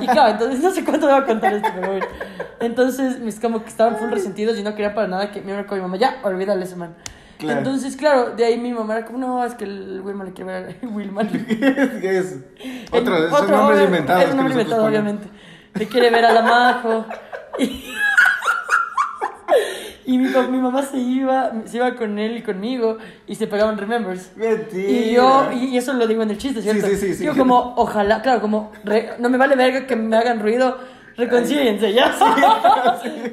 Y 0.00 0.06
claro, 0.08 0.32
entonces 0.32 0.60
no 0.60 0.70
sé 0.72 0.84
cuánto 0.84 1.06
voy 1.06 1.16
a 1.16 1.24
contar 1.26 1.52
esto, 1.54 1.68
pero 1.74 1.86
bueno. 1.92 2.06
Entonces, 2.58 3.20
mis 3.20 3.38
como 3.38 3.62
que 3.62 3.68
estaban 3.68 3.96
full 3.98 4.10
resentidos 4.10 4.58
y 4.58 4.62
no 4.64 4.70
quería 4.74 4.94
para 4.94 5.06
nada 5.06 5.30
que 5.30 5.40
me 5.42 5.52
iba 5.52 5.64
con 5.66 5.78
mi 5.78 5.82
mamá, 5.82 5.96
ya, 5.96 6.16
olvídale 6.24 6.64
ese 6.64 6.74
man. 6.76 6.94
Claro. 7.40 7.58
Entonces, 7.58 7.96
claro, 7.96 8.30
de 8.36 8.44
ahí 8.44 8.58
mi 8.58 8.72
mamá 8.72 8.98
era 8.98 9.06
como, 9.06 9.18
no, 9.18 9.44
es 9.44 9.54
que 9.54 9.64
el 9.64 10.00
Wilman 10.04 10.26
le 10.28 10.32
quiere 10.32 10.52
ver 10.52 10.76
a 10.82 10.86
Wilman. 10.86 11.28
¿Qué 11.28 12.18
es? 12.18 12.38
Otro 12.92 13.16
El- 13.16 13.24
esos 13.26 13.40
otro, 13.42 13.84
inventados. 13.84 14.24
Es 14.24 14.30
un 14.30 14.36
nombre 14.36 14.54
inventado, 14.54 14.84
obviamente. 14.86 15.28
Le 15.74 15.86
quiere 15.86 16.10
ver 16.10 16.24
a 16.24 16.32
la 16.32 16.42
Majo. 16.42 17.06
Y, 17.58 17.92
y 20.06 20.18
mi, 20.18 20.28
mi 20.28 20.58
mamá 20.58 20.82
se 20.82 20.96
iba, 20.98 21.52
se 21.66 21.76
iba 21.76 21.94
con 21.94 22.18
él 22.18 22.36
y 22.38 22.42
conmigo 22.42 22.98
y 23.26 23.34
se 23.34 23.46
pegaban 23.46 23.76
remembers. 23.78 24.32
Mentira. 24.36 24.90
Y 24.90 25.12
yo, 25.12 25.50
y 25.52 25.76
eso 25.76 25.92
lo 25.92 26.06
digo 26.06 26.22
en 26.22 26.30
el 26.30 26.38
chiste, 26.38 26.62
¿cierto? 26.62 26.86
Sí, 26.86 26.96
sí, 26.96 27.08
sí, 27.08 27.14
sí. 27.16 27.24
Yo 27.24 27.36
como, 27.36 27.74
ojalá, 27.76 28.22
claro, 28.22 28.40
como, 28.40 28.72
re- 28.84 29.10
no 29.18 29.28
me 29.28 29.38
vale 29.38 29.56
verga 29.56 29.86
que 29.86 29.96
me 29.96 30.16
hagan 30.16 30.40
ruido, 30.40 30.78
reconcíliense, 31.16 31.92
¿ya? 31.92 32.14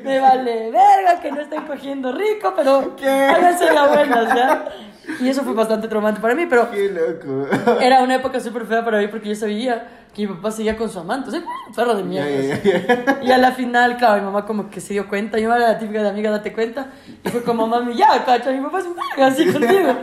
me 0.03 0.19
vale 0.19 0.71
verga 0.71 1.19
que 1.21 1.31
no 1.31 1.41
estén 1.41 1.63
cogiendo 1.63 2.11
rico, 2.11 2.53
pero 2.55 2.95
¿Qué? 2.95 3.07
háganse 3.09 3.73
la 3.73 3.87
buenas, 3.87 4.35
¿ya? 4.35 4.65
Y 5.21 5.29
eso 5.29 5.43
fue 5.43 5.53
bastante 5.53 5.87
traumante 5.87 6.19
para 6.19 6.35
mí, 6.35 6.45
pero 6.49 6.69
Qué 6.69 6.89
loco. 6.89 7.47
era 7.81 8.01
una 8.01 8.15
época 8.15 8.39
súper 8.39 8.65
fea 8.65 8.83
para 8.83 8.99
mí 8.99 9.07
porque 9.07 9.29
yo 9.29 9.35
sabía 9.35 9.87
que 10.13 10.27
mi 10.27 10.33
papá 10.33 10.51
seguía 10.51 10.75
con 10.75 10.89
su 10.89 10.99
amante, 10.99 11.29
o 11.29 11.31
sea, 11.31 11.41
un 11.67 11.73
perro 11.73 11.95
de 11.95 12.03
mierda. 12.03 12.29
ya, 12.63 12.83
ya. 12.83 13.19
Y 13.21 13.31
a 13.31 13.37
la 13.37 13.51
final, 13.51 13.95
claro, 13.97 14.15
mi 14.17 14.25
mamá 14.25 14.45
como 14.45 14.69
que 14.69 14.81
se 14.81 14.93
dio 14.93 15.07
cuenta. 15.07 15.37
Mamá 15.39 15.57
era 15.57 15.67
la 15.73 15.77
típica 15.79 16.01
de 16.01 16.09
amiga, 16.09 16.31
date 16.31 16.51
cuenta. 16.53 16.87
Y 17.23 17.29
fue 17.29 17.43
como, 17.43 17.67
mami, 17.67 17.95
ya, 17.95 18.25
cacho, 18.25 18.51
mi 18.51 18.59
papá 18.59 18.79
es 18.79 18.85
un 18.85 18.95
verga 18.95 19.27
así 19.27 19.45
contigo. 19.51 19.95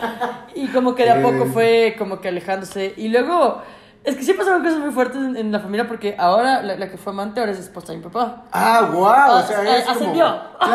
Y 0.54 0.68
como 0.68 0.94
que 0.94 1.02
de 1.04 1.10
a 1.10 1.20
poco 1.22 1.46
fue 1.46 1.96
como 1.98 2.20
que 2.20 2.28
alejándose. 2.28 2.94
Y 2.96 3.08
luego, 3.08 3.60
es 4.04 4.16
que 4.16 4.22
sí 4.22 4.32
pasaron 4.34 4.62
cosas 4.62 4.78
muy 4.78 4.90
fuertes 4.90 5.16
en, 5.16 5.36
en 5.36 5.50
la 5.52 5.60
familia 5.60 5.88
porque 5.88 6.14
ahora 6.18 6.62
la, 6.62 6.76
la 6.76 6.90
que 6.90 6.96
fue 6.96 7.12
amante 7.12 7.40
ahora 7.40 7.52
es 7.52 7.58
esposa 7.58 7.92
de 7.92 7.98
mi 7.98 8.04
papá. 8.04 8.44
Ah, 8.52 8.88
wow. 8.92 9.02
O 9.38 9.42
sea, 9.42 9.58
Ah, 9.60 9.76
es 9.78 9.88
ascendió. 9.88 10.24
como... 10.58 10.74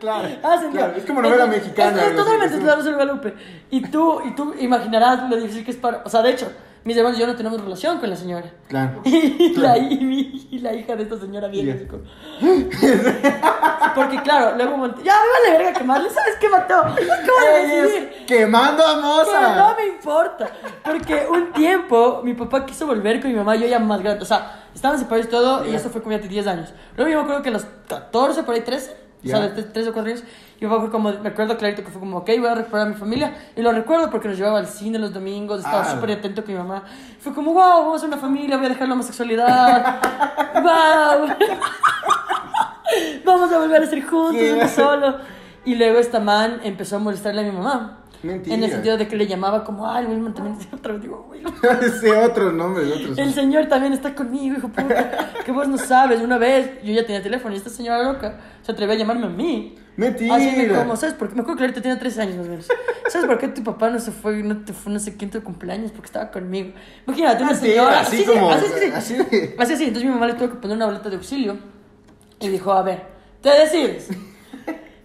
Claro, 0.00 0.28
Hacen, 0.42 0.72
claro, 0.72 0.94
es 0.96 1.04
como 1.04 1.20
novela 1.20 1.46
mexicana, 1.46 2.02
Es, 2.06 2.16
totalmente 2.16 2.58
Rosa 2.74 2.88
de 2.88 2.94
Guadalupe. 2.94 3.34
Y 3.70 3.82
tú, 3.82 4.22
y 4.24 4.34
tú 4.34 4.54
imaginarás 4.58 5.28
lo 5.28 5.36
difícil 5.36 5.62
que 5.64 5.72
es 5.72 5.76
para... 5.76 6.00
O 6.04 6.08
sea, 6.08 6.22
de 6.22 6.30
hecho, 6.30 6.50
mis 6.84 6.96
hermanos 6.96 7.18
y 7.18 7.20
yo 7.20 7.26
no 7.26 7.36
tenemos 7.36 7.60
relación 7.60 7.98
con 7.98 8.08
la 8.10 8.16
señora. 8.16 8.50
Claro. 8.68 9.00
Y, 9.04 9.52
Claro. 9.54 9.80
la, 9.82 9.88
y, 9.92 9.98
mi- 10.00 10.48
y 10.50 10.58
la 10.60 10.72
hija 10.74 10.96
de 10.96 11.02
esta 11.02 11.18
señora 11.18 11.48
viene 11.48 11.86
como- 11.86 12.02
Porque 13.94 14.22
claro, 14.22 14.56
luego 14.56 14.76
monté... 14.76 15.02
Ya, 15.02 15.14
me 15.14 15.50
vale 15.50 15.58
verga 15.64 15.78
quemarle, 15.78 16.10
¿sabes 16.10 16.36
qué 16.40 16.48
mató? 16.48 16.82
¿Cómo 16.82 17.58
es 17.58 18.24
quemando 18.26 18.84
a 18.86 19.00
Moza. 19.00 19.56
no 19.56 19.74
me 19.76 19.86
importa. 19.86 20.48
Porque 20.84 21.26
un 21.30 21.52
tiempo 21.52 22.20
mi 22.22 22.34
papá 22.34 22.64
quiso 22.64 22.86
volver 22.86 23.20
con 23.20 23.30
mi 23.30 23.36
mamá, 23.36 23.56
yo 23.56 23.66
ya 23.66 23.78
más 23.78 24.00
grande. 24.02 24.22
O 24.22 24.26
sea, 24.26 24.64
estaban 24.74 24.98
separados 24.98 25.26
y 25.26 25.30
todo, 25.30 25.66
y 25.66 25.74
eso 25.74 25.90
fue 25.90 26.00
como 26.02 26.14
ya 26.16 26.22
de 26.22 26.28
10 26.28 26.46
años. 26.46 26.72
Luego 26.96 27.10
yo 27.10 27.16
me 27.18 27.22
acuerdo 27.24 27.42
que 27.42 27.48
a 27.48 27.52
los 27.52 27.66
14, 27.88 28.42
por 28.44 28.54
ahí 28.54 28.60
13, 28.62 28.90
o 28.92 28.96
Ya. 29.26 29.36
sea, 29.38 29.48
de 29.48 29.62
3 29.64 29.88
o 29.88 29.92
4 29.92 30.12
años, 30.12 30.24
papá 30.66 30.80
fue 30.80 30.90
como, 30.90 31.10
me 31.10 31.28
acuerdo 31.30 31.56
clarito 31.56 31.82
que 31.82 31.90
fue 31.90 32.00
como, 32.00 32.18
ok, 32.18 32.30
voy 32.38 32.46
a 32.48 32.54
recuperar 32.54 32.86
a 32.86 32.90
mi 32.90 32.94
familia. 32.96 33.34
Y 33.56 33.62
lo 33.62 33.72
recuerdo 33.72 34.10
porque 34.10 34.28
nos 34.28 34.36
llevaba 34.36 34.58
al 34.58 34.66
cine 34.66 34.98
los 34.98 35.12
domingos, 35.12 35.60
estaba 35.60 35.82
Ah. 35.82 35.90
súper 35.94 36.12
atento 36.12 36.44
con 36.44 36.52
mi 36.52 36.58
mamá. 36.60 36.82
Fue 37.18 37.32
como, 37.32 37.52
wow, 37.54 37.84
vamos 37.84 38.02
a 38.02 38.06
una 38.06 38.16
familia, 38.18 38.56
voy 38.58 38.66
a 38.66 38.68
dejar 38.70 38.88
la 38.88 38.94
homosexualidad. 38.94 40.00
wow. 40.54 41.28
vamos 43.24 43.52
a 43.52 43.58
volver 43.58 43.82
a 43.82 43.86
ser 43.86 44.04
juntos, 44.06 44.42
uno 44.52 44.68
solo. 44.68 45.16
Y 45.64 45.74
luego 45.76 45.98
esta 45.98 46.20
man 46.20 46.60
empezó 46.64 46.96
a 46.96 46.98
molestarle 46.98 47.42
a 47.42 47.44
mi 47.44 47.52
mamá. 47.52 47.99
Mentira. 48.22 48.54
En 48.56 48.64
el 48.64 48.70
sentido 48.70 48.98
de 48.98 49.08
que 49.08 49.16
le 49.16 49.26
llamaba 49.26 49.64
como, 49.64 49.90
ay, 49.90 50.04
Wilman 50.06 50.34
también 50.34 50.56
es 50.60 50.66
otra 50.72 50.92
vez. 50.92 51.02
Digo, 51.02 51.26
Wilman. 51.30 51.54
Ese 51.82 52.12
otro 52.16 52.52
nombre, 52.52 52.84
de 52.84 52.92
otros. 52.92 53.18
El 53.18 53.32
señor 53.32 53.66
también 53.66 53.92
está 53.92 54.14
conmigo, 54.14 54.56
hijo 54.56 54.68
puta. 54.68 55.30
Que 55.44 55.52
vos 55.52 55.66
no 55.68 55.78
sabes. 55.78 56.20
Una 56.20 56.36
vez 56.38 56.82
yo 56.84 56.92
ya 56.92 57.04
tenía 57.06 57.22
teléfono 57.22 57.54
y 57.54 57.58
esta 57.58 57.70
señora 57.70 58.02
loca 58.02 58.38
se 58.62 58.72
atrevió 58.72 58.94
a 58.94 58.98
llamarme 58.98 59.26
a 59.26 59.30
mí. 59.30 59.74
Mentira. 59.96 60.34
Así 60.36 60.68
como, 60.68 60.96
¿sabes 60.96 61.14
por 61.14 61.28
qué? 61.28 61.34
Me 61.34 61.40
acuerdo 61.40 61.58
que 61.58 61.64
ahorita 61.64 61.80
tiene 61.82 61.96
13 61.96 62.22
años 62.22 62.36
más 62.36 62.46
o 62.46 62.50
menos. 62.50 62.68
¿Sabes 63.08 63.26
por 63.26 63.38
qué 63.38 63.48
tu 63.48 63.62
papá 63.64 63.90
no 63.90 63.98
se 63.98 64.12
fue, 64.12 64.42
no 64.42 64.58
te 64.64 64.72
fue 64.72 64.92
no 64.92 64.98
sé 64.98 65.16
quién 65.16 65.30
tu 65.30 65.42
cumpleaños? 65.42 65.90
Porque 65.90 66.06
estaba 66.06 66.30
conmigo. 66.30 66.72
Imagínate, 67.06 67.42
una 67.42 67.54
señora. 67.54 68.00
así 68.00 68.18
sí, 68.18 68.24
como- 68.24 68.50
Así, 68.50 68.66
sí, 68.66 68.84
así 68.94 69.16
sí. 69.16 69.22
de- 69.36 69.56
Así, 69.58 69.76
sí. 69.76 69.84
Entonces 69.84 70.04
mi 70.04 70.10
mamá 70.14 70.26
le 70.26 70.34
tuvo 70.34 70.48
que 70.50 70.56
poner 70.56 70.76
una 70.76 70.86
boleta 70.86 71.08
de 71.10 71.16
auxilio. 71.16 71.58
Y 72.38 72.48
dijo, 72.48 72.72
a 72.72 72.82
ver, 72.82 73.02
¿te 73.42 73.48
decides? 73.50 74.08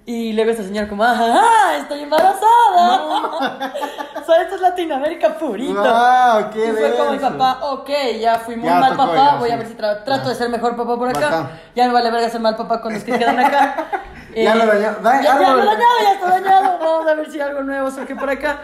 Y 0.07 0.33
luego 0.33 0.51
esta 0.51 0.61
señora 0.63 0.87
como, 0.87 1.03
ajá, 1.03 1.77
estoy 1.77 2.01
embarazada. 2.01 3.05
o 3.05 4.23
sea, 4.23 4.41
esto 4.43 4.55
es 4.55 4.61
Latinoamérica 4.61 5.35
purito. 5.37 5.73
Wow, 5.73 6.49
qué 6.53 6.67
y 6.67 6.71
fue 6.73 6.95
como 6.95 7.11
mi 7.11 7.17
papá, 7.17 7.57
ok, 7.63 7.89
ya 8.19 8.37
fui 8.37 8.55
muy 8.55 8.65
Ya 8.69 8.75
mal 8.79 8.91
tocó, 8.91 9.07
papá, 9.07 9.15
ya, 9.31 9.35
voy 9.37 9.49
a 9.49 9.55
ver 9.57 9.67
si 9.67 9.73
tra- 9.73 10.03
trato 10.03 10.29
de 10.29 10.35
ser 10.35 10.49
mejor 10.49 10.75
papá 10.75 10.95
por 10.95 11.09
acá. 11.09 11.19
Bacán. 11.21 11.49
Ya 11.75 11.87
me 11.87 11.93
vale 11.93 12.11
verga 12.11 12.29
ser 12.29 12.39
mal 12.41 12.55
papá 12.55 12.81
con 12.81 12.93
los 12.93 13.03
que 13.03 13.17
quedan 13.17 13.39
acá. 13.39 13.75
Eh, 14.35 14.43
Ya 14.43 14.53
lo 14.55 14.65
dañó- 14.67 14.95
da- 15.01 15.21
Ya, 15.23 15.39
ya 15.39 15.51
lo 15.53 15.57
dañado, 15.65 15.95
ya 16.03 16.11
está 16.13 16.29
dañado. 16.29 16.77
Vamos 16.79 17.07
a 17.07 17.13
ver 17.15 17.31
si 17.31 17.41
algo 17.41 17.63
nuevo 17.63 17.89
surge 17.89 18.15
por 18.15 18.29
acá. 18.29 18.59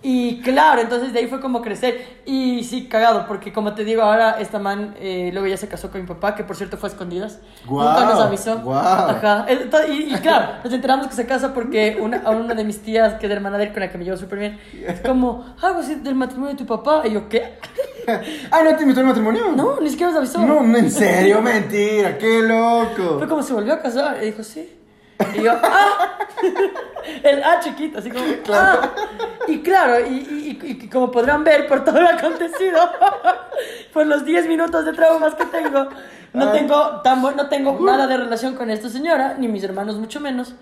Y 0.00 0.40
claro, 0.42 0.80
entonces 0.80 1.12
de 1.12 1.18
ahí 1.18 1.26
fue 1.26 1.40
como 1.40 1.60
crecer. 1.60 2.18
Y 2.24 2.62
sí, 2.62 2.86
cagado, 2.86 3.26
porque 3.26 3.52
como 3.52 3.74
te 3.74 3.84
digo, 3.84 4.02
ahora 4.02 4.38
esta 4.38 4.58
man 4.58 4.94
eh, 5.00 5.30
luego 5.32 5.48
ya 5.48 5.56
se 5.56 5.66
casó 5.66 5.90
con 5.90 6.00
mi 6.00 6.06
papá, 6.06 6.36
que 6.36 6.44
por 6.44 6.56
cierto 6.56 6.76
fue 6.76 6.88
a 6.88 6.92
escondidas. 6.92 7.40
Guau, 7.66 7.88
Nunca 7.88 8.04
nos 8.06 8.20
avisó. 8.20 8.58
guau. 8.60 8.78
Ajá. 8.78 9.46
Y, 9.88 10.14
y 10.14 10.16
claro, 10.18 10.52
nos 10.62 10.72
enteramos 10.72 11.08
que 11.08 11.14
se 11.14 11.26
casa 11.26 11.52
porque 11.52 11.98
una, 12.00 12.18
a 12.18 12.30
una 12.30 12.54
de 12.54 12.64
mis 12.64 12.80
tías, 12.80 13.14
que 13.14 13.26
es 13.26 13.32
hermana 13.32 13.58
de 13.58 13.64
él, 13.64 13.72
con 13.72 13.80
la 13.80 13.90
que 13.90 13.98
me 13.98 14.04
llevo 14.04 14.16
súper 14.16 14.38
bien, 14.38 14.60
es 14.86 15.00
como, 15.00 15.44
algo 15.60 15.80
así 15.80 15.96
del 15.96 16.14
matrimonio 16.14 16.52
de 16.52 16.58
tu 16.58 16.66
papá. 16.66 17.02
Y 17.04 17.12
yo, 17.12 17.28
¿qué? 17.28 17.58
Ah, 18.50 18.62
¿no 18.64 18.74
te 18.74 18.84
invitó 18.84 19.00
al 19.00 19.06
matrimonio? 19.06 19.52
No, 19.54 19.80
ni 19.80 19.90
siquiera 19.90 20.10
nos 20.10 20.20
avisó. 20.20 20.38
No, 20.38 20.62
no, 20.62 20.78
en 20.78 20.90
serio, 20.90 21.42
mentira, 21.42 22.16
qué 22.16 22.40
loco. 22.40 23.18
Fue 23.18 23.28
como 23.28 23.42
se 23.42 23.52
volvió 23.52 23.74
a 23.74 23.80
casar 23.80 24.16
y 24.22 24.26
dijo, 24.26 24.42
sí. 24.42 24.77
Y 25.36 25.42
yo, 25.42 25.52
¡ah! 25.62 26.18
El 27.22 27.42
A 27.42 27.60
chiquito, 27.60 27.98
así 27.98 28.10
como, 28.10 28.24
Claro. 28.44 28.80
¡ah! 28.82 28.90
Y 29.46 29.60
claro, 29.62 30.06
y, 30.06 30.12
y- 30.12 30.58
y- 30.62 30.88
como 30.88 31.10
podrán 31.10 31.42
ver 31.44 31.66
por 31.66 31.84
todo 31.84 32.00
lo 32.00 32.08
acontecido, 32.08 32.78
por 33.92 34.06
los 34.06 34.24
10 34.24 34.46
minutos 34.46 34.84
de 34.84 34.92
traumas 34.92 35.34
que 35.34 35.46
tengo, 35.46 35.88
no 36.34 36.50
Ay. 36.50 36.58
tengo, 36.58 37.00
tan 37.02 37.22
no 37.22 37.48
tengo 37.48 37.78
nada 37.80 38.06
de 38.06 38.16
relación 38.18 38.54
con 38.54 38.70
esta 38.70 38.88
señora, 38.88 39.34
ni 39.38 39.48
mis 39.48 39.64
hermanos 39.64 39.96
mucho 39.96 40.20
menos. 40.20 40.54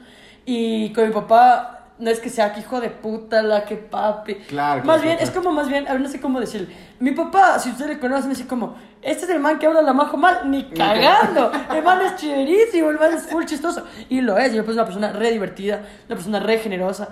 Y 0.44 0.92
con 0.92 1.08
mi 1.08 1.12
papá, 1.12 1.75
no 1.98 2.10
es 2.10 2.20
que 2.20 2.28
sea 2.28 2.52
que 2.52 2.60
hijo 2.60 2.80
de 2.80 2.90
puta, 2.90 3.42
la 3.42 3.64
que 3.64 3.76
papi. 3.76 4.34
Claro, 4.34 4.84
Más 4.84 5.02
bien, 5.02 5.16
es 5.20 5.30
como 5.30 5.52
más 5.52 5.68
bien, 5.68 5.88
a 5.88 5.92
ver, 5.92 6.00
no 6.00 6.08
sé 6.08 6.20
cómo 6.20 6.40
decirle. 6.40 6.68
Mi 7.00 7.12
papá, 7.12 7.58
si 7.58 7.70
usted 7.70 7.86
le 7.86 7.98
conoce, 7.98 8.24
me 8.24 8.34
dice 8.34 8.46
como, 8.46 8.76
este 9.02 9.24
es 9.24 9.30
el 9.30 9.40
man 9.40 9.58
que 9.58 9.66
habla 9.66 9.82
la 9.82 9.92
majo 9.92 10.16
mal, 10.16 10.50
ni 10.50 10.68
cagando. 10.70 11.50
El 11.74 11.82
man 11.82 12.00
es 12.02 12.16
chéverísimo, 12.20 12.90
el 12.90 12.98
man 12.98 13.14
es 13.14 13.26
full 13.26 13.44
chistoso. 13.44 13.84
Y 14.08 14.20
lo 14.20 14.36
es, 14.36 14.52
y 14.52 14.58
es 14.58 14.68
una 14.68 14.84
persona 14.84 15.12
re 15.12 15.30
divertida, 15.30 15.80
una 16.06 16.16
persona 16.16 16.40
re 16.40 16.58
generosa. 16.58 17.08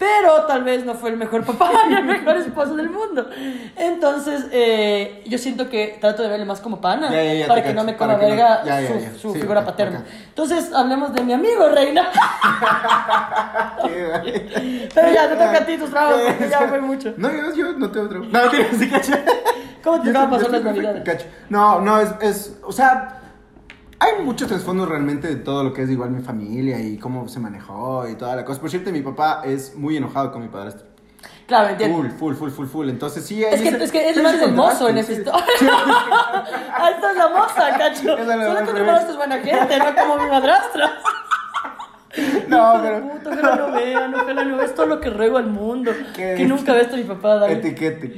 Pero 0.00 0.46
tal 0.46 0.64
vez 0.64 0.86
no 0.86 0.94
fue 0.94 1.10
el 1.10 1.18
mejor 1.18 1.44
papá 1.44 1.70
ni 1.88 1.94
el 1.94 2.04
mejor 2.04 2.38
esposo 2.38 2.74
del 2.74 2.88
mundo. 2.88 3.28
Entonces, 3.76 4.46
eh, 4.50 5.22
yo 5.26 5.36
siento 5.36 5.68
que 5.68 5.98
trato 6.00 6.22
de 6.22 6.30
verle 6.30 6.46
más 6.46 6.60
como 6.62 6.80
pana. 6.80 7.10
Ya, 7.12 7.22
ya, 7.22 7.34
ya, 7.34 7.46
para 7.46 7.62
que 7.62 7.74
no 7.74 7.84
me 7.84 7.96
coma 7.98 8.14
no- 8.14 8.18
verga 8.18 8.64
ya, 8.64 8.80
su, 8.88 9.18
su 9.20 9.32
Sí, 9.34 9.40
figura 9.40 9.62
paterna. 9.62 10.02
Entonces, 10.28 10.72
hablemos 10.72 11.12
de 11.12 11.22
mi 11.22 11.34
amigo, 11.34 11.68
Reina. 11.68 12.08
Pero 13.82 15.12
ya, 15.12 15.28
te 15.28 15.34
toca 15.36 15.58
a 15.58 15.66
ti 15.66 15.76
tus 15.76 15.90
trabajos, 15.90 16.20
porque 16.26 16.48
ya 16.48 16.60
fue 16.66 16.80
mucho. 16.80 17.12
No, 17.16 17.30
yo, 17.30 17.54
yo 17.54 17.72
no 17.74 17.90
tengo 17.90 18.08
trabajo. 18.08 18.30
No, 18.32 18.40
mentira, 18.40 18.68
sí, 18.78 18.88
cacho. 18.90 19.12
¿Cómo 19.84 20.00
te 20.00 20.08
Yo 20.08 20.14
va 20.14 20.22
a 20.22 20.30
pasar 20.30 20.50
las 20.50 20.62
navidades? 20.62 21.26
No, 21.50 21.80
no, 21.80 22.00
es, 22.00 22.10
es, 22.22 22.56
o 22.62 22.72
sea, 22.72 23.19
hay 24.00 24.24
mucho 24.24 24.46
trasfondo 24.46 24.86
realmente 24.86 25.28
de 25.28 25.36
todo 25.36 25.62
lo 25.62 25.72
que 25.72 25.82
es 25.82 25.90
igual 25.90 26.10
mi 26.10 26.22
familia 26.22 26.80
y 26.80 26.96
cómo 26.98 27.28
se 27.28 27.38
manejó 27.38 28.08
y 28.08 28.14
toda 28.14 28.34
la 28.34 28.44
cosa. 28.44 28.60
Por 28.60 28.70
cierto, 28.70 28.90
mi 28.90 29.02
papá 29.02 29.42
es 29.44 29.76
muy 29.76 29.96
enojado 29.96 30.32
con 30.32 30.42
mi 30.42 30.48
padrastro. 30.48 30.86
Claro, 31.46 31.68
entiendo. 31.68 31.98
Full, 31.98 32.10
full, 32.12 32.34
full, 32.34 32.50
full, 32.50 32.66
full. 32.66 32.88
Entonces 32.88 33.26
sí, 33.26 33.44
Es 33.44 33.60
que, 33.60 33.68
es 33.68 33.92
que 33.92 34.10
es 34.10 34.22
más 34.22 34.50
mozo 34.52 34.88
en 34.88 34.98
esa 34.98 35.12
historia. 35.12 35.44
Ahí 36.74 36.94
está 36.94 37.12
la 37.12 37.28
moza, 37.28 37.76
cacho. 37.76 38.02
Solo 38.02 38.16
que 38.16 38.22
tu 38.22 38.72
revés. 38.72 38.86
madrastra 38.86 39.10
es 39.10 39.16
buena 39.16 39.38
gente, 39.38 39.78
no 39.78 39.94
como 39.94 40.16
mi 40.22 40.30
madrastra. 40.30 40.92
No, 42.48 42.78
pero... 42.82 43.08
puta, 43.08 43.30
ojalá 43.30 43.56
lo 43.56 43.72
vean, 43.72 44.14
ojalá 44.14 44.44
lo 44.44 44.56
vean. 44.56 44.64
Es 44.68 44.74
todo 44.74 44.86
lo 44.86 45.00
que 45.00 45.10
ruego 45.10 45.38
al 45.38 45.46
mundo. 45.46 45.92
¿Qué 46.14 46.34
Que 46.36 46.42
es? 46.42 46.48
nunca 46.48 46.72
ves 46.72 46.92
a 46.92 46.96
mi 46.96 47.04
papá, 47.04 47.36
David. 47.36 47.56
Etiquete. 47.56 48.14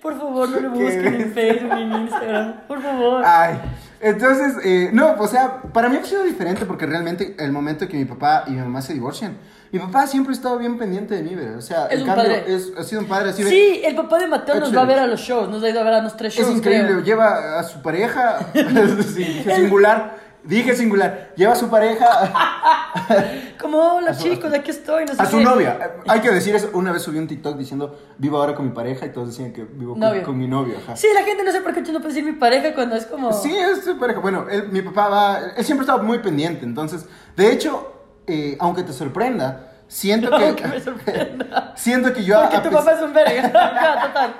Por 0.00 0.18
favor, 0.18 0.48
no 0.48 0.60
lo 0.60 0.72
¿Qué 0.72 0.82
busquen 0.84 1.14
en? 1.20 1.32
Facebook 1.32 1.74
ni 1.74 1.82
en 1.82 1.92
Instagram. 1.92 2.52
Por 2.66 2.82
favor. 2.82 3.22
Ay, 3.24 3.58
entonces, 4.00 4.54
eh, 4.64 4.90
no, 4.92 5.14
o 5.18 5.26
sea, 5.28 5.62
para 5.72 5.88
mí 5.88 5.96
ha 5.96 6.04
sido 6.04 6.22
diferente 6.24 6.66
porque 6.66 6.86
realmente 6.86 7.34
el 7.38 7.52
momento 7.52 7.88
que 7.88 7.96
mi 7.96 8.04
papá 8.04 8.44
y 8.46 8.50
mi 8.50 8.58
mamá 8.58 8.82
se 8.82 8.92
divorcian, 8.94 9.36
mi 9.72 9.78
papá 9.78 10.06
siempre 10.06 10.32
ha 10.32 10.36
estado 10.36 10.58
bien 10.58 10.78
pendiente 10.78 11.14
de 11.16 11.22
mí, 11.22 11.34
¿verdad? 11.34 11.56
O 11.58 11.62
sea, 11.62 11.86
Es 11.86 11.94
el 11.94 12.00
un 12.02 12.06
cambio 12.06 12.24
padre. 12.24 12.54
es, 12.54 12.72
ha 12.78 12.82
sido 12.84 13.00
un 13.00 13.08
padre 13.08 13.30
así. 13.30 13.42
Sí, 13.44 13.82
el 13.84 13.94
papá 13.96 14.18
de 14.18 14.28
Mateo 14.28 14.60
nos 14.60 14.74
va 14.76 14.82
a 14.82 14.84
ver 14.86 14.98
a 14.98 15.06
los 15.06 15.20
shows. 15.20 15.48
Nos 15.48 15.62
ha 15.62 15.68
ido 15.70 15.80
a 15.80 15.84
ver 15.84 15.94
a 15.94 16.02
los 16.02 16.16
tres 16.16 16.34
shows. 16.34 16.48
Es 16.48 16.56
increíble, 16.56 16.88
creo. 16.88 17.02
lleva 17.02 17.58
a 17.58 17.62
su 17.64 17.82
pareja, 17.82 18.38
sí, 19.14 19.44
singular, 19.54 20.16
dije 20.46 20.74
singular, 20.74 21.32
lleva 21.36 21.52
a 21.52 21.56
su 21.56 21.68
pareja, 21.68 22.06
Como, 23.60 23.78
hola 23.96 24.16
chicos, 24.16 24.52
aquí 24.52 24.70
estoy. 24.70 25.04
No 25.06 25.14
sé 25.14 25.22
a 25.22 25.26
su 25.26 25.38
qué. 25.38 25.44
novia. 25.44 25.96
Hay 26.08 26.20
que 26.20 26.30
decir 26.30 26.54
eso, 26.54 26.70
una 26.72 26.92
vez 26.92 27.02
subí 27.02 27.18
un 27.18 27.26
TikTok 27.26 27.56
diciendo, 27.56 27.98
vivo 28.18 28.38
ahora 28.38 28.54
con 28.54 28.66
mi 28.66 28.72
pareja 28.72 29.06
y 29.06 29.10
todos 29.12 29.28
decían 29.28 29.52
que 29.52 29.64
vivo 29.64 29.92
con, 29.92 30.00
Novio. 30.00 30.22
con 30.22 30.36
mi 30.38 30.46
novio, 30.46 30.76
ajá. 30.82 30.96
Sí, 30.96 31.06
la 31.14 31.22
gente 31.22 31.42
no 31.44 31.52
sé 31.52 31.60
por 31.60 31.72
qué 31.74 31.80
no 31.80 31.98
puede 32.00 32.08
decir 32.08 32.24
mi 32.24 32.32
pareja 32.32 32.74
cuando 32.74 32.96
es 32.96 33.06
como. 33.06 33.32
Sí, 33.32 33.56
es 33.56 33.84
su 33.84 33.98
pareja. 33.98 34.20
Bueno, 34.20 34.46
él- 34.50 34.68
mi 34.70 34.82
papá 34.82 35.08
va, 35.08 35.38
él 35.56 35.64
siempre 35.64 35.84
estaba 35.84 36.02
muy 36.02 36.18
pendiente, 36.18 36.64
entonces, 36.64 37.06
de 37.36 37.52
hecho, 37.52 37.92
eh, 38.26 38.56
aunque 38.60 38.82
te 38.82 38.92
sorprenda, 38.92 39.72
siento 39.88 40.30
que... 40.30 40.44
Aunque 40.46 40.66
me 40.66 40.80
sorprenda. 40.80 41.72
Siento 41.76 42.12
que 42.12 42.24
yo... 42.24 42.40
Porque 42.40 42.56
a 42.56 42.62
tu 42.62 42.70
pes- 42.70 42.78
papá 42.78 42.92
es 42.92 43.02
un 43.02 43.12
verga. 43.12 43.42
Total. 43.52 44.34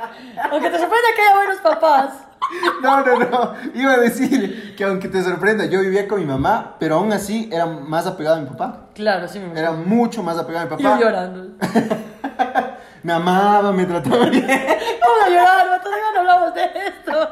Aunque 0.51 0.71
te 0.71 0.79
sorprenda 0.79 1.09
que 1.15 1.23
haya 1.23 1.35
buenos 1.37 1.59
papás. 1.59 2.11
No, 2.83 3.05
no, 3.05 3.19
no. 3.19 3.55
Iba 3.75 3.93
a 3.95 3.97
decir 3.99 4.75
que 4.77 4.85
aunque 4.85 5.09
te 5.09 5.23
sorprenda, 5.23 5.65
yo 5.67 5.81
vivía 5.81 6.07
con 6.07 6.21
mi 6.21 6.27
mamá, 6.27 6.77
pero 6.79 6.97
aún 6.97 7.13
así 7.13 7.49
era 7.53 7.67
más 7.67 8.07
apegado 8.07 8.37
a 8.37 8.41
mi 8.41 8.47
papá. 8.47 8.89
Claro, 8.95 9.27
sí 9.27 9.41
me. 9.41 9.59
Era 9.59 9.73
mucho 9.73 10.23
más 10.23 10.39
apegado 10.39 10.67
a 10.67 10.77
mi 10.77 10.81
Y 10.81 10.85
yo 10.85 10.91
papá. 10.91 11.01
llorando. 11.03 11.57
Me 13.03 13.13
amaba, 13.13 13.71
me 13.73 13.85
trataba 13.85 14.27
bien. 14.27 14.45
Vamos 14.49 15.19
a 15.25 15.29
llorar, 15.29 15.81
todavía 15.81 16.05
no 16.13 16.21
hablamos 16.21 16.55
de 16.55 16.63
esto. 16.65 17.31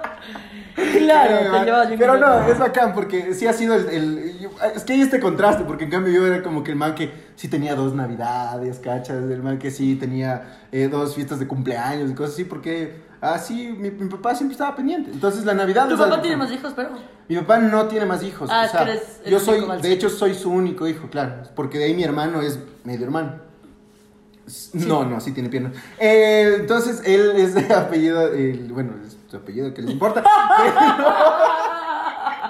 Claro, 0.99 1.37
te 1.59 1.65
llevas 1.65 1.89
Pero 1.99 2.17
no, 2.17 2.47
es 2.47 2.59
bacán 2.61 2.95
porque 2.95 3.35
sí 3.35 3.47
ha 3.49 3.53
sido 3.53 3.75
el, 3.75 3.89
el- 3.89 4.49
Es 4.75 4.85
que 4.85 4.93
hay 4.93 5.01
este 5.01 5.19
contraste, 5.19 5.65
porque 5.65 5.85
en 5.85 5.91
cambio 5.91 6.13
yo 6.13 6.27
era 6.27 6.43
como 6.45 6.63
que 6.63 6.71
el 6.71 6.77
man 6.77 6.95
que 6.95 7.13
sí 7.35 7.49
tenía 7.49 7.75
dos 7.75 7.93
navidades, 7.93 8.79
cachas, 8.79 9.17
el 9.17 9.43
man 9.43 9.59
que 9.59 9.73
sí 9.73 9.97
tenía 9.97 10.61
eh, 10.71 10.87
dos 10.89 11.17
fiestas 11.17 11.41
de 11.41 11.49
cumpleaños 11.49 12.09
y 12.11 12.15
cosas 12.15 12.35
así, 12.35 12.45
porque 12.45 13.03
así 13.33 13.69
mi, 13.69 13.91
mi 13.91 14.09
papá 14.09 14.35
siempre 14.35 14.53
estaba 14.53 14.77
pendiente. 14.77 15.11
Entonces 15.11 15.45
la 15.45 15.55
Navidad... 15.55 15.89
¿Tu 15.89 15.97
papá 15.97 16.05
algo- 16.15 16.21
tiene 16.23 16.37
más 16.37 16.51
hijos, 16.53 16.73
pero? 16.77 16.91
Mi 17.29 17.37
papá 17.37 17.59
no 17.59 17.87
tiene 17.87 18.05
más 18.07 18.23
hijos. 18.23 18.51
Ah, 18.53 18.67
o 18.67 18.71
sea, 18.71 18.83
eres 18.83 19.21
yo 19.27 19.41
soy, 19.41 19.65
de 19.81 19.93
hecho, 19.93 20.11
soy 20.11 20.35
su 20.35 20.51
único 20.51 20.87
hijo, 20.87 21.09
claro. 21.09 21.43
Porque 21.57 21.79
de 21.79 21.85
ahí 21.85 21.95
mi 21.95 22.05
hermano 22.05 22.43
es 22.43 22.59
medio 22.85 23.05
hermano. 23.05 23.43
No, 24.75 25.05
no, 25.07 25.21
sí 25.23 25.33
tiene 25.33 25.49
piernas. 25.49 25.73
Eh, 25.99 26.57
entonces, 26.61 27.01
él 27.07 27.33
es 27.37 27.55
de 27.55 27.73
apellido, 27.75 28.29
el- 28.33 28.71
bueno, 28.73 28.93
es 29.07 29.17
su 29.31 29.37
apellido 29.39 29.73
que 29.73 29.81
les 29.83 29.93
importa. 29.93 30.23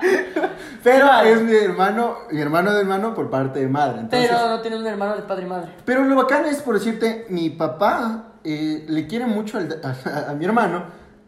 Pero 0.84 1.06
Claro. 1.06 1.28
es 1.28 1.42
mi 1.42 1.52
hermano, 1.54 2.14
mi 2.30 2.40
hermano 2.40 2.72
de 2.72 2.80
hermano 2.80 3.14
por 3.14 3.30
parte 3.30 3.58
de 3.60 3.68
madre. 3.68 4.00
Entonces, 4.00 4.30
Pero 4.30 4.48
no 4.48 4.60
tienes 4.60 4.78
un 4.80 4.86
hermano 4.86 5.16
de 5.16 5.22
padre 5.22 5.44
y 5.44 5.48
madre. 5.48 5.72
Pero 5.84 6.04
lo 6.04 6.14
bacán 6.14 6.44
es, 6.44 6.60
por 6.62 6.74
decirte, 6.74 7.26
mi 7.30 7.50
papá 7.50 8.34
eh, 8.44 8.84
le 8.86 9.06
quiere 9.06 9.26
mucho 9.26 9.58
al- 9.58 9.80
a, 9.82 10.30
a 10.30 10.34
mi 10.34 10.44
hermano 10.44 10.84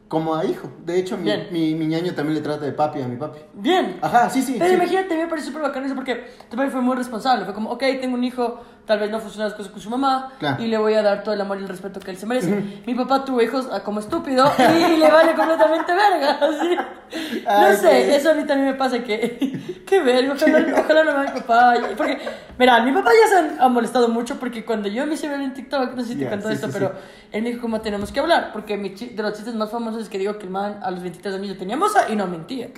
como 0.08 0.36
a 0.36 0.44
hijo. 0.44 0.70
De 0.84 0.98
hecho, 0.98 1.16
mi, 1.16 1.32
mi, 1.50 1.74
mi 1.74 1.86
ñaño 1.86 2.14
también 2.14 2.34
le 2.36 2.40
trata 2.42 2.64
de 2.64 2.72
papi 2.72 3.02
a 3.02 3.08
mi 3.08 3.16
papi. 3.16 3.40
Bien. 3.54 3.98
Ajá, 4.02 4.30
sí, 4.30 4.40
sí. 4.42 4.54
Pero 4.58 4.68
sí. 4.70 4.74
imagínate, 4.76 5.16
me 5.16 5.26
parece 5.26 5.48
súper 5.48 5.62
bacán 5.62 5.84
eso 5.84 5.94
porque 5.96 6.26
tu 6.48 6.56
padre 6.56 6.70
fue 6.70 6.80
muy 6.82 6.94
responsable. 6.96 7.44
Fue 7.44 7.54
como, 7.54 7.70
ok, 7.70 7.82
tengo 8.00 8.14
un 8.14 8.22
hijo, 8.22 8.60
tal 8.86 8.98
vez 9.00 9.10
no 9.10 9.18
funcionan 9.20 9.48
las 9.48 9.56
cosas 9.56 9.72
con 9.72 9.80
su 9.82 9.90
mamá 9.90 10.32
Claro. 10.38 10.62
y 10.62 10.68
le 10.68 10.78
voy 10.78 10.94
a 10.94 11.02
dar 11.02 11.22
todo 11.22 11.34
el 11.34 11.40
amor 11.40 11.58
y 11.58 11.62
el 11.62 11.68
respeto 11.68 12.00
que 12.00 12.10
él 12.12 12.16
se 12.16 12.26
merece. 12.26 12.82
Mi 12.86 12.94
papá 12.94 13.24
tuvo 13.24 13.42
hijos 13.42 13.68
ah, 13.72 13.80
como 13.80 14.00
estúpido 14.00 14.44
y 14.58 14.96
le 14.96 15.10
vale 15.10 15.34
completamente 15.34 15.92
verga. 15.92 16.38
No 17.06 17.52
Ay, 17.52 17.76
sé, 17.76 17.88
qué- 17.88 18.16
eso 18.16 18.30
a 18.32 18.34
mí 18.34 18.44
también 18.46 18.72
me 18.72 18.74
pasa 18.74 18.98
que, 18.98 19.82
qué 19.86 20.02
verga, 20.02 20.32
ojalá, 20.34 20.80
ojalá 20.80 21.04
no 21.04 21.16
me 21.18 21.24
mi 21.32 21.40
papá. 21.40 21.74
Porque, 21.96 22.18
mira, 22.58 22.82
mi 22.82 22.90
papá 22.90 23.10
ya 23.22 23.28
se 23.54 23.60
ha- 23.62 23.68
molestado 23.68 24.08
mucho 24.08 24.40
porque 24.40 24.64
cuando 24.64 24.88
yo 24.88 25.06
me 25.06 25.14
hice 25.14 25.28
ver 25.28 25.40
en 25.40 25.54
TikTok, 25.54 25.94
no 25.94 26.02
sé 26.02 26.08
si 26.08 26.14
te 26.16 26.24
Ya, 26.24 26.30
contó 26.30 26.48
sí, 26.48 26.54
esto, 26.54 26.66
sí, 26.66 26.72
pero 26.72 26.88
sí. 26.88 27.28
él 27.30 27.42
me 27.44 27.50
dijo 27.50 27.60
cómo 27.60 27.80
tenemos 27.80 28.10
que 28.10 28.18
hablar. 28.18 28.50
Porque 28.52 28.76
mi 28.76 28.88
de 28.88 29.22
los 29.22 29.34
chistes 29.34 29.54
más 29.54 29.70
famosos 29.70 30.02
es 30.02 30.08
que 30.08 30.18
digo 30.18 30.36
que 30.36 30.46
el 30.46 30.50
man 30.50 30.80
a 30.82 30.90
los 30.90 31.00
23 31.02 31.36
años 31.36 31.48
ya 31.52 31.56
tenía 31.56 31.76
moza 31.76 32.08
y 32.10 32.16
no 32.16 32.26
mentía. 32.26 32.70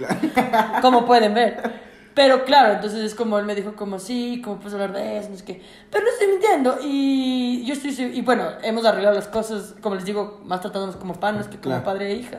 Como 0.83 1.07
pueden 1.07 1.33
ver. 1.33 1.88
Pero 2.19 2.45
claro, 2.45 2.73
entonces 2.75 2.99
es 2.99 3.15
como 3.15 3.39
él 3.39 3.45
me 3.45 3.55
dijo 3.55 3.75
como 3.77 4.01
sí, 4.01 4.43
como 4.45 4.57
puedes 4.57 4.73
hablar 4.75 4.93
de 4.93 5.19
eso, 5.19 5.29
no 5.31 5.37
sé 5.37 5.45
qué. 5.45 5.63
Pero 5.89 6.05
no 6.05 6.11
estoy 6.11 6.27
mintiendo 6.27 6.77
y 6.83 7.65
yo 7.65 7.75
estoy 7.75 7.93
y 8.13 8.23
bueno, 8.23 8.45
hemos 8.63 8.85
arreglado 8.85 9.15
las 9.15 9.29
cosas, 9.29 9.77
como 9.81 9.95
les 9.95 10.05
digo, 10.05 10.41
más 10.45 10.61
tratándonos 10.61 10.97
como 10.97 11.15
panos 11.15 11.47
que 11.47 11.59
como 11.59 11.77
Claro. 11.77 11.85
padre 11.85 12.11
e 12.11 12.15
hija. 12.17 12.39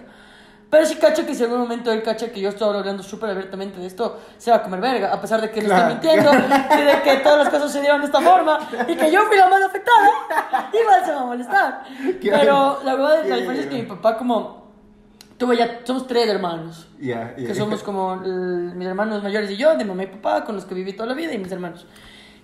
Pero 0.70 0.86
sí 0.86 0.96
cacho 0.98 1.26
que 1.26 1.34
si 1.34 1.44
en 1.44 1.50
algún 1.50 1.62
momento 1.62 1.92
él 1.94 2.04
cacha 2.04 2.30
que 2.30 2.42
yo 2.42 2.50
estoy 2.50 2.68
hablando 2.78 3.02
súper 3.04 3.30
abiertamente 3.30 3.80
de 3.80 3.88
esto, 3.88 4.20
se 4.38 4.52
va 4.52 4.58
a 4.58 4.64
comer 4.64 4.82
verga, 4.82 5.14
a 5.14 5.22
pesar 5.22 5.40
de 5.40 5.50
que 5.50 5.62
no 5.62 5.68
Claro. 5.70 5.94
estoy 5.94 6.12
mintiendo 6.12 6.32
y 6.78 6.82
de 6.84 7.02
que 7.02 7.16
todas 7.24 7.38
las 7.40 7.50
cosas 7.50 7.72
se 7.72 7.80
dieron 7.80 8.02
de 8.02 8.08
esta 8.08 8.20
forma 8.22 8.60
y 8.86 8.96
que 8.98 9.10
yo 9.12 9.22
fui 9.28 9.38
la 9.38 9.48
más 9.48 9.62
afectada, 9.64 10.70
igual 10.80 11.06
se 11.06 11.12
va 11.14 11.22
a 11.22 11.26
molestar. 11.26 11.84
Pero 12.22 12.80
la 12.84 12.96
verdad, 12.96 13.22
qué- 13.24 13.30
la 13.30 13.36
diferencia 13.38 13.64
es 13.64 13.70
que 13.76 13.82
mi 13.82 13.88
papá 13.90 14.18
como 14.18 14.69
tuvo 15.40 15.54
ya, 15.54 15.80
somos 15.86 16.06
tres 16.06 16.28
hermanos. 16.30 16.86
Ya, 17.00 17.34
ya. 17.36 17.48
Que 17.48 17.56
somos 17.56 17.82
como 17.82 18.22
el- 18.24 18.76
mis 18.76 18.88
hermanos 18.88 19.24
mayores 19.24 19.50
y 19.50 19.58
yo, 19.58 19.76
de 19.76 19.86
mamá 19.86 20.04
y 20.04 20.08
papá, 20.08 20.44
con 20.46 20.54
los 20.56 20.66
que 20.66 20.76
viví 20.76 20.94
toda 20.94 21.08
la 21.08 21.16
vida, 21.16 21.34
y 21.34 21.40
mis 21.40 21.52
hermanos. 21.52 21.88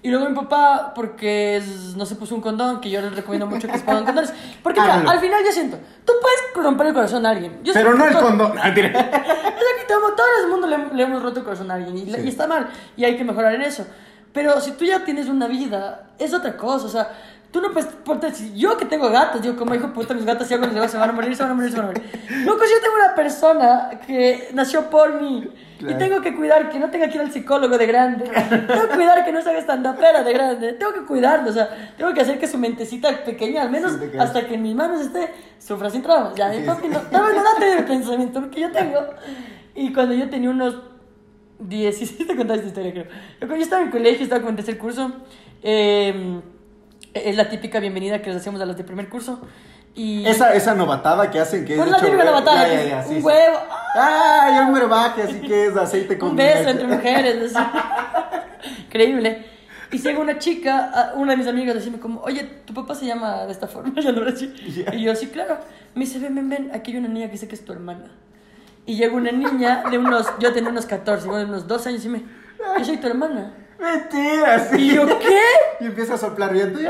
Y 0.01 0.09
luego 0.09 0.29
mi 0.29 0.35
papá, 0.35 0.93
porque 0.95 1.57
es- 1.57 1.95
no 1.95 2.05
se 2.05 2.15
puso 2.15 2.35
un 2.35 2.41
condón, 2.41 2.79
que 2.79 2.89
yo 2.91 3.01
les 3.01 3.15
recomiendo 3.15 3.47
mucho 3.47 3.67
que 3.67 3.77
se 3.77 3.83
pongan 3.83 4.05
condones. 4.05 4.31
Porque 4.63 4.79
mira, 4.79 4.93
Háganlo. 4.93 5.11
al 5.11 5.19
final 5.19 5.43
yo 5.45 5.51
siento, 5.51 5.77
tú 6.05 6.13
puedes 6.21 6.65
romper 6.65 6.87
el 6.87 6.93
corazón 6.93 7.25
a 7.25 7.31
alguien. 7.31 7.59
Yo 7.63 7.73
Pero 7.73 7.95
no 7.95 8.07
el 8.07 8.13
condón. 8.15 8.53
Ah, 8.57 8.69
es 8.69 8.75
que 8.75 9.87
todo, 9.87 10.13
todo 10.15 10.27
el 10.43 10.49
mundo 10.49 10.67
le, 10.67 10.77
le 10.95 11.03
hemos 11.03 11.21
roto 11.21 11.39
el 11.39 11.45
corazón 11.45 11.69
a 11.71 11.75
alguien 11.75 11.97
y, 11.97 12.05
Sí. 12.13 12.21
y 12.23 12.27
está 12.29 12.47
mal 12.47 12.69
y 12.95 13.03
hay 13.03 13.17
que 13.17 13.23
mejorar 13.23 13.55
en 13.55 13.63
eso. 13.63 13.85
Pero 14.31 14.59
si 14.61 14.73
tú 14.73 14.85
ya 14.85 15.03
tienes 15.05 15.27
una 15.27 15.47
vida, 15.47 16.09
es 16.19 16.33
otra 16.33 16.55
cosa. 16.57 16.85
O 16.85 16.89
sea, 16.89 17.09
tú 17.55 17.61
no 17.61 17.71
puedes. 17.71 17.89
ponte- 18.03 18.31
si 18.33 18.53
yo 18.53 18.75
que 18.75 18.83
tengo 18.85 19.09
gatos, 19.09 19.41
digo, 19.41 19.55
como 19.55 19.73
hijo 19.73 19.93
puta, 19.93 20.13
mis 20.13 20.25
gatos, 20.25 20.45
si 20.47 20.57
les 20.57 20.73
digo, 20.73 20.85
se 20.89 20.97
van 20.97 21.09
a 21.09 21.13
morir, 21.13 21.33
se 21.35 21.41
van 21.43 21.53
a 21.53 21.55
morir, 21.55 21.71
se 21.71 21.77
van 21.77 21.85
a 21.85 21.87
morir. 21.87 22.03
Loco, 22.45 22.63
si 22.65 22.73
yo 22.73 22.81
tengo 22.81 22.95
una 23.03 23.15
persona 23.15 23.89
que 24.05 24.49
nació 24.53 24.89
por 24.89 25.21
mí 25.21 25.49
y 25.79 25.83
Claro. 25.83 25.97
tengo 25.97 26.21
que 26.21 26.35
cuidar 26.35 26.69
que 26.69 26.79
no 26.79 26.89
tenga 26.89 27.07
que 27.07 27.15
ir 27.15 27.21
al 27.21 27.31
psicólogo 27.31 27.77
de 27.77 27.85
grande, 27.87 28.25
tengo 28.67 28.87
que 28.89 28.95
cuidar 28.95 29.23
que 29.25 29.31
no 29.31 29.41
se 29.41 29.49
haga 29.49 29.59
estandapera 29.59 30.23
de 30.23 30.33
grande, 30.33 30.73
tengo 30.73 30.93
que 30.93 31.01
cuidarlo, 31.05 31.49
o 31.49 31.53
sea, 31.53 31.93
tengo 31.97 32.13
que 32.13 32.21
hacer 32.21 32.39
que 32.39 32.47
su 32.47 32.57
mentecita 32.57 33.23
pequeña, 33.23 33.61
al 33.63 33.71
menos 33.71 33.93
Sí, 33.93 34.17
hasta 34.19 34.45
que 34.47 34.55
en 34.55 34.61
mis 34.61 34.75
manos 34.75 34.99
esté, 35.01 35.29
sufra 35.59 35.89
sin 35.89 36.01
traumas. 36.01 36.35
Ya, 36.35 36.49
mi 36.49 36.59
papi 36.65 36.87
no, 36.89 36.99
vez 36.99 37.35
no 37.35 37.43
date 37.43 37.77
el 37.79 37.85
pensamiento 37.85 38.49
que 38.51 38.61
yo 38.61 38.71
tengo. 38.71 38.99
Y 39.75 39.93
cuando 39.93 40.13
yo 40.13 40.29
tenía 40.29 40.49
unos 40.49 40.75
16, 41.59 42.27
te 42.27 42.35
contaste 42.35 42.67
esta 42.67 42.81
historia, 42.81 42.91
creo. 42.91 43.05
Yo 43.05 43.39
cuando 43.47 43.55
yo 43.57 43.63
estaba 43.63 43.81
en 43.81 43.91
colegio, 43.91 44.23
estaba 44.23 44.41
como 44.41 44.49
en 44.51 44.55
tercer 44.57 44.77
curso, 44.77 45.11
eh, 45.63 46.41
es 47.15 47.35
la 47.37 47.49
típica 47.49 47.79
bienvenida 47.79 48.21
que 48.21 48.29
les 48.29 48.41
hacemos 48.41 48.61
a 48.61 48.65
los 48.65 48.75
de 48.77 48.83
primer 48.83 49.09
curso. 49.09 49.39
Y 49.95 50.25
Esa, 50.27 50.53
esa 50.53 50.75
novatada 50.75 51.31
que 51.31 51.39
hacen 51.39 51.63
que 51.63 51.73
es 51.73 51.79
Pues 51.79 51.89
la 51.89 51.97
hecho- 51.97 52.05
típica 52.07 52.25
novatada, 52.25 52.67
Ya, 52.67 52.73
ya, 52.73 52.83
ya, 52.89 53.03
sí, 53.03 53.15
un 53.15 53.23
huevo, 53.25 53.57
Ah, 53.97 54.49
y 54.51 54.69
un 54.69 54.91
así 54.91 55.39
que 55.39 55.67
es 55.67 55.77
aceite 55.77 56.17
con 56.17 56.31
un 56.31 56.35
beso 56.35 56.69
entre 56.69 56.85
mujeres. 56.87 57.53
Increíble. 58.87 59.45
Y 59.91 59.97
llega 59.99 60.19
una 60.19 60.37
chica, 60.37 61.13
una 61.15 61.31
de 61.31 61.37
mis 61.37 61.47
amigas, 61.47 61.75
decirme 61.75 61.99
como, 61.99 62.19
oye, 62.21 62.43
tu 62.65 62.73
papá 62.73 62.93
se 62.95 63.05
llama 63.05 63.45
de 63.45 63.51
esta 63.53 63.67
forma, 63.67 63.93
ya 64.01 64.11
no 64.11 64.27
así. 64.27 64.53
Ya. 64.85 64.93
Y 64.93 65.03
yo, 65.03 65.15
sí, 65.15 65.27
claro. 65.27 65.57
Me 65.93 66.01
dice, 66.01 66.19
ven, 66.19 66.35
ven, 66.35 66.49
ven, 66.49 66.71
aquí 66.73 66.91
hay 66.91 66.97
una 66.97 67.07
niña 67.07 67.27
que 67.27 67.33
dice 67.33 67.47
que 67.47 67.55
es 67.55 67.63
tu 67.63 67.71
hermana. 67.71 68.11
Y 68.85 68.97
llega 68.97 69.15
una 69.15 69.31
niña 69.31 69.83
de 69.89 69.97
unos, 69.97 70.27
yo 70.39 70.51
tenía 70.53 70.69
unos 70.69 70.85
14, 70.85 71.25
igual 71.25 71.45
de 71.45 71.49
unos 71.51 71.67
12 71.67 71.89
años 71.89 72.03
y 72.05 72.09
me, 72.09 72.23
yo 72.77 72.83
soy 72.85 72.97
tu 72.97 73.07
hermana. 73.07 73.53
Mentira, 73.79 74.59
sí. 74.69 74.91
Y 74.91 74.95
yo, 74.95 75.19
¿qué? 75.19 75.41
Y 75.81 75.85
empieza 75.85 76.15
a 76.15 76.17
soplar 76.17 76.53
viento. 76.53 76.79
Y 76.79 76.85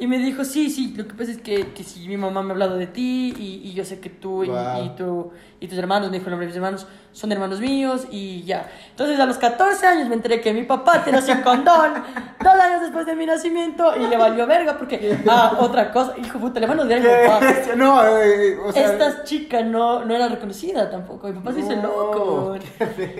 me 0.00 0.18
dijo, 0.18 0.44
sí, 0.44 0.70
sí, 0.70 0.94
lo 0.96 1.06
que 1.06 1.14
pasa 1.14 1.30
es 1.30 1.38
que, 1.38 1.72
que 1.72 1.84
si 1.84 2.06
mi 2.08 2.16
mamá 2.16 2.42
me 2.42 2.48
ha 2.50 2.52
hablado 2.52 2.76
de 2.76 2.86
ti 2.86 3.34
y, 3.38 3.68
y 3.68 3.72
yo 3.74 3.84
sé 3.84 4.00
que 4.00 4.10
tú 4.10 4.44
y, 4.44 4.48
Wow. 4.48 4.84
y 4.84 4.88
tu, 4.96 5.30
y 5.60 5.68
tus 5.68 5.78
hermanos, 5.78 6.10
me 6.10 6.18
dijo 6.18 6.26
el 6.26 6.32
nombre 6.32 6.46
de 6.46 6.50
mis 6.50 6.56
hermanos, 6.56 6.86
son 7.12 7.30
hermanos 7.32 7.60
míos 7.60 8.06
y 8.10 8.42
ya. 8.42 8.68
Entonces 8.90 9.18
a 9.20 9.26
los 9.26 9.38
14 9.38 9.86
años 9.86 10.08
me 10.08 10.14
enteré 10.16 10.40
que 10.40 10.52
mi 10.52 10.64
papá 10.64 11.02
tenía 11.04 11.20
sin 11.22 11.42
condón, 11.42 11.92
dos 12.42 12.54
años 12.54 12.80
después 12.82 13.06
de 13.06 13.14
mi 13.14 13.24
nacimiento 13.24 13.94
y 13.96 14.06
le 14.08 14.16
valió 14.16 14.46
verga 14.46 14.76
porque, 14.76 15.16
ah, 15.28 15.56
otra 15.60 15.92
cosa, 15.92 16.14
hijo 16.18 16.38
puta, 16.40 16.58
le 16.60 16.66
van 16.66 16.80
a 16.80 16.82
odiar 16.82 16.98
a 16.98 17.02
mi 17.02 17.28
papá. 17.28 17.46
No, 17.76 18.06
eh, 18.18 18.56
o 18.64 18.72
sea. 18.72 18.92
Esta 18.92 19.24
chica 19.24 19.62
no, 19.62 20.04
no 20.04 20.14
era 20.14 20.28
reconocida 20.28 20.90
tampoco. 20.90 21.26
Mi 21.28 21.34
papá 21.34 21.52
se 21.52 21.60
hizo 21.60 21.74
No, 21.76 21.82
loco. 21.82 22.56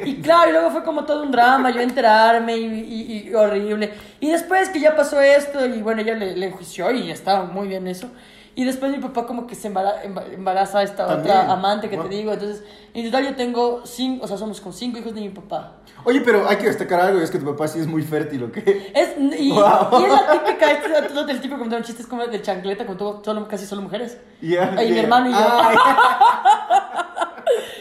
Y 0.04 0.16
claro, 0.20 0.50
y 0.50 0.52
luego 0.52 0.70
fue 0.70 0.82
como 0.84 1.04
todo 1.04 1.22
un 1.22 1.30
drama, 1.30 1.70
yo 1.70 1.80
enterarme 1.80 2.56
y, 2.56 2.64
y- 2.64 3.28
y 3.30 3.34
horrible. 3.34 3.92
Y 4.24 4.30
después 4.30 4.70
que 4.70 4.80
ya 4.80 4.96
pasó 4.96 5.20
esto, 5.20 5.66
y 5.66 5.82
bueno, 5.82 6.00
ella 6.00 6.14
le, 6.14 6.34
le 6.34 6.46
enjuició 6.46 6.90
y 6.92 7.10
estaba 7.10 7.44
muy 7.44 7.68
bien 7.68 7.86
eso. 7.86 8.08
Y 8.54 8.64
después 8.64 8.90
mi 8.90 8.98
papá 8.98 9.26
como 9.26 9.46
que 9.46 9.54
se 9.54 9.68
embara- 9.68 10.02
emba- 10.04 10.24
embaraza 10.32 10.78
a 10.78 10.82
esta 10.82 11.06
También. 11.06 11.36
otra 11.36 11.52
amante 11.52 11.90
que 11.90 11.96
Wow. 11.96 12.08
te 12.08 12.14
digo. 12.14 12.32
Entonces, 12.32 12.62
en 12.94 13.04
total 13.04 13.24
yo 13.24 13.34
tengo 13.34 13.82
cinco, 13.84 14.24
o 14.24 14.28
sea, 14.28 14.38
somos 14.38 14.60
con 14.62 14.72
cinco 14.72 14.96
hijos 14.98 15.12
de 15.14 15.20
mi 15.20 15.28
papá. 15.28 15.72
Oye, 16.04 16.20
pero 16.22 16.48
hay 16.48 16.56
que 16.56 16.66
destacar 16.66 17.00
algo, 17.00 17.20
es 17.20 17.30
que 17.30 17.38
tu 17.38 17.44
papá 17.44 17.68
sí 17.68 17.80
es 17.80 17.86
muy 17.86 18.02
fértil, 18.02 18.44
¿o 18.44 18.52
qué? 18.52 18.92
Es, 18.94 19.10
y, 19.38 19.50
Wow. 19.50 20.00
y 20.00 20.04
es 20.04 20.10
la 20.12 20.32
típica, 20.44 20.70
este 20.70 20.98
es 20.98 21.08
todo 21.12 21.28
el 21.28 21.40
tipo 21.42 21.56
comentaron 21.56 21.84
chistes 21.84 22.06
como 22.06 22.24
de 22.26 22.40
chancleta, 22.40 22.86
con 22.86 22.96
todo, 22.96 23.22
solo, 23.24 23.46
casi 23.48 23.66
solo 23.66 23.82
mujeres. 23.82 24.16
Ya, 24.40 24.72
Y 24.82 24.88
mi 24.88 24.94
ya. 24.96 25.02
hermano 25.02 25.28
y 25.28 25.32
yo. 25.32 25.38
Ay, 25.38 25.76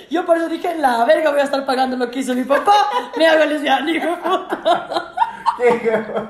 Yo 0.09 0.25
por 0.25 0.37
eso 0.37 0.47
dije, 0.49 0.75
la 0.75 1.03
verga 1.05 1.31
voy 1.31 1.39
a 1.39 1.43
estar 1.43 1.65
pagando 1.65 1.95
lo 1.97 2.11
que 2.11 2.19
hizo 2.19 2.35
mi 2.35 2.43
papá. 2.43 2.73
Me 3.17 3.25
hago 3.27 3.45
lesbiana, 3.45 3.89
hijo 3.91 4.15
puta. 4.21 5.13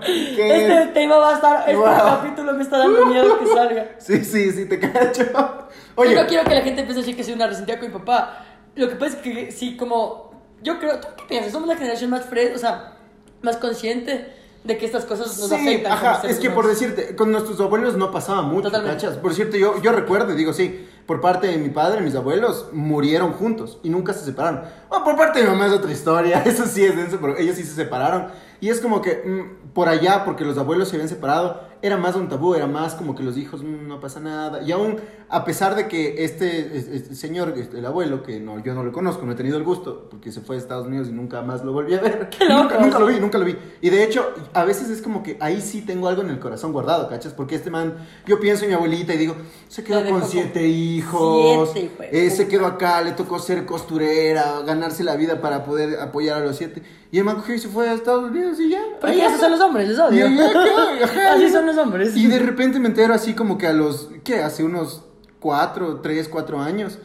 ¿Qué? 0.06 0.63
Este 0.63 0.88
tema 0.93 1.17
va 1.17 1.32
a 1.32 1.34
estar, 1.36 1.60
este 1.62 1.76
Wow. 1.76 1.86
capítulo 1.96 2.54
me 2.54 2.63
está 2.63 2.78
dando 2.78 3.06
miedo 3.06 3.39
que 3.39 3.48
salga. 3.48 3.89
Sí, 4.00 4.24
sí, 4.24 4.52
sí, 4.52 4.65
te 4.65 4.80
cacho. 4.80 5.24
Yo 5.34 5.67
Oye, 5.96 6.15
no 6.15 6.26
quiero 6.28 6.43
que 6.43 6.56
la 6.56 6.62
gente 6.62 6.82
empiece 6.82 7.00
a 7.00 7.04
decir 7.04 7.15
que 7.15 7.24
soy 7.24 7.34
una 7.34 7.48
resentida 7.48 7.80
con 7.80 7.88
mi 7.91 7.93
papá. 7.98 8.46
Lo 8.76 8.89
que 8.89 8.96
pasa 8.96 9.17
es 9.17 9.22
que 9.22 9.52
sí, 9.52 9.78
como, 9.78 10.32
yo 10.62 10.80
creo, 10.80 11.00
¿tú 11.00 11.08
qué 11.17 11.24
piensas? 11.30 11.52
Somos 11.52 11.67
la 11.67 11.76
generación 11.78 12.10
más 12.10 12.26
fresca, 12.26 12.56
o 12.56 12.60
sea, 12.60 12.93
más 13.41 13.58
consciente 13.58 14.34
de 14.63 14.78
que 14.78 14.86
estas 14.86 15.06
cosas 15.06 15.28
nos 15.38 15.50
Sí, 15.50 15.56
afectan. 15.56 15.91
ajá, 15.91 16.22
es 16.28 16.39
que 16.39 16.50
por 16.50 16.65
decirte, 16.67 17.15
con 17.15 17.32
nuestros 17.32 17.60
abuelos 17.60 17.98
no 17.98 18.12
pasaba 18.12 18.41
mucho, 18.41 18.69
Totalmente. 18.69 19.04
¿cachas? 19.06 19.17
Por 19.19 19.34
cierto, 19.34 19.58
yo, 19.58 19.82
yo 19.82 19.91
recuerdo, 19.91 20.34
digo, 20.34 20.54
sí, 20.54 20.88
por 21.06 21.19
parte 21.19 21.48
de 21.48 21.58
mi 21.58 21.69
padre, 21.69 22.00
mis 22.02 22.15
abuelos 22.15 22.69
murieron 22.72 23.34
juntos 23.34 23.80
y 23.84 23.89
nunca 23.89 24.13
se 24.13 24.24
separaron. 24.24 24.62
Bueno, 24.88 25.04
por 25.04 25.17
parte 25.17 25.39
de 25.39 25.46
mi 25.46 25.52
mamá 25.52 25.67
es 25.67 25.74
otra 25.74 25.91
historia, 25.91 26.41
eso 26.46 26.65
sí 26.65 26.84
es 26.84 26.96
denso, 26.96 27.17
pero 27.22 27.38
ellos 27.38 27.58
sí 27.58 27.63
se 27.63 27.76
separaron. 27.76 28.28
Y 28.63 28.69
es 28.69 28.80
como 28.80 29.02
que 29.02 29.12
mm, 29.26 29.73
por 29.73 29.89
allá, 29.89 30.23
porque 30.23 30.45
los 30.45 30.58
abuelos 30.58 30.88
se 30.88 30.95
habían 30.95 31.10
separado, 31.10 31.60
era 31.82 31.97
más 31.97 32.15
un 32.15 32.30
tabú, 32.30 32.56
era 32.56 32.65
más 32.65 32.93
como 32.95 33.13
que 33.13 33.21
los 33.21 33.36
hijos, 33.36 33.62
"Mm, 33.62 33.89
no 33.89 33.99
pasa 33.99 34.21
nada. 34.21 34.62
Y 34.62 34.71
aún, 34.71 35.02
a 35.28 35.43
pesar 35.43 35.76
de 35.76 35.89
que 35.89 36.23
este, 36.23 36.78
este- 36.78 37.13
señor, 37.13 37.54
este, 37.58 37.80
el 37.80 37.86
abuelo, 37.86 38.23
que 38.23 38.39
no, 38.39 38.63
yo 38.63 38.73
no 38.73 38.86
lo 38.86 38.93
conozco, 38.93 39.26
no 39.26 39.34
he 39.34 39.36
tenido 39.36 39.58
el 39.58 39.65
gusto, 39.65 40.08
porque 40.10 40.32
se 40.32 40.39
fue 40.39 40.56
a 40.56 40.60
Estados 40.60 40.88
Unidos 40.88 41.10
y 41.10 41.12
nunca 41.12 41.41
más 41.41 41.65
lo 41.65 41.73
volví 41.73 41.93
a 41.93 41.99
ver. 41.99 42.30
Nunca, 42.49 42.80
nunca 42.80 42.99
lo 42.99 43.08
vi, 43.08 43.19
nunca 43.19 43.38
lo 43.38 43.43
vi. 43.43 43.58
Y 43.82 43.89
de 43.89 44.02
hecho, 44.02 44.32
a 44.54 44.63
veces 44.63 44.89
es 44.89 45.02
como 45.02 45.23
que 45.23 45.36
ahí 45.41 45.60
sí 45.60 45.82
tengo 45.82 46.08
algo 46.08 46.21
en 46.21 46.30
el 46.30 46.39
corazón 46.39 46.71
guardado, 46.71 47.10
¿cachas? 47.10 47.34
Porque 47.34 47.56
este 47.56 47.69
man, 47.69 47.95
yo 48.26 48.39
pienso 48.39 48.63
en 48.63 48.69
mi 48.69 48.76
abuelita 48.76 49.13
y 49.13 49.17
digo, 49.17 49.36
se 49.67 49.84
quedó 49.84 49.97
con 50.08 50.23
siete 50.23 50.65
hijos, 50.65 51.69
siete, 51.73 52.08
de 52.12 52.28
eh, 52.28 52.30
se 52.30 52.47
quedó 52.47 52.65
acá, 52.65 53.02
le 53.02 53.12
tocó 53.12 53.39
ser 53.39 53.65
costurera, 53.65 54.62
ganarse 54.65 55.04
la 55.04 55.17
vida 55.17 55.41
para 55.41 55.65
poder 55.65 55.99
apoyar 55.99 56.41
a 56.41 56.45
los 56.45 56.56
siete. 56.56 56.82
Y 57.13 57.19
el 57.19 57.26
man 57.26 57.36
cogió 57.36 57.54
y 57.54 57.60
se 57.60 57.67
fue 57.67 57.88
a 57.88 57.93
Estados 57.93 58.23
Unidos 58.32 58.60
y 58.60 58.69
ya. 58.69 58.80
Porque 58.99 59.21
anda. 59.21 59.38
son 59.38 59.52
los 59.52 59.62
hombres, 59.62 59.88
es 59.88 59.97
Y, 59.97 60.02
obvio. 60.02 60.26
ahí 60.26 60.39
anda, 60.39 61.04
ajá, 61.06 61.34
Así 61.36 61.43
y- 61.43 61.49
son 61.52 61.67
los 61.67 61.78
hombres. 61.78 62.17
Y 62.17 62.26
de 62.26 62.39
repente 62.39 62.80
me 62.80 62.88
entero 62.88 63.13
así 63.13 63.36
como 63.36 63.60
que 63.60 63.67
a 63.67 63.73
los, 63.73 64.10
¿qué? 64.23 64.41
Hace 64.41 64.63
unos 64.63 65.04
cuatro, 65.39 66.02
tres, 66.02 66.28
cuatro 66.28 66.60
años. 66.60 66.97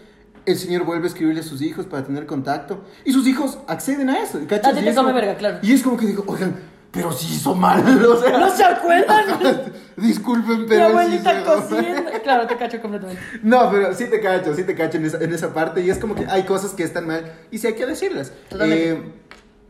El 0.46 0.56
señor 0.56 0.84
vuelve 0.84 1.04
a 1.04 1.08
escribirle 1.08 1.40
a 1.42 1.44
sus 1.44 1.60
hijos 1.60 1.84
para 1.84 2.04
tener 2.04 2.24
contacto. 2.24 2.82
Y 3.04 3.12
sus 3.12 3.26
hijos 3.26 3.58
acceden 3.66 4.08
a 4.08 4.22
eso. 4.22 4.40
¿cachas? 4.48 4.82
Y 4.82 4.88
es 4.88 4.96
como- 4.96 5.12
verga, 5.12 5.36
claro. 5.36 5.58
Y 5.60 5.74
es 5.74 5.82
como 5.82 5.98
que 5.98 6.06
digo, 6.06 6.24
oigan, 6.26 6.56
pero 6.90 7.12
si 7.12 7.34
hizo 7.34 7.54
mal. 7.54 7.82
O 8.08 8.16
sea, 8.18 8.38
¿No 8.38 8.48
se 8.48 8.64
acuerdan? 8.64 9.24
Disculpen, 9.98 10.62
Mi 10.62 10.66
pero. 10.68 10.86
sí 10.86 10.90
abuelita 10.90 11.44
cociendo. 11.44 12.10
Claro, 12.22 12.46
te 12.46 12.56
cacho 12.56 12.80
completamente. 12.80 13.20
No, 13.42 13.70
pero 13.70 13.92
sí 13.94 14.06
te 14.06 14.20
cacho, 14.20 14.54
sí 14.54 14.62
te 14.64 14.74
cacho 14.74 14.96
en 14.96 15.04
esa, 15.04 15.18
en 15.18 15.34
esa 15.34 15.52
parte. 15.52 15.82
Y 15.82 15.90
es 15.90 15.98
como 15.98 16.14
que 16.14 16.24
hay 16.26 16.44
cosas 16.44 16.70
que 16.72 16.82
están 16.84 17.06
mal 17.06 17.30
y 17.50 17.58
sí 17.58 17.66
hay 17.66 17.74
que 17.74 17.84
decirlas. 17.84 18.32
Totalmente. 18.48 18.90
Eh, 18.92 19.02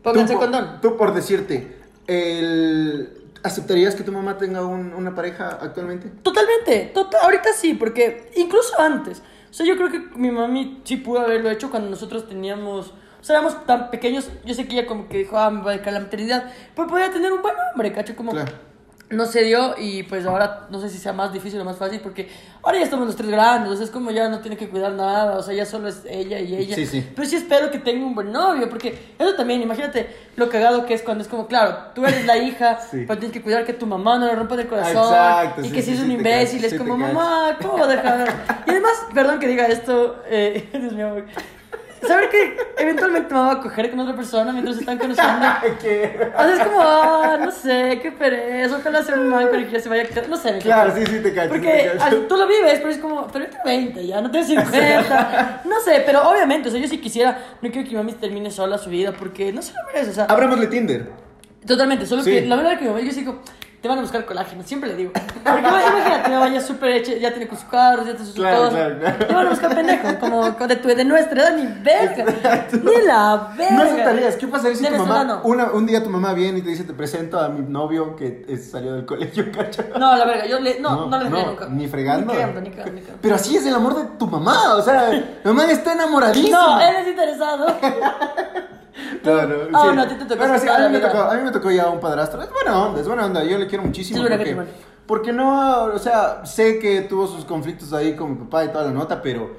Pónganse 0.03 0.33
tú, 0.33 0.39
condón. 0.39 0.79
Tú 0.81 0.97
por 0.97 1.13
decirte, 1.13 1.77
el... 2.07 3.09
¿aceptarías 3.43 3.95
que 3.95 4.03
tu 4.03 4.11
mamá 4.11 4.37
tenga 4.37 4.65
un- 4.65 4.93
una 4.93 5.15
pareja 5.15 5.57
actualmente? 5.61 6.09
Totalmente, 6.23 6.91
tota- 6.93 7.19
ahorita 7.23 7.53
sí, 7.53 7.73
porque 7.73 8.31
incluso 8.35 8.79
antes. 8.79 9.21
O 9.49 9.53
sea, 9.53 9.65
yo 9.65 9.75
creo 9.77 9.89
que 9.89 9.99
mi 10.17 10.29
mami 10.31 10.81
sí 10.83 10.97
pudo 10.97 11.21
haberlo 11.21 11.49
hecho 11.49 11.69
cuando 11.71 11.89
nosotros 11.89 12.27
teníamos. 12.27 12.87
O 13.19 13.23
sea, 13.23 13.37
éramos 13.37 13.65
tan 13.65 13.89
pequeños. 13.89 14.29
Yo 14.45 14.53
sé 14.53 14.67
que 14.67 14.77
ella 14.79 14.87
como 14.87 15.07
que 15.09 15.17
dijo, 15.19 15.37
ah, 15.37 15.49
me 15.49 15.61
va 15.61 15.71
a 15.71 15.73
dedicar 15.73 15.93
la 15.93 15.99
maternidad. 16.01 16.51
Pues 16.75 16.87
podía 16.87 17.11
tener 17.11 17.31
un 17.33 17.41
buen 17.41 17.55
hombre, 17.71 17.91
¿cacho? 17.91 18.15
Como. 18.15 18.31
Claro. 18.31 18.51
No 19.11 19.25
se 19.25 19.43
dio 19.43 19.73
y 19.77 20.03
pues 20.03 20.23
ahora 20.27 20.67
no 20.69 20.79
sé 20.79 20.87
si 20.87 20.99
sea 20.99 21.13
más 21.13 21.33
difícil 21.33 21.59
o 21.59 21.65
más 21.65 21.77
fácil 21.77 21.99
porque 21.99 22.29
ahora 22.61 22.77
ya 22.77 22.83
estamos 22.83 23.07
los 23.07 23.15
tres 23.15 23.31
grandes, 23.31 23.71
o 23.71 23.75
sea, 23.75 23.85
es 23.85 23.89
como 23.89 24.11
ya 24.11 24.29
no 24.29 24.39
tiene 24.39 24.55
que 24.55 24.69
cuidar 24.69 24.91
nada, 24.91 25.35
o 25.37 25.41
sea, 25.41 25.55
ya 25.55 25.65
solo 25.65 25.87
es 25.87 26.03
ella 26.07 26.39
y 26.39 26.55
ella. 26.55 26.75
Sí, 26.75 26.85
sí. 26.85 27.09
Pero 27.15 27.27
sí 27.27 27.35
espero 27.35 27.71
que 27.71 27.79
tenga 27.79 28.05
un 28.05 28.13
buen 28.13 28.31
novio, 28.31 28.69
porque 28.69 29.13
eso 29.17 29.33
también, 29.33 29.63
imagínate 29.63 30.15
lo 30.35 30.47
cagado 30.47 30.85
que 30.85 30.93
es 30.93 31.01
cuando 31.01 31.23
es 31.23 31.27
como, 31.27 31.47
claro, 31.47 31.75
tú 31.95 32.05
eres 32.05 32.23
la 32.27 32.37
hija, 32.37 32.79
Sí. 32.91 33.05
pero 33.07 33.19
tienes 33.19 33.33
que 33.33 33.41
cuidar 33.41 33.65
que 33.65 33.73
tu 33.73 33.87
mamá 33.87 34.19
no 34.19 34.27
le 34.27 34.35
rompa 34.35 34.53
el 34.53 34.67
corazón. 34.67 35.11
Exacto, 35.11 35.61
y 35.65 35.71
que 35.71 35.81
si 35.81 35.93
es 35.93 35.99
un 36.01 36.11
imbécil, 36.11 36.63
es 36.63 36.75
como, 36.75 36.95
mamá, 36.95 37.57
¿cómo 37.59 37.87
dejar? 37.87 38.31
Y 38.67 38.69
además, 38.69 38.93
perdón 39.11 39.39
que 39.39 39.47
diga 39.47 39.65
esto, 39.65 40.21
eh, 40.27 40.69
Dios 40.79 40.93
mío, 40.93 41.15
saber 42.07 42.29
que 42.29 42.57
eventualmente 42.77 43.33
me 43.33 43.39
va 43.39 43.51
a 43.53 43.59
coger 43.59 43.89
con 43.89 43.99
otra 43.99 44.15
persona 44.15 44.51
mientras 44.51 44.75
se 44.75 44.81
están 44.81 44.97
conociendo. 44.97 45.45
¿Qué? 45.81 46.31
O 46.37 46.41
sea, 46.43 46.53
es 46.53 46.59
como, 46.67 46.81
ah, 46.81 47.37
no 47.39 47.51
sé, 47.51 47.99
qué 48.01 48.11
pereza, 48.11 48.77
ojalá 48.77 49.03
sea 49.03 49.15
un 49.15 49.29
man 49.29 49.47
con 49.47 49.59
el 49.59 49.65
que 49.65 49.73
ya 49.73 49.79
se 49.79 49.89
vaya 49.89 50.03
a 50.03 50.27
no 50.27 50.37
sé. 50.37 50.57
Claro, 50.59 50.93
sí, 50.95 51.05
sí 51.05 51.19
te 51.21 51.33
cacho. 51.33 51.53
sí 51.53 51.59
Porque 51.59 51.91
te 52.09 52.15
tú 52.27 52.37
lo 52.37 52.47
vives, 52.47 52.79
pero 52.79 52.89
es 52.89 52.97
como, 52.97 53.27
pero 53.27 53.45
yo 53.45 53.51
tengo 53.51 53.63
20 53.65 54.07
ya, 54.07 54.21
no 54.21 54.31
tengo 54.31 54.45
50. 54.45 55.61
No 55.65 55.79
sé, 55.81 56.03
pero 56.05 56.29
obviamente, 56.29 56.69
o 56.69 56.71
sea, 56.71 56.79
yo 56.81 56.87
si 56.87 56.97
quisiera, 56.99 57.37
no 57.61 57.69
quiero 57.71 57.83
que 57.87 57.95
mi 57.95 57.97
mami 57.97 58.13
termine 58.13 58.51
sola 58.51 58.77
su 58.77 58.89
vida 58.89 59.11
porque 59.11 59.51
no 59.51 59.61
se 59.61 59.73
lo 59.73 59.79
merece, 59.87 60.11
o 60.11 60.13
sea, 60.13 60.25
Abrámosle 60.25 60.67
Tinder. 60.67 61.09
totalmente, 61.65 62.05
solo 62.05 62.23
Sí. 62.23 62.31
que 62.31 62.41
la 62.45 62.55
verdad 62.55 62.73
es 62.73 62.79
que 62.79 62.85
mi 62.85 62.91
mamá, 62.91 63.01
yo 63.03 63.11
sí 63.11 63.19
digo, 63.21 63.41
te 63.81 63.87
van 63.87 63.97
a 63.97 64.01
buscar 64.01 64.25
colágeno, 64.25 64.61
siempre 64.63 64.89
le 64.89 64.95
digo. 64.97 65.11
Porque 65.13 65.59
imagínate, 65.59 66.29
mi 66.29 66.35
mamá 66.35 66.49
ya 66.49 66.59
súper 66.61 66.89
hecha, 66.91 67.13
ya 67.13 67.29
tiene 67.31 67.47
con 67.47 67.57
su 67.57 67.67
carro, 67.67 67.99
ya 68.03 68.11
tiene 68.11 68.25
sus 68.25 68.35
Claro, 68.35 68.57
cosas. 68.57 68.73
claro, 68.73 68.99
claro. 68.99 69.25
Te 69.27 69.33
van 69.33 69.47
a 69.47 69.49
buscar 69.49 69.75
pendejo, 69.75 70.19
como, 70.19 70.53
como 70.55 70.67
de, 70.67 70.75
tu, 70.75 70.87
de 70.89 71.05
nuestra 71.05 71.41
edad, 71.43 71.55
ni 71.55 71.65
verga. 71.81 72.25
Ni 72.73 73.05
la 73.07 73.53
verga. 73.57 73.75
No 73.75 73.81
aceptarías. 73.83 74.35
¿Qué 74.35 74.47
pasaría 74.47 74.75
si 74.77 74.85
tu 74.85 74.91
mamá, 75.05 75.41
una, 75.43 75.71
un 75.71 75.85
día 75.85 76.03
tu 76.03 76.09
mamá 76.09 76.33
viene 76.33 76.59
y 76.59 76.61
te 76.61 76.69
dice, 76.71 76.83
te 76.83 76.93
presento 76.93 77.39
a 77.39 77.47
mi 77.49 77.61
novio 77.61 78.15
que 78.17 78.45
es- 78.49 78.69
salió 78.71 78.93
del 78.93 79.05
colegio, 79.05 79.45
cacho? 79.55 79.83
No, 79.97 80.15
la 80.17 80.25
verga, 80.25 80.45
yo 80.45 80.59
le, 80.59 80.79
no, 80.81 81.05
no, 81.07 81.17
le 81.17 81.23
dejaría 81.25 81.45
nunca. 81.47 81.67
Ni 81.69 81.87
fregando. 81.87 82.33
Ni 82.33 82.39
cagando, 82.39 82.61
ni 82.61 82.69
cagando. 82.71 83.01
Pero 83.21 83.35
así 83.35 83.55
es 83.55 83.65
el 83.65 83.75
amor 83.75 83.95
de 83.95 84.03
tu 84.17 84.27
mamá. 84.27 84.75
O 84.75 84.81
sea, 84.81 85.09
mi 85.09 85.23
mamá 85.45 85.71
está 85.71 85.93
enamoradísima. 85.93 86.57
No, 86.57 86.81
él 86.81 86.95
es 86.97 87.07
interesado. 87.07 87.67
No, 89.23 89.47
no, 89.47 89.55
Ah, 89.73 89.87
sí. 89.89 89.95
no, 89.95 90.07
te 90.07 90.15
tocó 90.15 90.35
Bueno, 90.37 90.59
sí, 90.59 90.67
a 90.67 90.79
mí, 90.89 90.93
me 90.93 90.99
tocó, 90.99 91.17
a 91.19 91.35
mí 91.35 91.43
me 91.43 91.51
tocó 91.51 91.71
ya 91.71 91.89
un 91.89 91.99
padrastro. 91.99 92.41
Es 92.41 92.51
buena 92.51 92.85
onda, 92.85 93.01
es 93.01 93.07
buena 93.07 93.25
onda. 93.25 93.43
Yo 93.43 93.57
le 93.57 93.67
quiero 93.67 93.83
muchísimo. 93.83 94.17
Sí, 94.21 94.27
porque, 94.27 94.43
te 94.43 94.57
porque 95.05 95.33
no, 95.33 95.85
o 95.85 95.99
sea, 95.99 96.45
sé 96.45 96.79
que 96.79 97.01
tuvo 97.01 97.27
sus 97.27 97.45
conflictos 97.45 97.93
ahí 97.93 98.15
con 98.15 98.31
mi 98.31 98.37
papá 98.37 98.65
y 98.65 98.69
toda 98.69 98.85
la 98.85 98.91
nota, 98.91 99.21
pero 99.21 99.55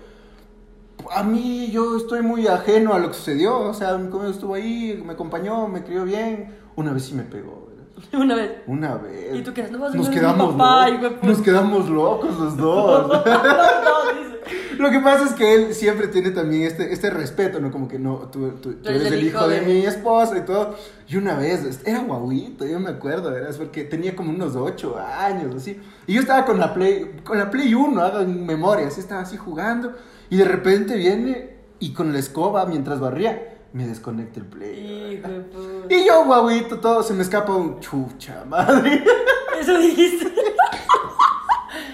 a 1.10 1.22
mí 1.22 1.70
yo 1.70 1.96
estoy 1.96 2.22
muy 2.22 2.46
ajeno 2.46 2.94
a 2.94 2.98
lo 2.98 3.08
que 3.08 3.14
sucedió. 3.14 3.58
O 3.60 3.74
sea, 3.74 3.96
mi 3.98 4.08
estuvo 4.30 4.54
ahí, 4.54 5.02
me 5.04 5.14
acompañó, 5.14 5.66
me 5.68 5.82
crió 5.82 6.04
bien. 6.04 6.56
Una 6.76 6.92
vez 6.92 7.04
sí 7.06 7.14
me 7.14 7.22
pegó. 7.24 7.69
Una 8.12 8.34
vez. 8.34 8.50
Una 8.66 8.96
vez. 8.96 9.34
¿Y 9.36 9.42
tú 9.42 9.52
qué? 9.54 9.64
No 9.64 9.78
vas 9.78 9.94
a 9.94 9.96
Nos 9.96 10.08
quedamos 10.08 10.52
papá, 10.52 10.88
locos. 10.88 11.02
de 11.02 11.10
puta. 11.16 11.26
Nos 11.26 11.42
quedamos 11.42 11.88
locos 11.88 12.38
los 12.38 12.56
dos. 12.56 13.08
no, 13.26 13.34
no, 13.34 14.12
dice. 14.12 14.76
Lo 14.78 14.90
que 14.90 15.00
pasa 15.00 15.24
es 15.24 15.32
que 15.34 15.54
él 15.54 15.74
siempre 15.74 16.08
tiene 16.08 16.30
también 16.30 16.62
este, 16.62 16.92
este 16.92 17.10
respeto, 17.10 17.60
¿no? 17.60 17.70
Como 17.70 17.86
que 17.86 17.98
no, 17.98 18.16
tú, 18.32 18.52
tú- 18.62 18.74
tú 18.76 18.88
eres 18.88 19.12
el 19.12 19.24
hijo 19.24 19.46
de... 19.46 19.60
mi 19.60 19.84
esposa 19.84 20.38
y 20.38 20.40
todo. 20.42 20.74
Y 21.06 21.16
una 21.16 21.34
vez, 21.36 21.80
era 21.84 22.00
guauito, 22.00 22.64
yo 22.66 22.80
me 22.80 22.88
acuerdo, 22.90 23.30
¿verdad? 23.30 23.54
Porque 23.58 23.84
tenía 23.84 24.16
como 24.16 24.30
unos 24.30 24.56
8 24.56 24.96
años, 24.98 25.54
así. 25.54 25.78
Y 26.06 26.14
yo 26.14 26.20
estaba 26.20 26.46
con 26.46 26.58
la 26.58 26.72
Play, 26.72 27.20
con 27.24 27.38
la 27.38 27.50
Play 27.50 27.74
1, 27.74 28.00
hagan 28.00 28.46
memoria, 28.46 28.86
así 28.86 29.00
estaba 29.00 29.20
así 29.20 29.36
jugando. 29.36 29.92
Y 30.30 30.36
de 30.38 30.44
repente 30.46 30.96
viene 30.96 31.56
y 31.78 31.92
con 31.92 32.12
la 32.14 32.18
escoba, 32.18 32.64
mientras 32.64 33.00
barría, 33.00 33.58
me 33.72 33.86
desconecta 33.86 34.40
el 34.40 34.46
Play. 34.46 35.14
Hijo. 35.14 35.28
Y 35.88 36.06
yo, 36.06 36.24
guauito, 36.24 36.78
todo, 36.78 37.02
se 37.02 37.14
me 37.14 37.22
escapa 37.22 37.54
un 37.54 37.80
chucha, 37.80 38.44
madre. 38.46 39.04
Eso 39.60 39.78
dijiste. 39.78 40.26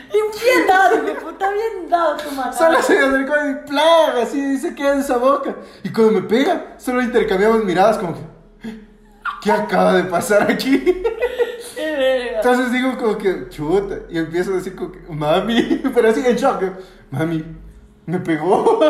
Y 0.09 0.45
bien 0.45 0.67
dado, 0.67 0.97
hijo 0.97 1.27
puta, 1.27 1.51
bien 1.51 1.91
dado 1.91 2.17
tu 2.17 2.31
mano. 2.31 2.53
Solo 2.53 2.81
se 2.81 2.95
me 2.95 3.05
acercó 3.05 3.35
y 3.51 3.69
plaga, 3.69 4.23
así 4.23 4.57
se 4.57 4.75
queda 4.75 4.95
en 4.95 5.01
esa 5.01 5.19
boca. 5.19 5.55
Y 5.83 5.91
cuando 5.91 6.13
me 6.13 6.23
pega, 6.23 6.75
solo 6.79 7.03
intercambiamos 7.03 7.65
miradas 7.65 7.99
como 7.99 8.15
que, 8.15 8.81
¿qué 9.43 9.53
acaba 9.53 9.95
de 9.95 10.05
pasar 10.05 10.51
aquí? 10.51 11.03
Entonces 11.77 12.73
digo 12.73 12.97
como 12.97 13.19
que, 13.19 13.49
chuta, 13.49 13.99
y 14.09 14.19
empiezo 14.19 14.53
a 14.53 14.57
decir 14.57 14.75
como 14.75 14.93
que, 14.93 15.01
mami, 15.09 15.83
pero 15.95 16.09
así 16.09 16.23
en 16.25 16.37
shock, 16.37 16.63
mami, 17.11 17.45
me 18.07 18.19
pegó. 18.21 18.81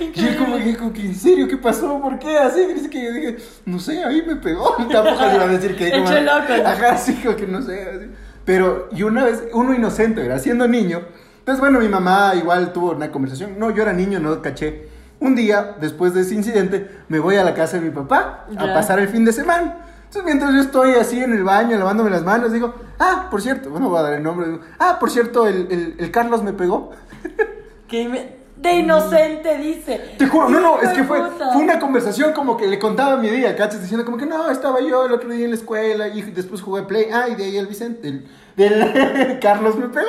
Y 0.00 0.26
él 0.26 0.36
como 0.36 0.56
que, 0.58 0.76
como 0.76 0.92
que, 0.92 1.02
¿en 1.02 1.14
serio 1.14 1.46
qué 1.48 1.56
pasó? 1.56 2.00
¿Por 2.00 2.18
qué? 2.18 2.36
Así, 2.38 2.64
dice 2.66 2.90
que 2.90 3.04
yo 3.04 3.12
dije, 3.12 3.36
no 3.66 3.78
sé, 3.78 4.02
ahí 4.04 4.22
me 4.26 4.36
pegó. 4.36 4.74
Tampoco 4.90 5.24
le 5.26 5.34
iba 5.34 5.44
a 5.44 5.48
decir 5.48 5.76
que... 5.76 5.88
Hecho 5.88 6.20
loco. 6.20 6.52
Ajá, 6.64 6.92
así 6.92 7.14
como 7.22 7.36
que 7.36 7.46
no 7.46 7.62
sé. 7.62 7.82
así. 7.82 8.10
Pero, 8.44 8.88
y 8.92 9.02
una 9.04 9.24
vez, 9.24 9.44
uno 9.52 9.72
inocente, 9.74 10.20
¿verdad? 10.22 10.40
Siendo 10.40 10.66
niño. 10.68 11.02
Entonces, 11.38 11.60
bueno, 11.60 11.78
mi 11.78 11.88
mamá 11.88 12.32
igual 12.36 12.72
tuvo 12.72 12.92
una 12.92 13.10
conversación. 13.12 13.58
No, 13.58 13.70
yo 13.70 13.82
era 13.82 13.92
niño, 13.92 14.18
no 14.20 14.40
caché. 14.42 14.88
Un 15.20 15.34
día, 15.34 15.76
después 15.80 16.12
de 16.12 16.22
ese 16.22 16.34
incidente, 16.34 16.90
me 17.08 17.18
voy 17.20 17.36
a 17.36 17.44
la 17.44 17.54
casa 17.54 17.78
de 17.78 17.84
mi 17.84 17.90
papá 17.90 18.46
a 18.58 18.66
Ya. 18.66 18.74
pasar 18.74 18.98
el 18.98 19.08
fin 19.08 19.24
de 19.24 19.32
semana. 19.32 19.78
Entonces, 20.04 20.24
mientras 20.24 20.52
yo 20.54 20.60
estoy 20.60 20.92
así 20.94 21.20
en 21.22 21.32
el 21.32 21.44
baño, 21.44 21.78
lavándome 21.78 22.10
las 22.10 22.22
manos, 22.24 22.52
digo, 22.52 22.74
ah, 22.98 23.28
por 23.30 23.40
cierto, 23.42 23.70
bueno, 23.70 23.88
voy 23.88 23.98
a 23.98 24.02
dar 24.02 24.12
el 24.14 24.22
nombre. 24.22 24.46
digo, 24.46 24.60
ah, 24.78 24.96
por 25.00 25.10
cierto, 25.10 25.46
el, 25.46 25.68
el, 25.70 25.94
el 25.98 26.10
Carlos 26.10 26.42
me 26.42 26.52
pegó. 26.52 26.90
Que 27.88 28.08
me- 28.08 28.43
De 28.64 28.76
inocente 28.76 29.58
dice. 29.58 30.14
Te 30.16 30.26
juro, 30.26 30.48
no, 30.48 30.58
no, 30.58 30.80
es 30.80 30.88
que 30.90 31.04
fue, 31.04 31.20
fue 31.52 31.62
una 31.62 31.78
conversación 31.78 32.32
como 32.32 32.56
que 32.56 32.66
le 32.66 32.78
contaba 32.78 33.18
mi 33.18 33.28
día, 33.28 33.54
¿cachas? 33.54 33.82
Diciendo 33.82 34.06
como 34.06 34.16
que 34.16 34.24
no, 34.24 34.50
estaba 34.50 34.80
yo 34.80 35.04
el 35.04 35.12
otro 35.12 35.28
día 35.28 35.44
en 35.44 35.50
la 35.50 35.56
escuela 35.56 36.08
y 36.08 36.22
después 36.22 36.62
jugué 36.62 36.82
Play. 36.84 37.08
Ah, 37.12 37.28
y 37.28 37.34
de 37.34 37.44
ahí 37.44 37.58
el 37.58 37.66
Vicente, 37.66 38.24
el, 38.56 39.38
Carlos 39.42 39.76
me 39.76 39.88
pegó. 39.88 40.08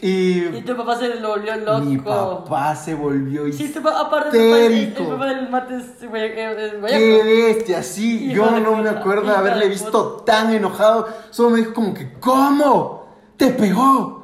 Y, 0.00 0.44
Y 0.44 0.62
tu 0.64 0.76
papá 0.76 0.96
se 0.96 1.16
lo 1.16 1.30
volvió 1.30 1.56
loco. 1.56 1.80
mi 1.80 1.98
papá 1.98 2.76
se 2.76 2.94
volvió 2.94 3.52
Sí, 3.52 3.68
tu 3.68 3.82
papá, 3.82 4.00
aparte 4.00 4.38
el, 4.38 4.72
el 4.72 4.78
histérico. 4.78 5.10
papá 5.10 5.26
del 5.26 5.48
mate 5.50 5.76
es 5.76 5.84
eh, 6.02 6.08
eh, 6.12 6.80
Qué 6.86 7.22
bestia, 7.24 7.82
sí. 7.82 8.30
Hijo 8.30 8.46
Yo 8.46 8.60
no 8.60 8.76
me 8.76 8.88
acuerdo 8.88 9.28
de 9.28 9.36
haberle 9.36 9.68
visto 9.68 10.22
tan 10.24 10.54
enojado. 10.54 11.08
Solo 11.30 11.50
me 11.50 11.58
dijo 11.58 11.74
como 11.74 11.94
que, 11.94 12.12
¿cómo? 12.20 13.08
¿Te 13.36 13.48
pegó? 13.48 14.19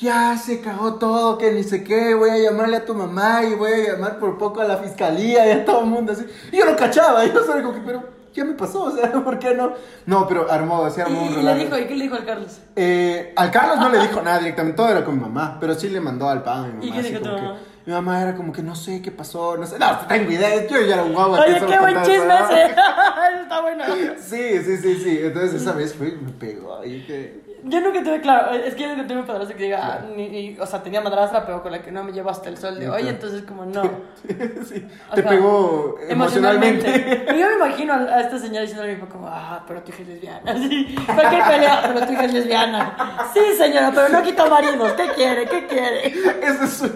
Ya 0.00 0.36
se 0.38 0.62
cagó 0.62 0.94
todo, 0.94 1.36
que 1.36 1.52
ni 1.52 1.62
sé 1.62 1.84
qué. 1.84 2.14
Voy 2.14 2.30
a 2.30 2.38
llamarle 2.38 2.78
a 2.78 2.84
tu 2.86 2.94
mamá 2.94 3.42
y 3.44 3.54
voy 3.54 3.72
a 3.72 3.92
llamar 3.92 4.18
por 4.18 4.38
poco 4.38 4.62
a 4.62 4.64
la 4.64 4.78
fiscalía 4.78 5.46
y 5.46 5.50
a 5.50 5.64
todo 5.64 5.80
el 5.80 5.86
mundo 5.86 6.12
así. 6.12 6.24
Y 6.50 6.56
yo 6.56 6.64
lo 6.64 6.74
cachaba, 6.74 7.24
yo 7.26 7.44
solo 7.44 7.62
como 7.62 7.74
que, 7.74 7.80
pero, 7.84 8.02
¿qué 8.32 8.42
me 8.42 8.54
pasó? 8.54 8.84
O 8.84 8.90
sea, 8.90 9.12
¿por 9.24 9.38
qué 9.38 9.54
no? 9.54 9.72
No, 10.06 10.26
pero 10.26 10.50
armó, 10.50 10.88
se 10.88 11.02
armó 11.02 11.20
un 11.20 11.28
Y, 11.28 11.32
y 11.32 11.32
le 11.32 11.36
relajo. 11.36 11.58
dijo, 11.58 11.78
¿y 11.78 11.86
qué 11.86 11.96
le 11.96 12.04
dijo 12.04 12.16
al 12.16 12.24
Carlos? 12.24 12.58
Eh, 12.76 13.34
al 13.36 13.50
Carlos 13.50 13.78
no 13.78 13.90
le 13.90 14.00
dijo 14.00 14.22
nada 14.22 14.38
directamente, 14.38 14.76
todo 14.76 14.88
era 14.88 15.04
con 15.04 15.16
mi 15.16 15.20
mamá, 15.20 15.58
pero 15.60 15.74
sí 15.74 15.90
le 15.90 16.00
mandó 16.00 16.30
al 16.30 16.42
pan 16.42 16.64
a 16.64 16.66
mi 16.68 16.72
mamá. 16.72 16.84
¿Y 16.86 16.92
qué 16.92 17.02
dijo 17.02 17.20
tu 17.20 17.28
mamá? 17.28 17.58
mi 17.86 17.92
mamá 17.94 18.22
era 18.22 18.36
como 18.36 18.52
que 18.52 18.62
no 18.62 18.76
sé 18.76 19.02
qué 19.02 19.10
pasó, 19.10 19.56
no 19.56 19.66
sé, 19.66 19.78
no, 19.78 19.98
tengo 20.06 20.30
idea, 20.30 20.66
yo 20.66 20.80
ya 20.82 20.94
era 20.94 21.02
un 21.02 21.12
guagua. 21.12 21.40
Oye, 21.40 21.60
qué 21.66 21.78
buen 21.78 21.96
chisme 22.02 22.34
ese. 22.34 22.64
Está 23.42 23.60
bueno. 23.62 23.84
Sí, 24.18 24.62
sí, 24.64 24.76
sí, 24.76 24.94
sí. 24.96 25.18
Entonces 25.22 25.60
esa 25.60 25.72
vez 25.72 25.94
fue 25.94 26.08
y 26.08 26.12
me 26.12 26.30
pegó. 26.30 26.84
Y 26.84 27.04
que... 27.04 27.49
Yo 27.64 27.80
nunca 27.80 28.02
tuve, 28.02 28.20
claro, 28.20 28.52
es 28.52 28.74
que 28.74 28.82
yo 28.82 28.88
nunca 28.88 29.06
tuve 29.06 29.18
un 29.20 29.26
padrastro 29.26 29.56
que 29.56 29.64
diga, 29.64 29.78
ah, 29.82 30.00
ni- 30.16 30.56
o 30.58 30.66
sea, 30.66 30.82
tenía 30.82 31.00
madrastra, 31.00 31.44
pero 31.44 31.62
con 31.62 31.72
la 31.72 31.82
que 31.82 31.90
no 31.92 32.02
me 32.04 32.12
llevo 32.12 32.30
hasta 32.30 32.48
el 32.48 32.56
sol 32.56 32.78
de 32.78 32.88
hoy, 32.88 33.02
Claro. 33.02 33.16
entonces 33.16 33.42
como 33.42 33.64
no. 33.66 33.82
sí, 34.68 34.86
te 35.14 35.22
pegó 35.22 35.96
emocionalmente. 36.08 37.24
Y 37.34 37.38
yo 37.38 37.48
me 37.48 37.54
imagino 37.54 37.94
a, 37.94 38.20
esta 38.20 38.38
señora 38.38 38.60
diciendo 38.62 38.84
a 38.84 38.86
mi 38.86 38.94
papá 38.96 39.12
como, 39.12 39.26
ah, 39.28 39.64
pero 39.66 39.82
tu 39.82 39.90
hija 39.90 40.02
es 40.02 40.08
lesbiana. 40.08 40.40
Así, 40.52 40.94
cualquier 41.14 41.44
pelea, 41.44 41.82
pero 41.86 42.06
tu 42.06 42.12
hija 42.12 42.24
es 42.24 42.32
lesbiana. 42.34 42.96
Sí, 43.34 43.40
señora, 43.58 43.92
pero 43.94 44.08
no 44.08 44.22
quito 44.22 44.48
maridos. 44.48 44.92
¿Qué 44.92 45.08
quiere? 45.14 45.46
¿Qué 45.46 45.66
quiere? 45.66 46.06
Ese 46.42 46.64
es 46.64 46.70
su, 46.70 46.88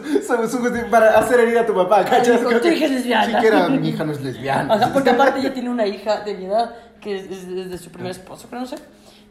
su, 0.48 0.90
para 0.90 1.18
hacer 1.18 1.40
herida 1.40 1.62
a 1.62 1.66
tu 1.66 1.74
papá, 1.74 2.04
¿cachas? 2.04 2.38
dijo, 2.40 2.60
tu 2.60 2.68
hija 2.68 2.86
es 2.86 2.90
lesbiana. 2.92 3.26
Siquiera 3.40 3.68
mi 3.68 3.88
hija 3.88 4.04
no 4.04 4.12
es 4.12 4.20
lesbiana. 4.22 4.74
Ajá, 4.74 4.92
porque 4.92 5.10
aparte 5.10 5.40
ella 5.40 5.52
tiene 5.52 5.70
una 5.70 5.86
hija 5.86 6.20
de 6.20 6.34
mi 6.34 6.46
edad 6.46 6.74
que 7.00 7.16
es, 7.16 7.24
es- 7.30 7.44
es 7.48 7.70
de 7.70 7.78
su 7.78 7.90
primer 7.90 8.12
esposo, 8.12 8.48
creo, 8.48 8.60
no 8.62 8.66
sé. 8.66 8.76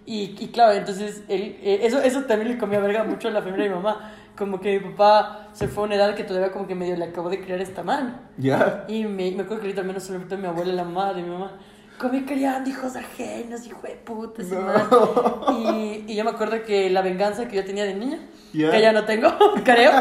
Y, 0.06 0.36
y 0.40 0.48
claro, 0.50 0.74
entonces 0.74 1.24
él, 1.30 1.58
eh, 1.62 1.80
eso, 1.84 2.02
eso 2.02 2.24
también 2.24 2.50
le 2.52 2.58
comía 2.58 2.80
verga 2.80 3.04
mucho 3.04 3.28
a 3.30 3.32
la 3.32 3.42
familia 3.42 3.66
de 3.66 3.70
mi 3.70 3.76
mamá. 3.76 4.12
Como 4.36 4.60
que 4.60 4.80
mi 4.80 4.90
papá 4.92 5.50
se 5.54 5.68
fue 5.68 5.84
a 5.84 5.86
una 5.86 5.96
edad 5.96 6.16
que 6.16 6.24
todavía 6.24 6.52
como 6.52 6.68
que 6.68 6.76
medio 6.76 6.96
le 6.98 7.06
acabó 7.06 7.30
de 7.30 7.40
criar 7.40 7.62
esta 7.62 7.84
man. 7.84 8.30
Ya. 8.38 8.86
Y 8.88 9.06
me, 9.06 9.32
me 9.32 9.44
acuerdo 9.44 9.58
que 9.62 9.68
ahorita 9.68 9.82
al 9.82 9.88
menos 9.88 10.04
se 10.04 10.12
lo 10.14 10.20
a 10.20 10.38
mi 10.38 10.48
abuela, 10.48 10.74
la 10.74 10.84
mamá 10.84 11.14
de 11.14 11.22
mi 11.22 11.30
mamá. 11.30 11.52
comí 12.00 12.26
criando 12.26 12.70
hijos 12.70 12.96
ajenos, 12.96 13.66
hijo 13.68 13.82
de 13.84 13.96
puta. 13.96 14.42
No. 14.44 15.60
Y, 15.60 16.06
y 16.08 16.16
yo 16.16 16.24
me 16.24 16.32
acuerdo 16.32 16.64
que 16.64 16.90
la 16.90 17.02
venganza 17.02 17.48
que 17.48 17.56
yo 17.58 17.64
tenía 17.64 17.86
de 17.86 17.94
niña, 17.94 18.20
que 18.52 18.82
ya 18.82 18.92
no 18.92 19.06
tengo, 19.06 19.30
creo. 19.64 19.92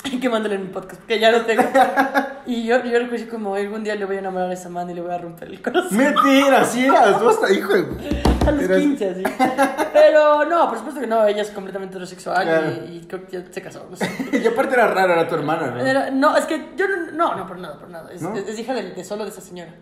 Hay 0.04 0.20
que 0.20 0.28
mándale 0.28 0.54
en 0.54 0.62
mi 0.62 0.68
podcast, 0.68 1.02
que 1.06 1.18
ya 1.18 1.30
no 1.32 1.42
tengo. 1.42 1.62
Y 2.46 2.64
yo, 2.64 2.76
yo 2.84 2.92
recuerdo 2.98 3.16
así 3.16 3.26
como 3.26 3.54
algún 3.56 3.82
día 3.84 3.94
le 3.94 4.04
voy 4.04 4.16
a 4.16 4.18
enamorar 4.20 4.48
a 4.50 4.52
esa 4.54 4.68
man 4.68 4.88
y 4.88 4.94
le 4.94 5.00
voy 5.02 5.12
a 5.12 5.18
romper 5.18 5.48
el 5.48 5.60
corazón. 5.60 5.96
Mentira, 5.98 6.64
sí 6.64 6.86
eras, 6.86 7.20
vos, 7.20 7.38
hijo 7.50 7.74
de... 7.74 8.22
A 8.46 8.50
los 8.52 8.62
Eras- 8.62 8.78
15, 8.80 9.10
así. 9.10 9.22
Pero 9.92 10.44
no, 10.46 10.68
por 10.68 10.78
supuesto 10.78 11.00
que 11.00 11.06
no, 11.06 11.26
ella 11.26 11.42
es 11.42 11.50
completamente 11.50 11.94
heterosexual 11.96 12.42
Claro. 12.44 12.70
y, 12.88 12.96
y 12.96 13.06
creo 13.06 13.26
que 13.26 13.32
ya 13.32 13.44
se 13.52 13.60
casó. 13.60 13.86
No, 13.90 13.96
sé. 13.96 14.08
Y 14.42 14.46
aparte 14.46 14.74
era 14.74 14.86
raro, 14.88 15.12
era 15.12 15.28
tu 15.28 15.34
hermana, 15.34 15.70
¿no? 15.72 15.80
Era- 15.84 16.10
no, 16.10 16.36
es 16.36 16.46
que 16.46 16.70
yo 16.76 16.86
no, 16.88 17.12
no, 17.12 17.34
no, 17.36 17.46
por 17.46 17.58
nada, 17.58 17.78
por 17.78 17.90
nada. 17.90 18.10
Es, 18.12 18.22
¿No? 18.22 18.34
es- 18.34 18.48
es 18.48 18.58
hija 18.58 18.72
de, 18.74 18.92
de 18.92 19.04
solo 19.04 19.24
de 19.24 19.30
esa 19.30 19.40
señora. 19.42 19.74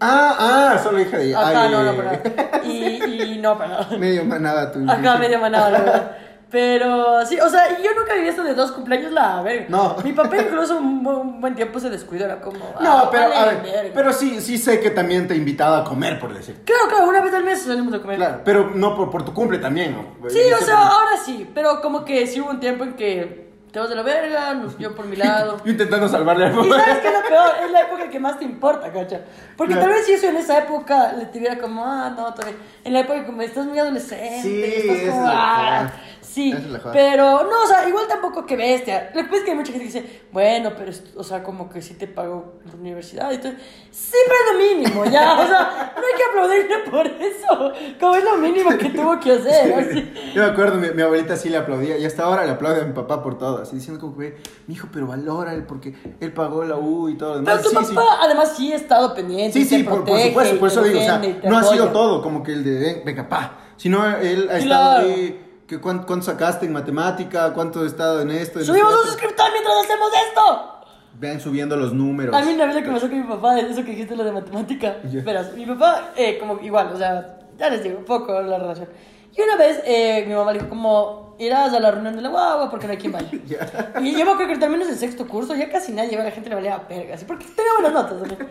Ah, 0.00 0.72
ah, 0.74 0.78
solo 0.82 1.00
hija 1.00 1.16
de 1.18 1.28
ella. 1.28 1.40
Ajá, 1.40 1.62
Ay, 1.64 1.70
no, 1.72 1.82
no, 1.82 1.94
por 1.94 2.04
nada. 2.04 2.20
Y, 2.64 3.02
y 3.34 3.38
no, 3.38 3.56
para 3.58 3.70
nada. 3.70 3.98
Medio 3.98 4.24
manada 4.24 4.70
tu 4.72 4.90
Acá 4.90 5.16
medio 5.18 5.38
manada, 5.38 5.70
la 5.70 5.78
verdad. 5.80 6.16
Pero 6.50 7.26
sí, 7.26 7.40
o 7.40 7.48
sea, 7.50 7.76
yo 7.82 7.90
nunca 7.98 8.14
viví 8.14 8.28
esto 8.28 8.44
de 8.44 8.54
dos 8.54 8.70
cumpleaños, 8.70 9.10
la 9.10 9.42
verga. 9.42 9.66
No. 9.68 9.96
Mi 10.04 10.12
papá 10.12 10.36
incluso 10.36 10.78
un, 10.78 11.04
un 11.04 11.40
buen 11.40 11.56
tiempo 11.56 11.80
se 11.80 11.90
descuidó, 11.90 12.24
era 12.26 12.40
como. 12.40 12.58
No, 12.80 12.98
ah, 12.98 13.08
pero, 13.10 13.24
vale, 13.30 13.36
a 13.36 13.44
ver, 13.46 13.62
verga. 13.62 13.90
pero 13.92 14.12
sí, 14.12 14.40
sí 14.40 14.56
sé 14.56 14.78
que 14.78 14.90
también 14.90 15.26
te 15.26 15.34
he 15.34 15.36
invitado 15.36 15.74
a 15.76 15.82
comer, 15.84 16.20
por 16.20 16.32
decir. 16.32 16.56
Claro, 16.64 16.82
claro, 16.88 17.08
una 17.08 17.20
vez 17.20 17.34
al 17.34 17.42
mes 17.42 17.62
salimos 17.62 17.92
a 17.94 17.98
comer. 18.00 18.16
Claro, 18.18 18.40
pero 18.44 18.70
no 18.72 18.94
por, 18.94 19.10
por 19.10 19.24
tu 19.24 19.34
cumple 19.34 19.58
también, 19.58 19.92
¿no? 19.96 20.28
Sí, 20.30 20.38
o 20.60 20.64
sea, 20.64 20.86
ahora 20.86 21.16
sí, 21.16 21.50
pero 21.52 21.80
como 21.82 22.04
que 22.04 22.24
sí 22.28 22.40
hubo 22.40 22.50
un 22.50 22.60
tiempo 22.60 22.84
en 22.84 22.94
que 22.94 23.44
te 23.72 23.80
vas 23.80 23.90
de 23.90 23.96
la 23.96 24.02
verga, 24.02 24.54
nos- 24.54 24.78
yo 24.78 24.94
por 24.94 25.04
mi 25.04 25.16
lado. 25.16 25.58
Yo 25.64 25.72
intentando 25.72 26.08
salvarle 26.08 26.46
al 26.46 26.52
Y 26.52 26.70
sabes 26.70 26.98
qué 27.02 27.08
es 27.08 27.12
lo 27.12 27.28
peor, 27.28 27.50
es 27.64 27.70
la 27.72 27.80
época 27.82 28.08
que 28.08 28.18
más 28.20 28.38
te 28.38 28.44
importa, 28.46 28.90
cacha. 28.90 29.20
Porque 29.56 29.74
Claro. 29.74 29.88
tal 29.88 29.96
vez 29.98 30.06
si 30.06 30.12
eso 30.12 30.28
en 30.28 30.36
esa 30.36 30.58
época 30.58 31.12
le 31.12 31.26
tuviera 31.26 31.58
como, 31.58 31.84
ah, 31.84 32.08
no, 32.16 32.32
todavía. 32.32 32.56
En 32.84 32.92
la 32.94 33.00
época 33.00 33.26
como 33.26 33.42
estás 33.42 33.66
muy 33.66 33.78
adolescente, 33.78 34.40
Sí, 34.40 34.62
estás 34.64 35.10
como, 35.12 35.26
es 35.26 35.34
ah. 35.36 35.92
Sí. 36.36 36.54
Pero 36.92 37.42
no, 37.44 37.62
o 37.64 37.66
sea, 37.66 37.88
igual 37.88 38.06
tampoco 38.06 38.44
que 38.44 38.56
bestia. 38.56 39.10
Lo 39.14 39.26
que 39.28 39.50
hay 39.50 39.56
mucha 39.56 39.72
gente 39.72 39.88
que 39.88 39.92
dice, 39.98 40.22
bueno, 40.32 40.72
pero, 40.76 40.90
es- 40.90 41.02
o 41.16 41.24
sea, 41.24 41.42
como 41.42 41.68
que 41.68 41.80
sí 41.82 41.94
te 41.94 42.06
pagó 42.06 42.54
la 42.66 42.74
universidad 42.74 43.32
y 43.32 43.38
todo. 43.38 43.52
Sí, 43.90 44.16
pero 44.26 44.38
es 44.38 44.52
lo 44.52 44.76
mínimo, 44.76 45.04
ya. 45.06 45.40
O 45.40 45.46
sea, 45.46 45.94
no 45.96 46.02
hay 46.02 46.14
que 46.16 46.24
aplaudirle 46.30 46.90
por 46.90 47.06
eso. 47.06 47.72
Como 47.98 48.16
es 48.16 48.24
lo 48.24 48.36
mínimo 48.36 48.70
que 48.76 48.90
tuvo 48.90 49.18
que 49.18 49.32
hacer. 49.32 49.72
así. 49.74 50.12
Yo 50.34 50.42
me 50.42 50.48
acuerdo, 50.50 50.76
mi, 50.76 50.90
mi 50.90 51.02
abuelita 51.02 51.36
sí 51.36 51.48
le 51.48 51.56
aplaudía 51.56 51.96
y 51.98 52.04
hasta 52.04 52.24
ahora 52.24 52.44
le 52.44 52.50
aplaude 52.52 52.82
a 52.82 52.84
mi 52.84 52.92
papá 52.92 53.22
por 53.22 53.38
todo, 53.38 53.62
así 53.62 53.76
diciendo 53.76 54.00
como 54.00 54.16
que, 54.18 54.36
mi 54.66 54.74
hijo, 54.74 54.88
pero 54.92 55.06
valora 55.06 55.54
él 55.54 55.64
porque 55.64 55.94
él 56.20 56.32
pagó 56.32 56.64
la 56.64 56.76
U 56.76 57.08
y 57.08 57.16
todo 57.16 57.36
lo 57.38 57.44
Pero 57.44 57.58
tu 57.62 57.70
Sí, 57.70 57.76
sí. 57.86 57.94
papá, 57.94 58.18
además, 58.20 58.54
sí 58.56 58.72
ha 58.72 58.76
estado 58.76 59.14
pendiente. 59.14 59.58
Sí, 59.58 59.64
sí, 59.64 59.82
por, 59.82 59.98
supuesto, 60.06 60.58
por 60.58 60.68
eso 60.68 60.82
digo, 60.82 61.00
o 61.00 61.02
sea, 61.02 61.18
no 61.44 61.56
ha 61.58 61.62
sido 61.62 61.84
apoya. 61.84 61.92
todo 61.92 62.22
como 62.22 62.42
que 62.42 62.52
el 62.52 62.62
de, 62.64 62.78
ven- 62.78 63.02
venga, 63.04 63.28
pa, 63.28 63.58
sino 63.76 64.04
él 64.18 64.48
ha 64.50 64.58
estado 64.58 65.00
Claro. 65.02 65.08
ahí, 65.08 65.45
que 65.66 65.80
cuán- 65.80 66.04
cuánto, 66.04 66.26
sacaste 66.26 66.66
en 66.66 66.72
matemática, 66.72 67.52
cuánto 67.52 67.80
has 67.80 67.86
estado 67.86 68.20
en 68.22 68.30
esto. 68.30 68.60
en 68.60 68.66
Subimos 68.66 68.94
un 68.94 69.02
suscriptor 69.06 69.46
mientras 69.52 69.76
hacemos 69.84 70.10
esto. 70.28 70.72
Vean 71.18 71.40
subiendo 71.40 71.76
los 71.76 71.92
números. 71.92 72.34
A 72.34 72.42
mí 72.42 72.52
una 72.52 72.66
vez 72.66 72.74
lo 72.76 72.82
que 72.82 72.90
pasó 72.90 73.08
con 73.08 73.18
mi 73.20 73.26
papá, 73.26 73.58
es 73.58 73.70
eso 73.70 73.82
que 73.84 73.90
dijiste 73.92 74.14
lo 74.16 74.24
de 74.24 74.32
matemática. 74.32 74.96
Ya. 75.10 75.22
Verás, 75.22 75.52
mi 75.54 75.64
papá, 75.66 76.10
eh, 76.16 76.38
como 76.38 76.58
igual, 76.60 76.90
o 76.92 76.96
sea, 76.96 77.38
ya 77.58 77.70
les 77.70 77.82
digo, 77.82 78.04
poco 78.04 78.40
la 78.42 78.58
relación. 78.58 78.88
Y 79.36 79.42
una 79.42 79.56
vez 79.56 79.80
eh, 79.84 80.24
mi 80.26 80.34
mamá 80.34 80.52
le 80.52 80.58
dijo 80.60 80.68
como, 80.70 81.34
irás 81.38 81.72
a 81.74 81.80
la 81.80 81.90
reunión 81.90 82.16
de 82.16 82.22
la 82.22 82.28
guagua 82.28 82.70
porque 82.70 82.86
no 82.86 82.92
hay 82.92 82.98
quien 82.98 83.12
vaya. 83.12 83.28
Ya. 83.46 83.92
Y 84.00 84.12
yo 84.12 84.24
me 84.24 84.32
acuerdo 84.32 84.52
que 84.52 84.58
terminas 84.58 84.88
el 84.88 84.96
sexto 84.96 85.26
curso, 85.26 85.54
ya 85.54 85.68
casi 85.70 85.92
nadie, 85.92 86.16
la 86.16 86.30
gente 86.30 86.48
le 86.48 86.54
valía 86.54 86.78
verga, 86.88 87.14
así, 87.14 87.24
porque 87.24 87.44
tenía 87.44 87.72
buenas 87.80 87.92
notas. 87.92 88.28
¿no? 88.38 88.46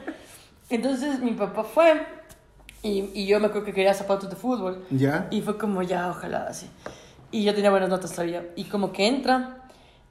Entonces 0.69 1.19
mi 1.19 1.31
papá 1.31 1.63
fue 1.63 2.01
y, 2.81 3.09
y 3.13 3.25
yo 3.27 3.39
me 3.39 3.47
acuerdo 3.47 3.65
que 3.65 3.73
quería 3.73 3.93
zapatos 3.93 4.29
de 4.29 4.35
fútbol. 4.35 4.85
¿Ya? 4.91 5.27
Y 5.31 5.41
fue 5.41 5.57
como, 5.57 5.81
ya, 5.81 6.09
ojalá, 6.09 6.45
así. 6.49 6.69
Y 7.35 7.43
yo 7.43 7.53
tenía 7.53 7.69
buenas 7.69 7.89
notas 7.89 8.11
todavía. 8.11 8.45
Y 8.55 8.63
como 8.63 8.93
que 8.93 9.07
entra 9.07 9.57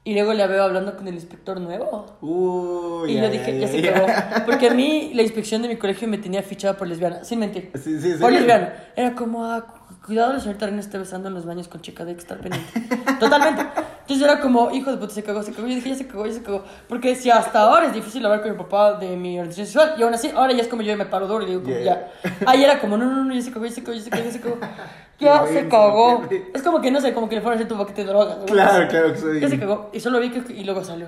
y 0.03 0.13
luego 0.13 0.33
le 0.35 0.45
veo 0.45 0.63
hablando 0.63 0.95
con 0.95 1.07
el 1.07 1.15
inspector 1.15 1.59
nuevo. 1.59 2.17
Uy, 2.21 3.13
Y 3.13 3.15
yo 3.19 3.27
dije, 3.31 3.59
ya, 3.59 3.65
ya 3.65 3.67
se 3.67 3.81
ya. 3.81 3.93
cagó. 3.93 4.07
Porque 4.45 4.67
a 4.69 4.73
mí 4.75 5.09
la 5.15 5.23
inspección 5.23 5.63
de 5.63 5.67
mi 5.69 5.77
colegio 5.77 6.07
me 6.07 6.19
tenía 6.19 6.43
fichada 6.43 6.77
por 6.77 6.87
lesbiana, 6.87 7.23
sin 7.23 7.39
mentir. 7.39 7.71
Sí, 7.73 7.99
sí, 7.99 8.13
sí. 8.13 8.19
Por 8.19 8.31
lesbiana. 8.31 8.75
Era 8.95 9.15
como, 9.15 9.43
ah, 9.43 9.74
cuidado, 10.05 10.33
la 10.33 10.39
señorita 10.39 10.65
Reina 10.65 10.81
está 10.81 10.97
besando 10.97 11.27
en 11.27 11.33
los 11.33 11.45
baños 11.45 11.67
con 11.67 11.81
chica 11.81 12.05
de 12.05 12.13
que 12.13 12.19
estar 12.21 12.37
pendiente. 12.39 12.79
Totalmente. 13.19 13.61
Entonces 14.01 14.23
era 14.23 14.39
como, 14.39 14.69
hijo 14.71 14.91
de 14.91 14.97
puta, 14.97 15.13
se 15.13 15.23
cagó, 15.23 15.41
se 15.41 15.51
cagó. 15.51 15.67
Yo 15.67 15.75
dije, 15.75 15.89
ya 15.89 15.95
se 15.95 16.05
cagó, 16.07 16.25
ya 16.27 16.33
se 16.33 16.43
cagó. 16.43 16.63
Porque 16.87 17.15
si 17.15 17.31
hasta 17.31 17.61
ahora 17.61 17.87
es 17.87 17.93
difícil 17.93 18.23
hablar 18.25 18.41
con 18.41 18.51
mi 18.51 18.57
papá 18.57 18.93
de 18.99 19.15
mi 19.17 19.39
orientación 19.39 19.65
sexual, 19.65 19.95
y 19.97 20.03
aún 20.03 20.13
así, 20.13 20.31
ahora 20.35 20.53
ya 20.53 20.61
es 20.61 20.67
como 20.67 20.83
yo 20.83 20.95
me 20.95 21.05
paro 21.05 21.27
duro 21.27 21.43
y 21.43 21.47
digo, 21.49 21.63
como, 21.63 21.75
Ya, 21.75 21.81
ya. 21.81 22.11
Ahí 22.45 22.63
era 22.63 22.79
como, 22.79 22.97
no, 22.97 23.05
no, 23.05 23.23
no, 23.23 23.33
ya 23.33 23.41
se 23.41 23.51
cagó, 23.51 23.65
ya 23.65 23.71
se 23.71 23.83
cagó, 23.83 23.97
ya 23.97 24.03
se 24.03 24.09
cagó, 24.11 24.23
ya 24.25 24.31
se 24.31 24.39
cagó. 24.41 24.57
Qué 25.17 25.25
Ya 25.25 25.47
se 25.47 25.67
cagó. 25.69 26.27
qué. 26.27 26.51
Es 26.53 26.61
como 26.61 26.81
que, 26.81 26.91
no 26.91 26.99
sé, 27.01 27.13
como 27.13 27.29
que 27.29 27.35
le 27.35 27.41
fueron 27.41 27.57
a 27.57 27.63
hacer 27.63 27.67
tu 27.69 27.77
paquete 27.77 28.01
de 28.03 28.07
drogas. 28.09 28.37
¿no? 28.37 28.45
Claro, 28.45 28.87
claro 28.89 29.13
que 29.13 29.19
soy. 29.19 29.39
Ya 29.39 29.49
se 29.49 29.57
cagó. 29.59 29.89
Y 29.93 29.99
solo 30.01 30.19
vi 30.19 30.29
que 30.29 30.53
y 30.53 30.63
luego 30.65 30.83
salió. 30.83 31.07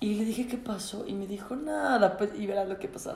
Y 0.00 0.16
le 0.16 0.24
dije, 0.24 0.46
¿qué 0.48 0.56
pasó? 0.58 1.04
Y 1.06 1.14
me 1.14 1.26
dijo, 1.26 1.54
nada, 1.56 2.18
pues, 2.18 2.30
y 2.36 2.46
verás 2.46 2.68
lo 2.68 2.78
que 2.78 2.88
pasó. 2.88 3.14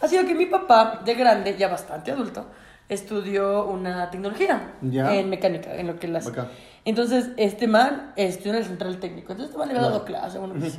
Ha 0.00 0.06
sido 0.06 0.24
que 0.26 0.34
mi 0.34 0.46
papá, 0.46 1.00
de 1.04 1.14
grande, 1.14 1.56
ya 1.58 1.66
bastante 1.68 2.12
adulto, 2.12 2.46
estudió 2.88 3.66
una 3.66 4.10
tecnología 4.10 4.74
Ya. 4.82 5.14
en 5.14 5.28
mecánica, 5.30 5.74
en 5.74 5.86
lo 5.86 5.98
que. 5.98 6.06
Bacán. 6.08 6.48
Entonces, 6.84 7.30
este 7.36 7.66
man 7.66 8.12
estudió 8.16 8.52
en 8.52 8.58
el 8.58 8.64
central 8.64 8.98
técnico. 8.98 9.32
Entonces, 9.32 9.46
este 9.50 9.58
man 9.58 9.68
le 9.68 9.74
había 9.74 9.88
dado 9.88 10.04
clase, 10.04 10.38
bueno, 10.38 10.54
pues, 10.58 10.78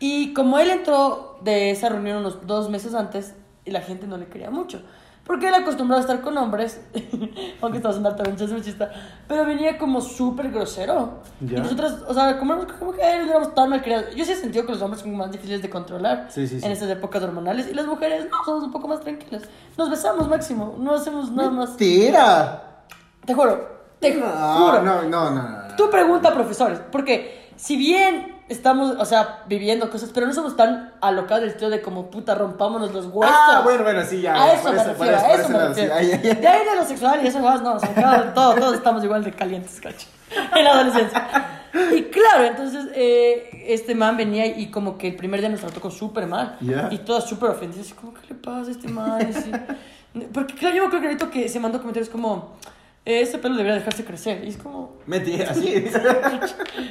Y 0.00 0.32
como 0.34 0.58
él 0.58 0.70
entró 0.70 1.38
de 1.42 1.70
esa 1.70 1.88
reunión 1.88 2.18
unos 2.18 2.46
dos 2.46 2.70
meses 2.70 2.94
antes, 2.94 3.34
la 3.66 3.80
gente 3.82 4.06
no 4.06 4.16
le 4.16 4.26
quería 4.26 4.50
mucho. 4.50 4.82
Porque 5.24 5.46
él 5.48 5.54
acostumbrado 5.54 5.98
a 6.00 6.04
estar 6.04 6.20
con 6.20 6.36
hombres, 6.36 6.80
aunque 7.62 7.78
estaba 7.78 7.94
sonando 7.94 8.16
también 8.22 8.42
es 8.44 8.52
machista, 8.52 8.90
pero 9.28 9.46
venía 9.46 9.78
como 9.78 10.00
súper 10.00 10.50
grosero. 10.50 11.20
Ya. 11.40 11.58
Y 11.58 11.60
nosotros, 11.60 12.02
o 12.08 12.12
sea, 12.12 12.38
como 12.38 12.56
como 12.66 12.92
mujeres, 12.92 13.24
no 13.26 13.30
éramos 13.30 13.54
tan 13.54 13.70
mal 13.70 13.82
criados. 13.82 14.14
Yo 14.16 14.24
sí 14.24 14.32
he 14.32 14.36
sentido 14.36 14.66
que 14.66 14.72
los 14.72 14.82
hombres 14.82 15.00
son 15.02 15.16
más 15.16 15.30
difíciles 15.30 15.62
de 15.62 15.70
controlar 15.70 16.26
Sí, 16.28 16.48
sí, 16.48 16.58
sí. 16.58 16.66
en 16.66 16.72
estas 16.72 16.90
épocas 16.90 17.22
hormonales 17.22 17.68
y 17.68 17.74
las 17.74 17.86
mujeres 17.86 18.24
no, 18.30 18.36
somos 18.44 18.64
un 18.64 18.72
poco 18.72 18.88
más 18.88 19.00
tranquilas. 19.00 19.42
Nos 19.78 19.90
besamos 19.90 20.28
máximo, 20.28 20.74
no 20.78 20.94
hacemos 20.94 21.30
nada 21.30 21.50
más. 21.50 21.68
Mentira. 21.70 22.84
Te 23.24 23.32
juro, 23.32 23.68
te 24.00 24.14
No, 24.16 24.26
juro. 24.26 24.82
no, 24.82 25.02
no, 25.04 25.30
no, 25.30 25.48
no. 25.48 25.76
Tú 25.76 25.88
pregunta 25.88 26.30
a 26.30 26.34
profesores, 26.34 26.80
porque 26.90 27.48
si 27.56 27.76
bien 27.76 28.31
estamos, 28.48 28.96
o 28.98 29.04
sea, 29.04 29.42
viviendo 29.46 29.90
cosas, 29.90 30.10
pero 30.12 30.26
no 30.26 30.32
somos 30.34 30.56
tan 30.56 30.92
alocados 31.00 31.40
del 31.42 31.50
estilo 31.50 31.70
de 31.70 31.80
como 31.82 32.10
puta 32.10 32.34
rompámonos 32.34 32.92
los 32.92 33.06
huesos. 33.06 33.34
Ah, 33.38 33.62
bueno, 33.64 33.82
bueno, 33.84 34.02
sí, 34.04 34.20
ya. 34.20 34.34
A 34.34 34.52
eso 34.54 34.72
me 34.72 34.82
refiero, 34.84 35.16
a 35.16 35.32
eso 35.32 35.48
me 35.48 35.68
refiero. 35.68 35.94
De 35.94 36.48
ahí 36.48 36.64
de 36.66 36.76
lo 36.76 36.84
sexual 36.84 37.20
y 37.24 37.28
eso 37.28 37.38
más, 37.40 37.62
no, 37.62 37.74
o 37.74 37.78
sea, 37.80 37.90
acá 37.90 38.32
todo- 38.34 38.54
todos 38.54 38.74
estamos 38.76 39.02
igual 39.04 39.24
de 39.24 39.32
calientes, 39.32 39.80
cacho, 39.80 40.06
en 40.56 40.64
la 40.64 40.70
adolescencia. 40.72 41.58
Y 41.94 42.02
claro, 42.04 42.44
entonces 42.44 42.86
eh, 42.94 43.64
este 43.68 43.94
man 43.94 44.16
venía 44.18 44.44
y 44.46 44.70
como 44.70 44.98
que 44.98 45.08
el 45.08 45.16
primer 45.16 45.40
día 45.40 45.48
nos 45.48 45.60
trató 45.60 45.80
con 45.80 45.90
súper 45.90 46.26
mal. 46.26 46.56
Ya. 46.60 46.88
Y 46.90 46.98
todas 46.98 47.24
súper 47.26 47.50
ofendidas, 47.50 47.86
así 47.86 47.94
como, 47.94 48.12
¿qué 48.12 48.20
le 48.28 48.34
pasa 48.34 48.68
a 48.68 48.70
este 48.72 48.88
man? 48.88 49.26
Así. 49.34 49.50
Porque 50.34 50.54
claro, 50.54 50.76
yo 50.76 50.82
acuerdo 50.84 51.00
que 51.00 51.06
ahorita 51.06 51.30
que 51.30 51.48
se 51.48 51.58
mandó 51.58 51.78
comentarios 51.78 52.10
como, 52.10 52.56
ese 53.04 53.38
pelo 53.38 53.56
debería 53.56 53.78
dejarse 53.78 54.04
crecer. 54.04 54.44
Y 54.44 54.48
es 54.48 54.56
como, 54.56 54.98
Mentira, 55.06 55.52
sí. 55.54 55.86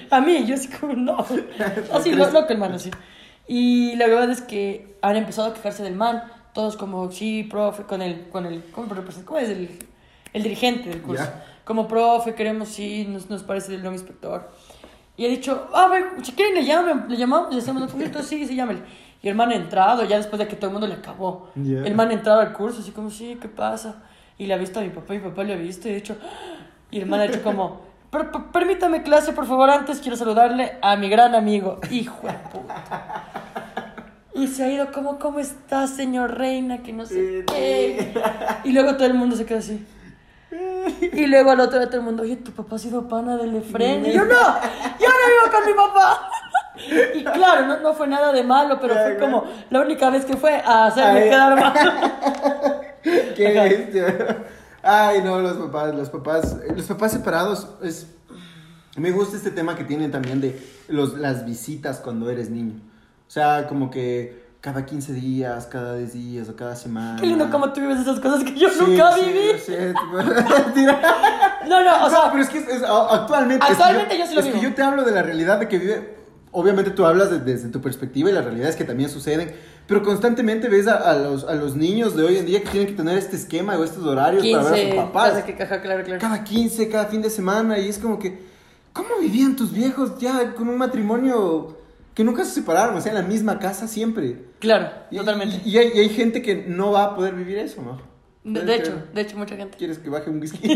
a 0.10 0.22
mí, 0.22 0.46
yo 0.46 0.56
así 0.56 0.68
como, 0.68 0.94
no. 0.94 1.26
Así, 1.94 2.12
lo, 2.12 2.30
loco 2.30 2.50
el 2.50 2.58
man, 2.58 2.74
así. 2.74 2.92
Y 3.48 3.96
la 3.96 4.08
verdad 4.08 4.30
es 4.30 4.42
que 4.42 4.98
han 5.02 5.16
empezado 5.16 5.50
a 5.50 5.54
quejarse 5.54 5.84
del 5.84 5.96
man. 5.96 6.24
Todos 6.54 6.76
como, 6.76 7.10
sí, 7.12 7.44
profe, 7.44 7.84
con 7.84 8.02
el, 8.02 8.28
con 8.30 8.46
el, 8.46 8.64
¿cómo? 8.72 8.88
¿Cómo 9.26 9.40
es 9.40 9.50
el, 9.50 9.80
el 10.34 10.44
dirigente 10.44 10.90
del 10.90 11.02
curso? 11.02 11.24
Ya. 11.24 11.46
Como, 11.64 11.88
profe, 11.88 12.36
queremos, 12.36 12.68
sí, 12.68 13.06
nos, 13.08 13.30
nos 13.30 13.44
parece 13.44 13.76
el 13.76 13.82
nuevo 13.82 13.96
inspector. 13.96 14.50
Y 15.16 15.26
he 15.26 15.30
dicho, 15.30 15.70
ah, 15.74 15.88
ver, 15.88 16.06
si 16.24 16.34
quieren 16.34 16.56
le 16.56 16.66
llaman, 16.66 17.06
le 17.08 17.16
llamamos, 17.16 17.54
le 17.54 17.62
hacemos 17.62 17.84
un 17.84 17.90
poquito, 17.90 18.22
sí, 18.22 18.46
sí, 18.46 18.56
llámele. 18.56 18.82
Y 19.22 19.30
el 19.30 19.36
man 19.36 19.52
ha 19.52 19.56
entrado, 19.56 20.04
ya 20.04 20.18
después 20.18 20.40
de 20.40 20.48
que 20.48 20.56
todo 20.56 20.68
el 20.68 20.74
mundo 20.74 20.88
le 20.88 20.96
acabó. 20.96 21.50
Ya. 21.56 21.84
El 21.86 21.96
man 21.96 22.10
ha 22.10 22.14
entrado 22.14 22.42
al 22.42 22.52
curso, 22.54 22.82
así 22.82 22.92
como, 22.92 23.10
sí, 23.10 23.38
¿qué 23.40 23.48
pasa? 23.48 24.04
Y 24.42 24.48
le 24.48 24.56
ha 24.56 24.58
visto 24.58 24.80
a 24.80 24.82
mi 24.82 24.90
papá, 24.90 25.14
mi 25.14 25.20
papá 25.20 25.44
le 25.44 25.54
ha 25.54 25.56
visto, 25.56 25.88
y 25.88 25.92
ha 25.92 25.96
dicho, 25.96 26.18
y 26.90 27.00
el 27.00 27.06
man 27.06 27.20
ha 27.20 27.24
dicho 27.28 27.44
como, 27.44 27.82
"Per- 28.10 28.32
per- 28.32 28.46
permítame 28.52 29.04
clase, 29.04 29.34
por 29.34 29.46
favor, 29.46 29.70
antes 29.70 30.00
quiero 30.00 30.18
saludarle 30.18 30.80
a 30.82 30.96
mi 30.96 31.10
gran 31.10 31.36
amigo. 31.36 31.80
Hijo 31.92 32.26
de 32.26 32.34
puta. 32.52 33.24
Y 34.34 34.48
se 34.48 34.64
ha 34.64 34.72
ido 34.72 34.92
como, 34.92 35.20
¿cómo 35.20 35.38
está, 35.40 35.86
señor 35.86 36.40
Reina? 36.40 36.82
Que 36.82 36.92
no 36.92 37.06
sé 37.06 37.44
qué. 37.46 38.14
Y 38.64 38.72
luego 38.72 38.96
todo 38.96 39.06
el 39.06 39.14
mundo 39.14 39.36
se 39.36 39.46
queda 39.46 39.60
así. 39.60 39.86
Y 41.14 41.28
luego 41.28 41.52
al 41.52 41.60
otro 41.60 41.78
día 41.78 41.88
todo 41.90 41.98
el 42.00 42.04
mundo, 42.06 42.24
oye, 42.24 42.38
tu 42.38 42.52
papá 42.52 42.78
ha 42.78 42.80
sido 42.80 43.08
pana 43.08 43.38
del 43.38 43.56
Efren. 43.58 44.04
Y 44.08 44.12
yo, 44.12 44.26
no, 44.26 44.32
yo 44.34 45.08
no 45.08 45.28
vivo 45.28 45.52
con 45.52 45.66
mi 45.68 45.74
papá. 45.74 46.30
Y 47.14 47.24
claro, 47.26 47.68
no, 47.68 47.80
no 47.82 47.94
fue 47.94 48.08
nada 48.08 48.32
de 48.34 48.44
malo, 48.44 48.80
pero 48.82 48.96
fue 48.96 49.18
como 49.20 49.44
la 49.70 49.82
única 49.82 50.10
vez 50.10 50.26
que 50.26 50.36
fue 50.36 50.56
a 50.66 50.86
hacerme 50.88 51.26
quedar 51.26 51.60
mal. 51.60 51.74
Qué 53.36 53.54
bestia. 53.54 54.46
Ay, 54.84 55.22
no, 55.24 55.40
los 55.42 55.58
papás, 55.58 55.94
los 55.96 56.10
papás, 56.10 56.58
los 56.76 56.86
papás 56.86 57.12
separados 57.12 57.68
es 57.84 58.08
me 58.98 59.12
gusta 59.12 59.38
este 59.38 59.52
tema 59.52 59.76
que 59.76 59.84
tienen 59.86 60.12
también 60.12 60.42
de 60.42 60.60
los, 60.90 61.18
las 61.18 61.46
visitas 61.46 61.98
cuando 62.00 62.30
eres 62.30 62.50
niño. 62.50 62.74
O 63.28 63.32
sea, 63.32 63.68
como 63.68 63.90
que 63.90 64.42
cada 64.60 64.86
15 64.86 65.14
días, 65.14 65.66
cada 65.68 65.96
10 65.96 66.14
días 66.14 66.50
o 66.50 66.56
cada 66.56 66.76
semana. 66.76 67.18
Qué 67.20 67.26
lindo 67.28 67.50
como 67.50 67.72
tú 67.72 67.80
vives 67.82 68.00
esas 68.00 68.20
cosas 68.20 68.44
que 68.44 68.54
yo 68.60 68.70
Sí, 68.70 68.80
nunca 68.86 69.14
sí, 69.14 69.22
viví. 69.22 69.60
sí. 69.66 69.74
No, 71.68 71.84
no, 71.84 71.96
o 71.96 72.00
No, 72.00 72.10
sea, 72.10 72.30
pero 72.32 72.44
es 72.44 72.50
que 72.50 72.58
es- 72.58 72.68
es- 72.68 72.84
actualmente. 72.84 73.66
es 73.66 73.78
que 73.78 73.84
Actualmente 73.84 74.18
yo 74.18 74.26
sí 74.28 74.34
lo 74.34 74.40
Es 74.42 74.46
que 74.48 74.52
vivo. 74.54 74.64
yo 74.64 74.74
te 74.74 74.82
hablo 74.82 75.04
de 75.04 75.12
la 75.12 75.22
realidad 75.24 75.60
de 75.60 75.68
que 75.68 75.78
vive. 75.80 76.16
Obviamente 76.52 76.92
tú 76.92 77.06
hablas 77.06 77.30
de- 77.32 77.40
desde 77.40 77.70
tu 77.70 77.82
perspectiva 77.82 78.30
y 78.30 78.34
la 78.34 78.42
realidad 78.42 78.68
es 78.70 78.76
que 78.76 78.84
también 78.84 79.10
suceden. 79.10 79.54
Pero 79.92 80.04
constantemente 80.04 80.70
ves 80.70 80.88
a, 80.88 80.96
a 81.12 81.18
los, 81.18 81.44
a 81.44 81.54
los 81.54 81.76
niños 81.76 82.16
de 82.16 82.24
hoy 82.24 82.38
en 82.38 82.46
día 82.46 82.62
que 82.62 82.70
tienen 82.70 82.88
que 82.88 82.94
tener 82.96 83.18
este 83.18 83.36
esquema 83.36 83.78
o 83.78 83.84
estos 83.84 84.06
horarios 84.06 84.42
para 84.48 84.64
ver 84.64 84.72
a 84.72 84.76
15, 84.78 84.88
sus 84.88 84.96
papás. 85.04 85.30
pasa 85.32 85.46
que 85.46 85.56
caja, 85.58 85.82
claro, 85.82 86.04
claro. 86.06 86.22
Cada 86.22 86.44
15, 86.46 86.88
cada 86.88 87.08
fin 87.08 87.22
de 87.22 87.30
semana. 87.30 87.78
Y 87.78 87.90
es 87.90 88.00
como 88.00 88.18
que. 88.18 88.40
¿Cómo 88.94 89.10
vivían 89.20 89.58
tus 89.58 89.74
viejos 89.74 90.18
ya 90.18 90.54
con 90.54 90.70
un 90.70 90.78
matrimonio 90.78 91.78
que 92.14 92.24
nunca 92.24 92.46
se 92.46 92.52
separaron? 92.52 92.96
O 92.96 93.02
sea, 93.02 93.12
en 93.12 93.18
la 93.18 93.24
misma 93.28 93.60
casa 93.60 93.86
siempre. 93.86 94.46
Claro, 94.60 94.90
Y- 95.12 95.18
totalmente. 95.18 95.60
Y, 95.66 95.72
y 95.72 95.78
hay, 95.78 95.92
y 95.94 96.00
hay 96.00 96.10
gente 96.10 96.42
que 96.42 96.56
no 96.70 96.94
va 96.94 97.04
a 97.04 97.16
poder 97.16 97.36
vivir 97.36 97.58
eso, 97.58 97.82
¿no? 97.82 98.02
De, 98.46 98.64
de 98.64 98.76
hecho, 98.76 98.94
de 99.14 99.22
hecho, 99.22 99.38
mucha 99.38 99.58
gente. 99.58 99.78
¿Quieres 99.78 100.00
que 100.00 100.10
baje 100.10 100.30
un 100.30 100.40
whisky? 100.40 100.58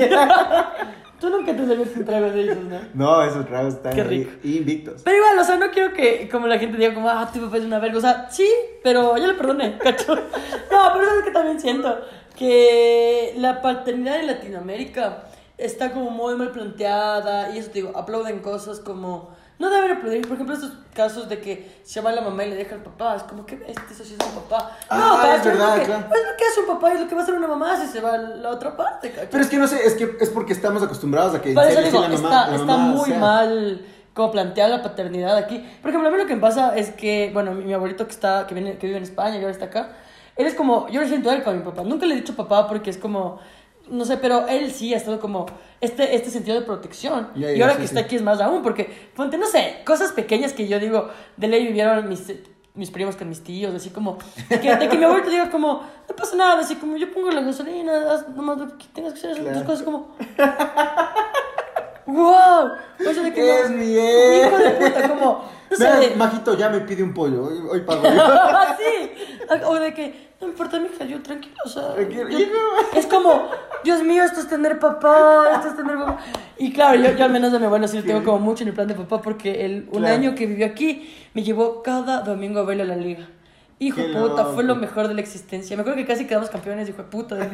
Tú 1.19 1.29
nunca 1.29 1.55
te 1.55 1.65
serviste 1.65 1.99
un 1.99 2.05
trago 2.05 2.29
de 2.29 2.43
esos, 2.51 2.63
¿no? 2.63 2.79
no, 2.93 3.23
esos 3.23 3.45
tragos 3.45 3.75
están 3.75 3.93
Qué 3.95 4.03
rico. 4.03 4.31
invictos. 4.43 5.01
Pero 5.03 5.17
igual, 5.17 5.39
o 5.39 5.43
sea, 5.43 5.55
no 5.57 5.71
quiero 5.71 5.93
que 5.93 6.27
como 6.29 6.47
la 6.47 6.59
gente 6.59 6.77
diga 6.77 6.93
como, 6.93 7.09
ah, 7.09 7.29
tu 7.33 7.39
papá 7.41 7.57
es 7.57 7.63
una 7.63 7.79
verga. 7.79 7.97
O 7.97 8.01
sea, 8.01 8.29
sí, 8.29 8.47
pero 8.83 9.17
yo 9.17 9.25
le 9.27 9.33
perdoné, 9.35 9.77
cacho. 9.83 10.15
No, 10.15 10.21
pero 10.93 11.05
sabes 11.05 11.23
que 11.23 11.31
también 11.31 11.59
siento 11.59 11.97
que 12.37 13.33
la 13.37 13.61
paternidad 13.61 14.19
en 14.19 14.27
Latinoamérica 14.27 15.23
está 15.57 15.91
como 15.93 16.09
muy 16.11 16.35
mal 16.35 16.51
planteada 16.51 17.55
y 17.55 17.59
eso 17.59 17.69
te 17.69 17.79
digo, 17.81 17.91
aplauden 17.95 18.39
cosas 18.39 18.79
como... 18.79 19.33
No 19.57 19.69
deben 19.69 19.91
aplaudir, 19.91 20.21
por 20.27 20.33
ejemplo, 20.33 20.53
estos 20.55 20.73
casos 20.93 21.29
de 21.29 21.39
que 21.39 21.79
se 21.83 21.93
llama 21.93 22.09
a 22.09 22.13
la 22.13 22.21
mamá 22.21 22.43
y 22.43 22.49
le 22.49 22.55
deja 22.57 22.75
al 22.75 22.81
papá, 22.81 23.15
es 23.15 23.23
como 23.23 23.45
que 23.45 23.55
este 23.67 23.93
eso 23.93 24.03
sí 24.03 24.15
es 24.19 24.25
un 24.27 24.41
papá. 24.43 24.77
Ah, 24.89 24.97
no, 25.23 25.33
es 25.35 25.45
verdad, 25.45 25.79
que, 25.79 25.85
claro. 25.85 26.03
es 26.13 26.31
lo 26.31 26.37
que 26.37 26.43
hace 26.45 26.59
un 26.59 26.67
papá 26.67 26.91
y 26.91 26.95
es 26.95 27.01
lo 27.01 27.07
que 27.07 27.15
va 27.15 27.21
a 27.21 27.23
hacer 27.23 27.35
una 27.35 27.47
mamá 27.47 27.77
si 27.77 27.87
se 27.87 28.01
va 28.01 28.15
a 28.15 28.17
la 28.17 28.49
otra 28.49 28.75
parte. 28.75 29.13
Pero 29.31 29.41
es 29.43 29.49
que 29.49 29.57
no 29.57 29.67
sé, 29.67 29.85
es 29.85 29.93
que 29.93 30.17
es 30.19 30.29
porque 30.29 30.51
estamos 30.51 30.83
acostumbrados 30.83 31.33
a 31.35 31.41
que 31.41 31.53
Por 31.53 31.63
eso 31.63 31.73
serio, 31.73 31.85
sí, 31.89 31.97
digo, 31.97 32.01
la 32.01 32.09
mamá- 32.09 32.15
está, 32.15 32.47
la 32.49 32.55
está 32.57 32.65
mamá 32.77 32.95
muy 32.95 33.09
sea. 33.09 33.19
mal 33.19 33.85
como 34.13 34.31
planteada 34.31 34.77
la 34.77 34.83
paternidad 34.83 35.37
aquí. 35.37 35.57
Por 35.81 35.89
ejemplo, 35.89 36.09
a 36.09 36.11
mí 36.11 36.17
lo 36.17 36.25
que 36.27 36.35
me 36.35 36.41
pasa 36.41 36.75
es 36.75 36.91
que, 36.91 37.31
bueno, 37.33 37.51
mi, 37.53 37.63
mi 37.65 37.73
abuelito 37.73 38.05
que 38.07 38.11
está, 38.13 38.45
que, 38.47 38.53
viene, 38.55 38.77
que 38.77 38.87
vive 38.87 38.97
en 38.97 39.03
España 39.03 39.35
y 39.37 39.39
ahora 39.39 39.51
está 39.51 39.65
acá, 39.65 39.89
él 40.35 40.45
es 40.47 40.53
como, 40.53 40.87
yo 40.89 40.99
le 41.01 41.07
siento 41.07 41.31
él 41.31 41.41
para 41.43 41.55
mi 41.55 41.63
papá. 41.63 41.83
Nunca 41.83 42.05
le 42.05 42.13
he 42.13 42.17
dicho 42.17 42.35
papá 42.35 42.67
porque 42.67 42.89
es 42.89 42.97
como, 42.97 43.39
no 43.89 44.05
sé, 44.05 44.17
pero 44.17 44.47
él 44.47 44.71
sí 44.71 44.93
ha 44.93 44.97
estado 44.97 45.19
como 45.19 45.45
este, 45.81 46.15
este 46.15 46.29
sentido 46.29 46.59
de 46.59 46.65
protección. 46.65 47.29
Y 47.35 47.61
ahora 47.61 47.73
sí, 47.75 47.81
que 47.81 47.87
sí. 47.87 47.93
está 47.95 47.99
aquí 48.01 48.15
es 48.15 48.21
más 48.21 48.41
aún, 48.41 48.63
porque, 48.63 49.09
ponte, 49.15 49.37
no 49.37 49.47
sé, 49.47 49.81
cosas 49.85 50.11
pequeñas 50.11 50.53
que 50.53 50.67
yo 50.67 50.79
digo, 50.79 51.09
de 51.37 51.47
ley 51.47 51.65
vivieron 51.67 52.07
mis 52.09 52.31
mis 52.75 52.91
primos 52.91 53.15
con 53.15 53.29
mis 53.29 53.41
tíos, 53.41 53.73
así 53.73 53.89
como, 53.89 54.17
de 54.49 54.59
que, 54.59 54.75
de 54.75 54.89
que 54.89 54.97
mi 54.97 55.05
abuelito 55.05 55.29
diga 55.29 55.49
como, 55.49 55.81
no 56.09 56.15
pasa 56.17 56.35
nada, 56.35 56.59
así 56.59 56.75
como, 56.75 56.97
yo 56.97 57.09
pongo 57.13 57.31
la 57.31 57.39
gasolina, 57.39 58.11
haz 58.11 58.27
nomás 58.27 58.57
lo 58.57 58.77
que 58.77 58.83
tengas 58.93 59.13
que 59.13 59.19
hacer, 59.19 59.41
Claro. 59.41 59.63
cosas 59.65 59.83
como, 59.83 60.09
¡Wow! 62.07 62.25
O 62.99 63.13
sea, 63.13 63.23
de 63.23 63.33
que 63.33 63.41
no- 63.41 63.83
hijo 63.83 64.57
de 64.57 64.69
puta, 64.71 65.09
como. 65.09 65.55
Vean, 65.77 65.99
de- 65.99 66.15
Majito 66.15 66.55
ya 66.55 66.69
me 66.69 66.79
pide 66.81 67.01
un 67.03 67.13
pollo, 67.13 67.45
hoy, 67.45 67.59
hoy 67.69 67.81
pago. 67.81 68.03
Así. 68.07 69.11
O 69.65 69.75
de 69.75 69.93
que, 69.93 70.29
no 70.39 70.47
importa, 70.47 70.79
mija, 70.79 71.03
yo 71.05 71.21
tranquilo, 71.21 71.55
o 71.65 71.69
sea. 71.69 71.93
Tranquilo, 71.95 72.29
yo- 72.29 72.45
es 72.93 73.05
como, 73.07 73.49
Dios 73.83 74.03
mío, 74.03 74.23
esto 74.23 74.39
es 74.41 74.47
tener 74.47 74.79
papá, 74.79 75.51
esto 75.55 75.69
es 75.69 75.75
tener 75.75 75.97
papá. 75.97 76.19
Y 76.57 76.71
claro, 76.71 77.01
yo, 77.01 77.11
yo 77.17 77.25
al 77.25 77.31
menos 77.31 77.51
de 77.51 77.59
mi 77.59 77.65
abuelo 77.65 77.87
sí 77.87 77.97
lo 77.97 78.03
tengo 78.03 78.23
como 78.23 78.39
mucho 78.39 78.63
en 78.63 78.69
el 78.69 78.75
plan 78.75 78.87
de 78.87 78.93
papá, 78.95 79.21
porque 79.21 79.65
él, 79.65 79.87
un 79.91 79.99
Claro. 79.99 80.15
año 80.15 80.35
que 80.35 80.45
vivió 80.45 80.67
aquí, 80.67 81.11
me 81.33 81.43
llevó 81.43 81.81
cada 81.83 82.21
domingo 82.21 82.59
a 82.59 82.63
verlo 82.63 82.83
a 82.83 82.87
la 82.87 82.95
liga. 82.95 83.27
Hijo 83.79 83.97
Qué 83.97 84.07
de 84.07 84.13
puta, 84.21 84.45
fue 84.45 84.63
lo 84.63 84.75
mejor 84.75 85.07
de 85.09 85.15
la 85.15 85.21
existencia. 85.21 85.75
Me 85.75 85.81
acuerdo 85.81 85.97
que 85.97 86.05
casi 86.05 86.25
quedamos 86.27 86.49
campeones, 86.49 86.87
hijo 86.87 86.99
de 87.03 87.09
puta, 87.09 87.35
de- 87.35 87.49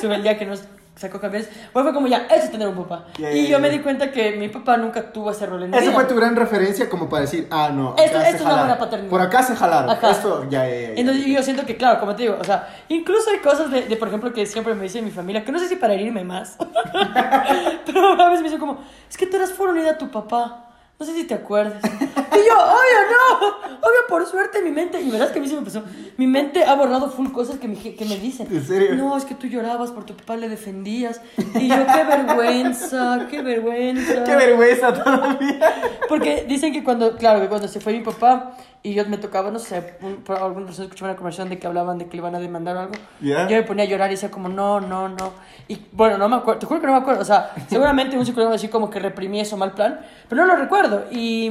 sobre 0.00 0.14
el 0.16 0.22
día 0.22 0.38
que 0.38 0.46
nos 0.46 0.62
sacó 0.96 1.20
campeones. 1.20 1.48
Bueno, 1.72 1.88
fue 1.88 1.94
como 1.94 2.06
ya, 2.06 2.26
eso 2.30 2.44
es 2.44 2.50
tener 2.52 2.68
un 2.68 2.76
papá. 2.76 3.06
Ya, 3.18 3.32
y 3.32 3.42
ya, 3.44 3.50
yo 3.50 3.56
ya. 3.56 3.58
me 3.58 3.70
di 3.70 3.80
cuenta 3.80 4.10
que 4.12 4.32
mi 4.36 4.48
papá 4.48 4.76
nunca 4.76 5.12
tuvo 5.12 5.30
ese 5.32 5.44
rol 5.46 5.62
en 5.64 5.70
mi 5.70 5.76
Esa 5.76 5.86
vida. 5.86 5.94
fue 5.94 6.04
tu 6.04 6.14
gran 6.14 6.36
referencia 6.36 6.88
como 6.88 7.08
para 7.08 7.22
decir, 7.22 7.48
ah, 7.50 7.70
no, 7.72 7.96
Esto- 7.98 8.20
esto 8.20 8.36
es 8.36 8.40
una 8.42 8.58
buena 8.58 8.78
paternidad. 8.78 9.10
Por 9.10 9.20
acá 9.20 9.42
se 9.42 9.56
jalaron. 9.56 9.90
Ajá. 9.90 10.10
Esto, 10.10 10.44
ya, 10.48 10.68
ya, 10.68 10.74
ya. 10.74 10.88
Entonces 10.94 11.26
yo 11.26 11.42
siento 11.42 11.66
que, 11.66 11.76
claro, 11.76 11.98
como 12.00 12.14
te 12.14 12.22
digo, 12.22 12.36
o 12.40 12.44
sea, 12.44 12.68
incluso 12.88 13.30
hay 13.30 13.38
cosas 13.38 13.70
de, 13.70 13.82
de, 13.82 13.96
por 13.96 14.08
ejemplo, 14.08 14.32
que 14.32 14.46
siempre 14.46 14.74
me 14.74 14.84
dice 14.84 15.02
mi 15.02 15.10
familia, 15.10 15.44
que 15.44 15.50
no 15.52 15.58
sé 15.58 15.68
si 15.68 15.76
para 15.76 15.94
herirme 15.94 16.22
más, 16.24 16.56
pero 17.86 18.12
a 18.20 18.28
veces 18.28 18.40
me 18.40 18.44
dicen 18.48 18.60
como, 18.60 18.78
es 19.10 19.16
que 19.16 19.26
tú 19.26 19.36
eras 19.36 19.52
unida 19.58 19.92
a 19.92 19.98
tu 19.98 20.10
papá, 20.10 20.63
no 21.04 21.12
sé 21.12 21.20
si 21.20 21.24
te 21.26 21.34
acuerdas. 21.34 21.82
Y 21.84 22.48
yo, 22.48 22.54
obvio, 22.54 23.00
no, 23.12 23.46
obvio, 23.76 24.06
por 24.08 24.26
suerte 24.26 24.62
mi 24.62 24.70
mente, 24.70 25.00
y 25.00 25.10
verás 25.10 25.30
que 25.30 25.38
a 25.38 25.42
mí 25.42 25.48
sí 25.48 25.54
me 25.54 25.62
pasó, 25.62 25.82
mi 26.16 26.26
mente 26.26 26.64
ha 26.64 26.74
borrado 26.74 27.10
full 27.10 27.30
cosas 27.30 27.58
que 27.58 27.68
me, 27.68 27.76
que 27.76 28.04
me 28.06 28.16
dicen. 28.16 28.48
¿En 28.50 28.66
serio? 28.66 28.94
No, 28.94 29.16
es 29.16 29.24
que 29.24 29.34
tú 29.34 29.46
llorabas 29.46 29.90
por 29.90 30.04
tu 30.04 30.16
papá, 30.16 30.36
le 30.36 30.48
defendías. 30.48 31.20
Y 31.36 31.68
yo, 31.68 31.76
qué 31.86 32.04
vergüenza, 32.04 33.26
qué 33.30 33.42
vergüenza. 33.42 34.24
Qué 34.24 34.34
vergüenza 34.34 34.94
todavía. 34.94 35.74
Porque 36.08 36.46
dicen 36.48 36.72
que 36.72 36.82
cuando, 36.82 37.16
claro, 37.16 37.40
que 37.40 37.48
cuando 37.48 37.68
se 37.68 37.80
fue 37.80 37.92
mi 37.92 38.00
papá 38.00 38.56
y 38.86 38.92
yo 38.92 39.06
me 39.06 39.16
tocaba, 39.16 39.50
no 39.50 39.58
sé, 39.58 39.94
un, 40.02 40.16
por 40.16 40.36
alguna 40.36 40.66
persona 40.66 40.84
escuchaba 40.84 41.10
una 41.10 41.16
conversación 41.16 41.48
de 41.48 41.58
que 41.58 41.66
hablaban 41.66 41.96
de 41.96 42.04
que 42.04 42.10
le 42.12 42.16
iban 42.18 42.34
a 42.34 42.38
demandar 42.38 42.76
o 42.76 42.80
algo. 42.80 42.92
Ya. 43.18 43.48
Yo 43.48 43.56
me 43.56 43.62
ponía 43.62 43.84
a 43.84 43.88
llorar 43.88 44.10
y 44.10 44.14
decía 44.14 44.30
como, 44.30 44.50
no, 44.50 44.78
no, 44.78 45.08
no. 45.08 45.32
Y 45.68 45.78
bueno, 45.90 46.18
no 46.18 46.28
me 46.28 46.36
acuerdo, 46.36 46.60
te 46.60 46.66
juro 46.66 46.80
que 46.82 46.86
no 46.86 46.92
me 46.92 46.98
acuerdo. 46.98 47.22
O 47.22 47.24
sea, 47.24 47.50
seguramente 47.70 48.18
un 48.18 48.26
psicólogo 48.26 48.52
así 48.52 48.68
como 48.68 48.90
que 48.90 48.98
reprimí 49.00 49.40
eso 49.40 49.56
mal 49.56 49.72
plan, 49.72 50.00
pero 50.28 50.42
no 50.42 50.48
lo 50.52 50.56
recuerdo. 50.60 51.06
Y, 51.10 51.50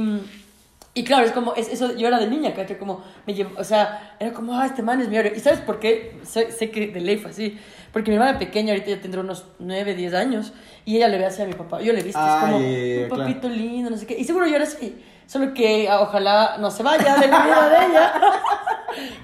y 0.94 1.02
claro, 1.02 1.26
es 1.26 1.32
como, 1.32 1.54
es, 1.54 1.68
eso, 1.68 1.96
yo 1.96 2.06
era 2.06 2.20
de 2.20 2.28
niña, 2.28 2.54
¿cachai? 2.54 2.78
Como, 2.78 3.02
me 3.26 3.34
llevó, 3.34 3.58
o 3.58 3.64
sea, 3.64 4.14
era 4.20 4.32
como, 4.32 4.56
ah, 4.56 4.66
este 4.66 4.82
man 4.82 5.00
es 5.00 5.08
mi 5.08 5.16
héroe. 5.16 5.32
¿Y 5.36 5.40
sabes 5.40 5.58
por 5.58 5.80
qué? 5.80 6.20
Sé, 6.22 6.52
sé 6.52 6.70
que 6.70 6.86
de 6.86 7.00
ley 7.00 7.16
fue 7.16 7.32
así. 7.32 7.58
Porque 7.92 8.12
mi 8.12 8.16
hermana 8.16 8.38
pequeña 8.38 8.74
ahorita 8.74 8.90
ya 8.90 9.00
tendrá 9.00 9.22
unos 9.22 9.44
9, 9.58 9.96
10 9.96 10.14
años 10.14 10.52
y 10.84 10.98
ella 10.98 11.08
le 11.08 11.18
ve 11.18 11.26
así 11.26 11.42
a 11.42 11.46
mi 11.46 11.54
papá. 11.54 11.80
Yo 11.82 11.92
le 11.92 11.98
he 11.98 12.02
visto, 12.04 12.20
Ah, 12.22 12.38
es 12.38 12.44
como, 12.44 12.58
un 12.58 13.08
claro. 13.08 13.24
papito 13.24 13.48
lindo, 13.48 13.90
no 13.90 13.96
sé 13.96 14.06
qué. 14.06 14.16
Y 14.16 14.22
seguro 14.22 14.46
yo 14.46 14.54
era 14.54 14.64
así. 14.64 15.02
Solo 15.26 15.52
que 15.54 15.88
ah, 15.88 16.00
ojalá 16.02 16.56
no 16.58 16.70
se 16.70 16.82
vaya 16.82 17.16
de 17.16 17.26
la 17.28 17.44
vida 17.44 17.68
de 17.68 17.86
ella. 17.86 18.12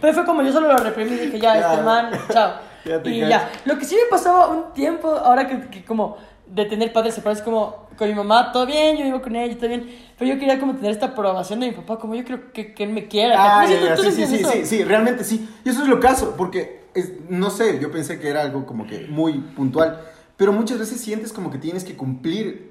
Pero 0.01 0.15
fue 0.15 0.25
como 0.25 0.43
yo 0.43 0.53
solo 0.53 0.69
lo 0.69 0.77
reprimí 0.79 1.13
y 1.13 1.19
dije, 1.27 1.39
ya, 1.41 1.59
Ya. 1.59 1.71
este 1.73 1.83
man, 1.83 2.11
chao. 2.33 2.53
Ya 2.85 3.01
y 3.05 3.19
ya. 3.21 3.51
Lo 3.67 3.79
que 3.79 3.85
sí 3.85 3.95
me 3.95 4.09
pasaba 4.11 4.49
un 4.49 4.73
tiempo, 4.73 5.09
ahora 5.09 5.47
que, 5.47 5.69
que 5.69 5.85
como 5.85 6.17
de 6.47 6.65
tener 6.65 6.93
padres 6.93 7.15
separados, 7.15 7.43
como 7.43 7.89
con 7.97 8.09
mi 8.09 8.15
mamá, 8.15 8.51
todo 8.51 8.65
bien, 8.67 8.97
yo 8.97 9.05
vivo 9.05 9.21
con 9.21 9.37
ella, 9.37 9.55
todo 9.57 9.69
bien. 9.69 9.89
Pero 10.19 10.33
yo 10.33 10.39
quería 10.41 10.59
como 10.59 10.75
tener 10.75 10.91
esta 10.91 11.07
aprobación 11.07 11.61
de 11.61 11.67
mi 11.69 11.73
papá, 11.73 11.99
como 11.99 12.15
yo 12.15 12.25
quiero 12.25 12.53
que, 12.53 12.75
que 12.75 12.85
él 12.85 12.91
me 12.91 13.07
quiera. 13.07 13.37
Ah, 13.39 13.63
¿No 13.63 13.69
sé, 13.69 13.75
ya, 13.81 13.95
ya, 13.95 13.97
sí, 13.97 14.11
sí, 14.13 14.27
sí, 14.27 14.45
sí, 14.45 14.67
sí, 14.67 14.85
realmente 14.85 15.23
sí. 15.23 15.49
Y 15.65 15.69
eso 15.69 15.83
es 15.83 15.89
lo 15.89 16.01
caso, 16.01 16.35
porque, 16.37 16.85
es- 16.95 17.13
no 17.29 17.51
sé, 17.51 17.79
yo 17.79 17.93
pensé 17.93 18.19
que 18.19 18.29
era 18.31 18.41
algo 18.41 18.65
como 18.67 18.87
que 18.87 19.07
muy 19.09 19.35
puntual, 19.35 20.01
pero 20.37 20.53
muchas 20.53 20.79
veces 20.79 21.01
sientes 21.01 21.33
como 21.35 21.51
que 21.51 21.59
tienes 21.59 21.85
que 21.85 21.95
cumplir 21.97 22.70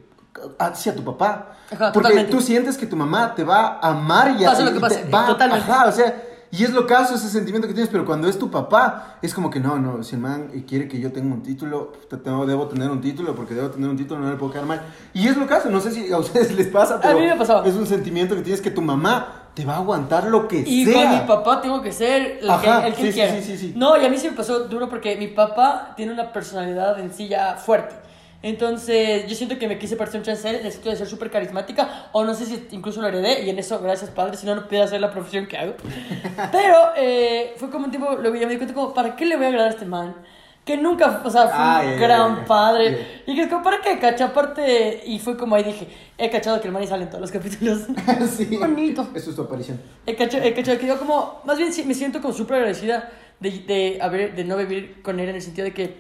hacia 0.57 0.95
tu 0.95 1.03
papá. 1.03 1.55
Ajá, 1.71 1.91
porque 1.91 2.09
totalmente. 2.09 2.31
tú 2.31 2.41
sientes 2.41 2.77
que 2.77 2.85
tu 2.85 2.95
mamá 2.95 3.35
te 3.35 3.43
va 3.43 3.79
a 3.81 3.89
amar 3.89 4.35
y 4.39 4.43
a- 4.45 4.49
Pase 4.49 4.63
lo 4.63 4.71
que 4.71 4.77
y 4.77 4.81
pase, 4.81 4.99
te 5.03 5.09
va, 5.11 5.25
totalmente. 5.27 5.71
Ajá, 5.71 5.87
o 5.87 5.91
sea, 5.91 6.23
y 6.51 6.63
es 6.63 6.71
lo 6.71 6.87
caso 6.87 7.13
ese 7.13 7.29
sentimiento 7.29 7.67
que 7.67 7.75
tienes, 7.75 7.91
pero 7.91 8.05
cuando 8.05 8.27
es 8.27 8.39
tu 8.39 8.49
papá, 8.49 9.17
es 9.21 9.35
como 9.35 9.51
que 9.51 9.59
no, 9.59 9.77
no, 9.77 10.01
si 10.01 10.15
el 10.15 10.21
man 10.21 10.47
quiere 10.67 10.87
que 10.87 10.99
yo 10.99 11.11
tenga 11.11 11.31
un 11.33 11.43
título, 11.43 11.91
puta, 11.91 12.17
tengo- 12.23 12.45
debo 12.47 12.67
tener 12.67 12.89
un 12.89 13.01
título, 13.01 13.35
porque 13.35 13.53
debo 13.53 13.69
tener 13.69 13.87
un 13.87 13.97
título, 13.97 14.19
no 14.21 14.31
le 14.31 14.35
puedo 14.35 14.51
quedar 14.51 14.65
mal. 14.65 14.81
Y 15.13 15.27
es 15.27 15.37
lo 15.37 15.45
caso, 15.45 15.69
no 15.69 15.79
sé 15.79 15.91
si 15.91 16.11
a 16.11 16.17
ustedes 16.17 16.51
les 16.55 16.67
pasa, 16.67 16.99
pero 16.99 17.19
mí 17.19 17.25
me 17.27 17.35
pasaba. 17.35 17.67
es 17.67 17.75
un 17.75 17.85
sentimiento 17.85 18.35
que 18.35 18.41
tienes 18.41 18.61
que 18.61 18.71
tu 18.71 18.81
mamá 18.81 19.35
te 19.53 19.63
va 19.65 19.73
a 19.75 19.77
aguantar 19.77 20.23
lo 20.25 20.47
que 20.47 20.59
Y 20.65 20.85
sea. 20.85 20.93
con 21.05 21.13
mi 21.19 21.27
papá 21.27 21.61
tengo 21.61 21.81
que 21.83 21.91
ser 21.91 22.39
el 22.41 22.49
Ajá, 22.49 22.81
que, 22.81 22.87
el 22.87 22.93
que 22.95 23.01
sí, 23.01 23.07
él 23.09 23.13
quiera. 23.13 23.41
sí, 23.43 23.57
sí. 23.57 23.73
No, 23.75 24.01
y 24.01 24.05
a 24.05 24.09
mí 24.09 24.17
sí 24.17 24.27
me 24.29 24.35
pasó 24.35 24.59
duro 24.61 24.89
porque 24.89 25.17
mi 25.17 25.27
papá 25.27 25.93
tiene 25.95 26.13
una 26.13 26.31
personalidad 26.31 26.99
en 26.99 27.13
sí 27.13 27.27
ya 27.27 27.55
fuerte. 27.57 27.95
Entonces, 28.41 29.27
yo 29.27 29.35
siento 29.35 29.59
que 29.59 29.67
me 29.67 29.77
quise 29.77 29.97
parecer 29.97 30.19
un 30.21 30.25
chance 30.25 30.51
necesito 30.51 30.89
de 30.89 30.95
ser 30.95 31.07
súper 31.07 31.29
carismática, 31.29 32.07
o 32.13 32.23
no 32.23 32.33
sé 32.33 32.45
si 32.45 32.67
incluso 32.71 33.01
lo 33.01 33.07
heredé, 33.07 33.43
y 33.43 33.49
en 33.49 33.59
eso, 33.59 33.79
gracias 33.81 34.11
padre, 34.11 34.37
si 34.37 34.45
no, 34.45 34.55
no 34.55 34.65
pudiera 34.65 34.85
hacer 34.85 35.01
la 35.01 35.11
profesión 35.11 35.45
que 35.47 35.57
hago. 35.57 35.73
Pero 36.51 36.77
eh, 36.95 37.53
fue 37.57 37.69
como 37.69 37.85
un 37.85 37.91
tiempo, 37.91 38.15
luego 38.19 38.37
ya 38.37 38.45
me 38.47 38.53
di 38.53 38.57
cuenta, 38.57 38.73
como, 38.73 38.93
¿para 38.93 39.15
qué 39.15 39.25
le 39.25 39.35
voy 39.35 39.45
a 39.45 39.49
agradar 39.49 39.71
a 39.71 39.73
este 39.73 39.85
man? 39.85 40.15
Que 40.63 40.77
nunca, 40.77 41.21
o 41.25 41.29
sea, 41.29 41.43
fue 41.47 41.51
Ah, 41.53 41.81
un 41.83 41.99
gran 41.99 42.45
padre. 42.45 43.21
Y 43.25 43.33
que 43.35 43.41
es 43.41 43.47
como, 43.47 43.63
¿para 43.63 43.81
qué, 43.81 43.97
cacha? 43.97 44.25
Aparte, 44.25 45.01
y 45.05 45.17
fue 45.17 45.35
como 45.35 45.55
ahí 45.55 45.63
dije, 45.63 45.87
he 46.17 46.29
cachado 46.29 46.61
que 46.61 46.67
el 46.67 46.73
man 46.73 46.83
y 46.83 46.87
sale 46.87 47.03
en 47.03 47.09
todos 47.09 47.21
los 47.21 47.31
capítulos. 47.31 47.87
sí. 48.37 48.55
Bonito. 48.55 49.07
Eso 49.15 49.31
es 49.31 49.35
tu 49.35 49.41
aparición. 49.41 49.81
El 50.05 50.15
cacho, 50.15 50.37
el 50.37 50.53
cacho 50.53 50.77
que 50.77 50.85
yo 50.85 50.99
como, 50.99 51.41
más 51.43 51.57
bien 51.57 51.73
sí, 51.73 51.83
me 51.83 51.95
siento 51.95 52.21
como 52.21 52.33
súper 52.33 52.57
agradecida 52.57 53.09
de, 53.39 53.49
de, 53.51 54.31
de 54.35 54.43
no 54.43 54.57
vivir 54.57 55.01
con 55.01 55.19
él 55.19 55.29
en 55.29 55.35
el 55.35 55.41
sentido 55.41 55.65
de 55.65 55.73
que 55.73 55.97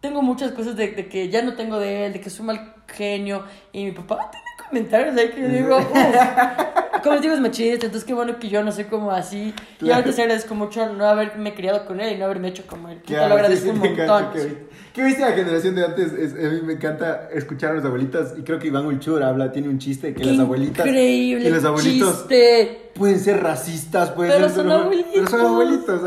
tengo 0.00 0.22
muchas 0.22 0.52
cosas 0.52 0.76
de, 0.76 0.88
de 0.92 1.08
que 1.08 1.28
ya 1.28 1.42
no 1.42 1.54
tengo 1.54 1.78
de 1.78 2.06
él, 2.06 2.12
de 2.12 2.20
que 2.20 2.28
es 2.28 2.40
un 2.40 2.46
mal 2.46 2.74
genio 2.86 3.44
y 3.72 3.84
mi 3.84 3.92
papá 3.92 4.30
tiene 4.30 4.46
comentarios 4.68 5.16
ahí 5.16 5.28
que 5.30 5.40
yo 5.42 5.48
digo, 5.48 5.76
"Uf". 5.78 7.02
como 7.02 7.14
les 7.14 7.22
digo, 7.22 7.34
es 7.34 7.40
machista, 7.40 7.86
entonces 7.86 8.04
qué 8.04 8.14
bueno 8.14 8.38
que 8.38 8.48
yo 8.48 8.62
no 8.62 8.72
soy 8.72 8.84
como 8.84 9.10
así. 9.10 9.54
Y 9.80 9.90
ahorita 9.90 10.14
te 10.14 10.22
agradezco 10.22 10.54
mucho 10.54 10.92
no 10.92 11.06
haberme 11.06 11.54
criado 11.54 11.84
con 11.86 12.00
él 12.00 12.14
y 12.14 12.18
no 12.18 12.24
haberme 12.26 12.48
hecho 12.48 12.66
como 12.66 12.88
él. 12.88 13.00
Claro, 13.06 13.28
lo 13.28 13.34
agradezco 13.34 13.66
sí, 13.66 13.70
sí, 13.72 13.88
un 13.88 13.96
montón. 13.96 14.32
qué- 14.32 14.70
¿Qué 14.92 15.04
viste 15.04 15.20
la 15.22 15.32
generación 15.32 15.76
de 15.76 15.84
antes? 15.84 16.12
Es- 16.12 16.32
a 16.32 16.48
mí 16.50 16.60
me 16.62 16.72
encanta 16.72 17.28
escuchar 17.32 17.70
a 17.70 17.74
los 17.74 17.84
abuelitos 17.84 18.32
y 18.36 18.42
creo 18.42 18.58
que 18.58 18.66
Iván 18.66 18.86
Ulchur 18.86 19.22
habla, 19.22 19.52
tiene 19.52 19.68
un 19.68 19.78
chiste 19.78 20.12
que 20.12 20.20
Qué 20.22 20.30
las 20.32 20.40
abuelitas 20.40 20.84
increíble 20.84 21.44
que 21.44 21.50
los 21.50 21.64
abuelitos 21.64 22.18
chiste. 22.18 22.90
pueden 22.94 23.20
ser 23.20 23.40
racistas, 23.42 24.10
pueden 24.10 24.32
Pero 24.32 24.48
ser 24.48 24.56
son 24.56 24.70
abuelitos. 24.72 25.12
pero 25.14 25.28
son 25.28 25.40
abuelitos. 25.42 26.00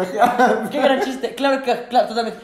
Qué 0.69 0.79
gran 0.81 1.01
chiste. 1.01 1.33
Claro 1.33 1.63
que, 1.63 1.73
claro, 1.89 2.07
totalmente. 2.09 2.39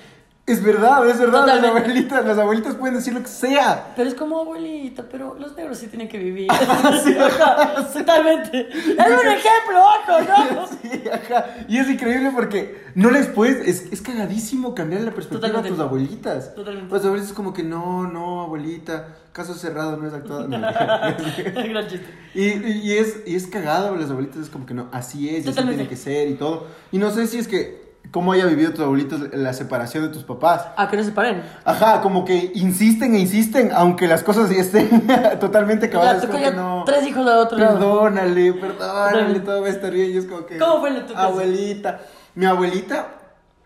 Es 0.50 0.64
verdad, 0.64 1.08
es 1.08 1.20
verdad, 1.20 1.46
las 1.46 1.64
abuelitas, 1.64 2.26
las 2.26 2.38
abuelitas 2.40 2.74
pueden 2.74 2.96
decir 2.96 3.14
lo 3.14 3.22
que 3.22 3.28
sea. 3.28 3.94
Pero 3.96 4.10
es 4.10 4.16
como 4.16 4.40
abuelita, 4.40 5.04
pero 5.10 5.36
los 5.36 5.56
negros 5.56 5.78
sí 5.78 5.88
tienen 5.88 6.10
que 6.10 6.18
vivir. 6.18 6.48
Sí, 7.04 7.16
Ajá, 7.20 7.88
Totalmente. 7.94 8.68
Es 8.70 8.88
un 8.88 9.28
ejemplo, 9.28 9.80
ojo, 9.80 10.22
¿no? 10.28 10.68
Sí, 10.82 11.04
ajá. 11.08 11.46
Y 11.68 11.78
es 11.78 11.88
increíble 11.88 12.32
porque 12.34 12.84
no 12.96 13.12
les 13.12 13.28
puedes. 13.28 13.68
Es, 13.68 13.94
es 13.94 14.02
cagadísimo 14.02 14.74
cambiar 14.74 15.02
la 15.02 15.12
perspectiva 15.12 15.50
Totalmente. 15.50 15.70
a 15.70 15.72
tus 15.72 15.80
abuelitas. 15.80 16.56
Totalmente. 16.56 16.90
Pues 16.90 17.06
abuelitas 17.06 17.30
es 17.30 17.36
como 17.36 17.54
que 17.54 17.62
no, 17.64 18.08
no, 18.08 18.42
abuelita. 18.42 19.16
Caso 19.32 19.54
cerrado, 19.54 19.98
no 19.98 20.08
es 20.08 20.14
actuado. 20.14 20.48
No. 20.48 20.60
gran 20.60 21.88
chiste. 21.88 22.10
y, 22.34 22.46
y, 22.46 22.82
y 22.84 22.98
es, 22.98 23.18
y 23.28 23.36
es 23.36 23.46
cagado, 23.46 23.96
las 23.96 24.10
abuelitas 24.10 24.42
es 24.42 24.50
como 24.50 24.66
que 24.66 24.74
no, 24.74 24.88
así 24.92 25.30
es, 25.30 25.46
y 25.46 25.50
así 25.50 25.62
tiene 25.64 25.88
que 25.88 25.96
ser 25.96 26.28
y 26.28 26.34
todo. 26.34 26.66
Y 26.92 26.98
no 26.98 27.12
sé 27.12 27.28
si 27.28 27.38
es 27.38 27.48
que. 27.48 27.89
¿Cómo 28.12 28.32
haya 28.32 28.46
vivido 28.48 28.72
tus 28.72 28.80
abuelitos 28.80 29.34
la 29.34 29.54
separación 29.54 30.04
de 30.04 30.10
tus 30.10 30.24
papás? 30.24 30.68
Ah, 30.78 30.90
que 30.90 30.98
no 30.98 31.04
se 31.04 31.12
paren. 31.12 31.44
Ajá, 31.64 32.02
como 32.02 32.26
que 32.26 32.52
insisten 32.56 33.14
e 33.14 33.20
insisten, 33.20 33.72
aunque 33.72 34.08
las 34.08 34.24
cosas 34.24 34.50
ya 34.50 34.62
estén 34.62 35.08
totalmente 35.40 35.88
acabadas. 35.88 36.28
ya 36.42 36.52
no. 36.52 36.84
tres 36.86 37.06
hijos 37.06 37.24
de 37.24 37.32
otro 37.32 37.58
lado. 37.60 37.78
Perdónale, 37.78 38.54
perdónale, 38.54 39.40
todo 39.42 39.62
va 39.62 39.68
a 39.68 39.70
estar 39.70 39.92
bien. 39.92 40.12
Y 40.12 40.18
es 40.18 40.26
como 40.26 40.46
que. 40.48 40.58
¿Cómo 40.58 40.80
fue 40.80 40.92
tu? 41.02 41.16
Abuelita. 41.16 42.00
Mi 42.34 42.46
abuelita. 42.48 43.10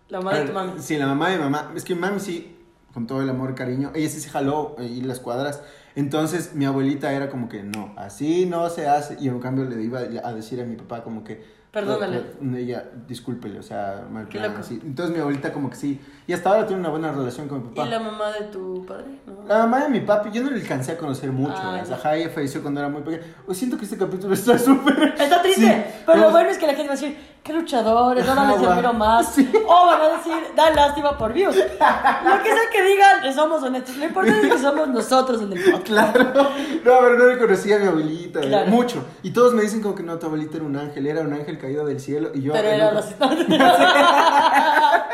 La 0.09 0.19
mamá 0.19 0.37
de 0.37 0.45
tu 0.45 0.53
mami. 0.53 0.73
Sí, 0.77 0.97
la 0.97 1.07
mamá 1.07 1.29
de 1.29 1.37
mi 1.37 1.43
mamá. 1.43 1.71
Es 1.75 1.85
que 1.85 1.95
mi 1.95 2.01
mami 2.01 2.19
sí, 2.19 2.57
con 2.93 3.07
todo 3.07 3.21
el 3.21 3.29
amor 3.29 3.51
y 3.51 3.53
cariño, 3.55 3.91
ella 3.95 4.09
sí 4.09 4.19
se 4.19 4.29
jaló 4.29 4.75
y 4.77 5.01
las 5.01 5.21
cuadras. 5.21 5.61
Entonces 5.95 6.53
mi 6.53 6.65
abuelita 6.65 7.13
era 7.13 7.29
como 7.29 7.47
que 7.47 7.63
no, 7.63 7.93
así 7.95 8.45
no 8.45 8.69
se 8.69 8.89
hace. 8.89 9.15
Y 9.21 9.29
en 9.29 9.39
cambio 9.39 9.63
le 9.63 9.81
iba 9.81 9.99
a 9.99 10.33
decir 10.33 10.59
a 10.59 10.65
mi 10.65 10.75
papá 10.75 11.01
como 11.03 11.23
que. 11.23 11.52
Perdónale. 11.73 12.21
"No, 12.39 12.55
Ella, 12.55 12.85
discúlpele, 13.07 13.57
o 13.57 13.63
sea, 13.63 14.05
mal 14.11 14.27
así. 14.59 14.79
Entonces 14.85 15.15
mi 15.15 15.19
abuelita 15.19 15.51
como 15.51 15.71
que 15.71 15.75
sí. 15.75 15.99
Y 16.27 16.33
hasta 16.33 16.49
ahora 16.51 16.67
tiene 16.67 16.79
una 16.81 16.89
buena 16.89 17.11
relación 17.11 17.47
con 17.47 17.63
mi 17.63 17.69
papá. 17.69 17.87
¿Y 17.87 17.89
la 17.89 17.99
mamá 17.99 18.31
de 18.31 18.45
tu 18.45 18.85
padre? 18.85 19.05
No. 19.25 19.47
La 19.47 19.57
mamá 19.59 19.81
de 19.85 19.89
mi 19.89 20.01
papi, 20.01 20.29
yo 20.31 20.43
no 20.43 20.51
le 20.51 20.61
alcancé 20.61 20.91
a 20.91 20.97
conocer 20.99 21.31
mucho. 21.31 21.55
Ah. 21.57 21.81
Ajá, 21.91 22.15
ella 22.15 22.29
falleció 22.29 22.61
cuando 22.61 22.79
era 22.79 22.89
muy 22.89 23.01
pequeña. 23.01 23.23
Hoy 23.47 23.55
siento 23.55 23.75
que 23.77 23.85
este 23.85 23.97
capítulo 23.97 24.33
está 24.35 24.55
súper. 24.59 25.15
Está 25.17 25.41
triste, 25.41 25.65
Sí. 25.65 26.01
pero 26.05 26.19
lo 26.19 26.29
bueno 26.31 26.49
es 26.51 26.59
que 26.59 26.67
la 26.67 26.73
gente 26.75 26.89
va 26.89 26.93
a 26.93 26.97
decir, 27.01 27.17
qué 27.43 27.53
luchadores, 27.53 28.27
ahora 28.27 28.55
les 28.55 28.67
admiro 28.67 28.93
más. 28.93 29.33
Sí. 29.33 29.51
O 29.67 29.85
van 29.85 30.01
a 30.01 30.17
decir, 30.17 30.33
da 30.55 30.69
lástima 30.71 31.17
por 31.17 31.33
views. 31.33 31.55
Lo 31.55 31.63
que 31.63 32.49
sea 32.49 32.69
que 32.71 32.83
digan, 32.83 33.33
somos 33.33 33.61
honestos. 33.61 33.97
Lo 33.97 34.05
importante 34.05 34.47
es 34.47 34.53
que 34.53 34.59
somos 34.59 34.87
nosotros 34.87 35.41
en 35.41 35.53
el 35.53 35.71
podcast. 35.71 35.83
Claro. 36.13 36.33
No, 36.33 36.99
pero 36.99 37.17
no 37.17 37.25
reconocía 37.25 37.75
a 37.75 37.79
mi 37.79 37.87
abuelita. 37.87 38.39
¿eh? 38.39 38.47
Claro. 38.47 38.71
Mucho. 38.71 39.05
Y 39.21 39.31
todos 39.31 39.53
me 39.53 39.61
dicen 39.61 39.81
como 39.81 39.95
que 39.95 40.03
no, 40.03 40.17
tu 40.17 40.25
abuelita 40.25 40.57
era 40.57 40.65
un 40.65 40.75
ángel, 40.75 41.05
era 41.05 41.21
un 41.21 41.33
ángel 41.33 41.57
caído 41.59 41.85
del 41.85 41.99
cielo. 41.99 42.31
Y 42.33 42.41
yo. 42.41 42.53
Pero 42.53 42.67
era 42.69 42.91
racista. 42.91 43.29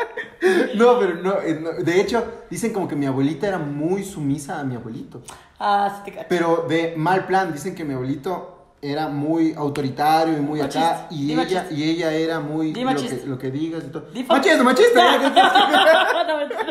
No, 0.74 0.98
pero 0.98 1.16
no, 1.16 1.34
eh, 1.42 1.58
no. 1.60 1.72
De 1.72 2.00
hecho, 2.00 2.24
dicen 2.48 2.72
como 2.72 2.88
que 2.88 2.96
mi 2.96 3.04
abuelita 3.04 3.46
era 3.46 3.58
muy 3.58 4.02
sumisa 4.04 4.58
a 4.58 4.64
mi 4.64 4.74
abuelito. 4.74 5.20
Ah, 5.58 5.92
sí 5.96 6.02
te 6.10 6.16
cacho. 6.16 6.26
Pero 6.30 6.64
de 6.66 6.94
mal 6.96 7.26
plan, 7.26 7.52
dicen 7.52 7.74
que 7.74 7.84
mi 7.84 7.92
abuelito 7.92 8.59
era 8.82 9.08
muy 9.08 9.54
autoritario 9.56 10.36
y 10.38 10.40
muy 10.40 10.60
acá. 10.60 11.06
Y 11.10 11.26
Di 11.26 11.32
ella, 11.32 11.42
machista. 11.42 11.66
y 11.74 11.82
ella 11.90 12.12
era 12.12 12.40
muy. 12.40 12.72
Lo, 12.72 12.94
que, 12.96 13.22
lo 13.26 13.38
que 13.38 13.50
digas 13.50 13.84
y 13.86 13.90
todo. 13.90 14.02
Di 14.12 14.24
Machista, 14.24 14.62
machista. 14.64 15.18
no, 16.28 16.36
mentira. 16.38 16.64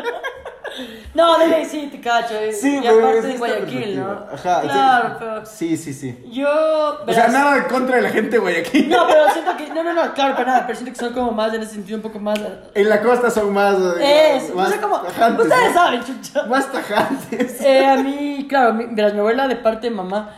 No, 1.14 1.36
de 1.38 1.48
ley 1.48 1.64
sí 1.64 1.88
te 1.90 2.00
cacho. 2.00 2.34
eh. 2.34 2.52
Sí, 2.52 2.80
y 2.82 2.86
aparte 2.86 3.22
de 3.22 3.36
Guayaquil, 3.36 3.98
¿no? 3.98 4.24
Ajá. 4.32 4.60
Claro, 4.62 5.08
sí. 5.08 5.14
pero 5.18 5.46
Sí, 5.46 5.76
sí, 5.76 5.92
sí. 5.92 6.24
yo. 6.32 6.48
O 6.48 6.96
sea, 7.12 7.26
verás, 7.26 7.32
nada 7.32 7.56
en 7.58 7.64
contra 7.64 7.96
de 7.96 8.02
la 8.02 8.10
gente 8.10 8.30
de 8.30 8.38
Guayaquil. 8.38 8.88
No, 8.88 9.06
pero 9.08 9.28
siento 9.32 9.56
que. 9.56 9.68
No, 9.70 9.82
no, 9.82 9.92
no, 9.92 10.14
claro, 10.14 10.34
para 10.36 10.46
nada. 10.52 10.66
Pero 10.66 10.78
siento 10.78 10.92
que 10.98 11.04
son 11.04 11.12
como 11.12 11.32
más 11.32 11.52
en 11.52 11.62
ese 11.62 11.74
sentido, 11.74 11.96
un 11.96 12.02
poco 12.02 12.18
más. 12.20 12.38
En 12.74 12.88
la 12.88 13.02
costa 13.02 13.30
son 13.30 13.52
más. 13.52 13.76
eh, 14.00 14.36
Es, 14.36 14.54
más 14.54 14.72
cómo. 14.74 15.00
tajantes, 15.00 15.46
Ustedes 15.46 15.68
¿no? 15.68 15.74
saben, 15.74 16.04
chucha. 16.04 16.42
Más 16.44 16.72
tajantes. 16.72 17.60
Eh, 17.60 17.84
a 17.86 17.96
mí, 17.96 18.46
claro, 18.48 18.74
mi, 18.74 18.86
verás, 18.94 19.12
mi 19.12 19.18
abuela 19.18 19.48
de 19.48 19.56
parte 19.56 19.90
de 19.90 19.94
mamá, 19.96 20.36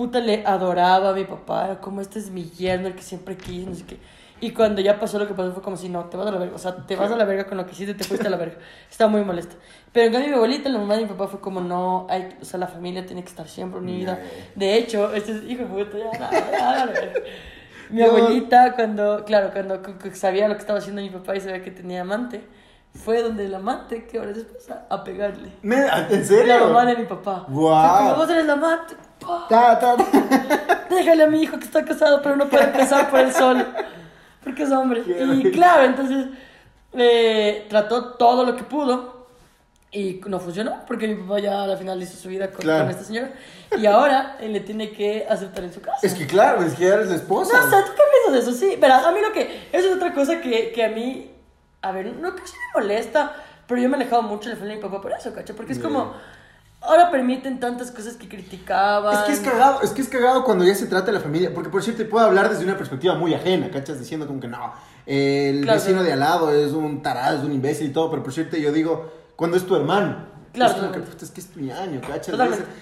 puta, 0.00 0.20
le 0.20 0.44
adoraba 0.46 1.10
a 1.10 1.12
mi 1.12 1.24
papá. 1.24 1.66
Era 1.66 1.80
como, 1.80 2.00
este 2.00 2.18
es 2.18 2.30
mi 2.30 2.44
yerno, 2.44 2.88
el 2.88 2.94
que 2.94 3.02
siempre 3.02 3.36
quise, 3.36 3.68
no 3.68 3.74
sé 3.74 3.84
qué. 3.84 3.98
Y 4.42 4.52
cuando 4.52 4.80
ya 4.80 4.98
pasó 4.98 5.18
lo 5.18 5.28
que 5.28 5.34
pasó, 5.34 5.52
fue 5.52 5.62
como 5.62 5.76
si 5.76 5.90
no, 5.90 6.06
te 6.06 6.16
vas 6.16 6.26
a 6.26 6.30
la 6.32 6.38
verga. 6.38 6.54
O 6.54 6.58
sea, 6.58 6.74
te 6.74 6.96
vas 6.96 7.10
a 7.10 7.16
la 7.16 7.26
verga 7.26 7.44
con 7.46 7.58
lo 7.58 7.66
que 7.66 7.72
hiciste, 7.72 7.92
te 7.92 8.04
fuiste 8.04 8.26
a 8.26 8.30
la 8.30 8.38
verga. 8.38 8.56
Estaba 8.90 9.10
muy 9.10 9.22
molesta. 9.22 9.54
Pero 9.92 10.06
en 10.06 10.12
cambio, 10.12 10.30
mi 10.30 10.36
abuelita, 10.36 10.70
la 10.70 10.78
mamá 10.78 10.94
de 10.96 11.02
mi 11.02 11.08
papá, 11.08 11.28
fue 11.28 11.40
como, 11.40 11.60
no, 11.60 12.06
hay, 12.08 12.36
o 12.40 12.44
sea, 12.46 12.58
la 12.58 12.66
familia 12.66 13.04
tiene 13.04 13.22
que 13.22 13.28
estar 13.28 13.46
siempre 13.46 13.78
unida. 13.80 14.18
De 14.54 14.76
hecho, 14.76 15.12
este 15.12 15.32
es 15.32 15.44
hijo 15.44 15.64
de 15.64 15.84
puta, 15.84 15.98
ya, 15.98 16.10
ya, 16.18 16.30
ya, 16.30 16.86
ya, 16.86 16.94
ya. 16.94 17.12
Mi 17.90 18.00
No. 18.00 18.06
abuelita, 18.06 18.72
cuando, 18.74 19.24
claro, 19.26 19.50
cuando 19.52 19.82
sabía 20.14 20.48
lo 20.48 20.54
que 20.54 20.60
estaba 20.60 20.78
haciendo 20.78 21.02
mi 21.02 21.10
papá 21.10 21.36
y 21.36 21.40
sabía 21.40 21.60
que 21.62 21.70
tenía 21.72 22.00
amante, 22.02 22.40
fue 22.94 23.22
donde 23.22 23.44
el 23.46 23.54
amante, 23.54 24.06
que 24.06 24.18
ahora 24.18 24.32
es 24.32 24.38
esposa, 24.38 24.84
a 24.90 25.02
pegarle. 25.04 25.50
¿En 25.62 26.24
serio? 26.26 26.46
La 26.58 26.66
mamá 26.66 26.84
de 26.86 26.96
mi 26.96 27.04
papá. 27.06 27.44
Guau. 27.48 27.96
Fue 27.96 28.04
como, 28.06 28.16
vos 28.16 28.30
eres 28.30 28.44
la 28.46 28.52
amante. 28.54 28.94
pa. 29.20 29.46
Ta, 29.48 29.78
ta, 29.78 29.96
ta. 29.96 30.06
Déjale 30.90 31.22
a 31.22 31.26
mi 31.28 31.42
hijo 31.42 31.58
que 31.58 31.64
está 31.64 31.84
casado, 31.84 32.20
pero 32.22 32.36
no 32.36 32.48
puede 32.48 32.64
empezar 32.64 33.08
por 33.10 33.20
él 33.20 33.32
solo. 33.32 33.64
Porque 34.42 34.64
es 34.64 34.70
hombre. 34.72 35.02
Qué 35.04 35.22
Y 35.22 35.26
bueno. 35.26 35.50
claro, 35.52 35.84
entonces 35.84 36.26
eh, 36.94 37.66
trató 37.68 38.14
todo 38.14 38.44
lo 38.44 38.56
que 38.56 38.64
pudo. 38.64 39.20
Y 39.92 40.20
no 40.26 40.38
funcionó, 40.38 40.76
porque 40.86 41.08
mi 41.08 41.16
papá 41.16 41.40
ya 41.40 41.64
al 41.64 41.76
final 41.76 42.00
hizo 42.00 42.16
su 42.16 42.28
vida 42.28 42.48
con, 42.52 42.60
Claro. 42.60 42.82
con 42.84 42.90
esta 42.92 43.02
señora. 43.04 43.32
Y 43.76 43.86
ahora 43.86 44.36
él 44.40 44.52
le 44.52 44.60
tiene 44.60 44.92
que 44.92 45.26
aceptar 45.28 45.64
en 45.64 45.72
su 45.72 45.80
casa. 45.80 45.98
Es 46.06 46.14
que 46.14 46.28
claro, 46.28 46.62
es 46.62 46.74
que 46.74 46.86
eres 46.86 47.08
la 47.08 47.16
esposa. 47.16 47.56
No 47.60 47.70
sé, 47.70 47.76
¿tú 47.86 47.90
qué 47.96 48.02
piensas 48.12 48.32
de 48.32 48.38
eso? 48.52 48.52
Sí, 48.52 48.76
verás, 48.80 49.04
a 49.04 49.10
mí 49.10 49.18
lo 49.20 49.32
que... 49.32 49.68
Eso 49.72 49.88
es 49.88 49.96
otra 49.96 50.12
cosa 50.14 50.40
que, 50.40 50.70
que 50.72 50.84
a 50.84 50.88
mí... 50.90 51.29
A 51.82 51.92
ver, 51.92 52.14
no 52.16 52.34
que 52.34 52.46
sí 52.46 52.54
me 52.74 52.80
molesta, 52.82 53.32
pero 53.66 53.80
yo 53.80 53.88
me 53.88 53.96
he 53.96 54.00
alejado 54.00 54.22
mucho 54.22 54.48
de 54.48 54.54
la 54.54 54.56
familia 54.56 54.76
de 54.76 54.82
mi 54.82 54.88
papá 54.88 55.00
por 55.00 55.12
eso, 55.12 55.32
¿cacho? 55.32 55.54
Porque 55.56 55.72
es 55.72 55.78
como... 55.78 56.14
Ahora 56.82 57.10
permiten 57.10 57.60
tantas 57.60 57.90
cosas 57.90 58.14
que 58.14 58.26
criticaban. 58.26 59.14
Es 59.14 59.20
que 59.24 59.32
es 59.32 59.40
cagado, 59.40 59.82
es 59.82 59.90
que 59.90 60.00
es 60.00 60.08
cagado 60.08 60.44
cuando 60.44 60.64
ya 60.64 60.74
se 60.74 60.86
trata 60.86 61.06
de 61.06 61.12
la 61.12 61.20
familia, 61.20 61.52
porque 61.54 61.68
por 61.68 61.82
cierto, 61.82 62.02
te 62.02 62.08
puedo 62.08 62.24
hablar 62.24 62.48
desde 62.48 62.64
una 62.64 62.74
perspectiva 62.78 63.14
muy 63.16 63.34
ajena, 63.34 63.70
¿cachas? 63.70 63.98
Diciendo 63.98 64.26
como 64.26 64.40
que 64.40 64.48
no, 64.48 64.72
el 65.04 65.60
Claro, 65.60 65.78
vecino 65.78 66.02
de 66.02 66.14
al 66.14 66.20
lado 66.20 66.50
es 66.50 66.72
un 66.72 67.02
tarado, 67.02 67.36
es 67.36 67.44
un 67.44 67.52
imbécil 67.52 67.88
y 67.88 67.92
todo, 67.92 68.10
pero 68.10 68.22
por 68.22 68.32
cierto 68.32 68.56
yo 68.56 68.72
digo, 68.72 69.12
cuando 69.36 69.58
es 69.58 69.66
tu 69.66 69.76
hermano, 69.76 70.24
Claro, 70.52 70.72
es 70.72 70.78
como 70.80 70.92
que, 70.92 70.98
puta, 71.00 71.24
es 71.24 71.30
que 71.30 71.40
es 71.40 71.46
tu 71.50 71.60
ñaño, 71.60 72.00
¿cachas? 72.00 72.34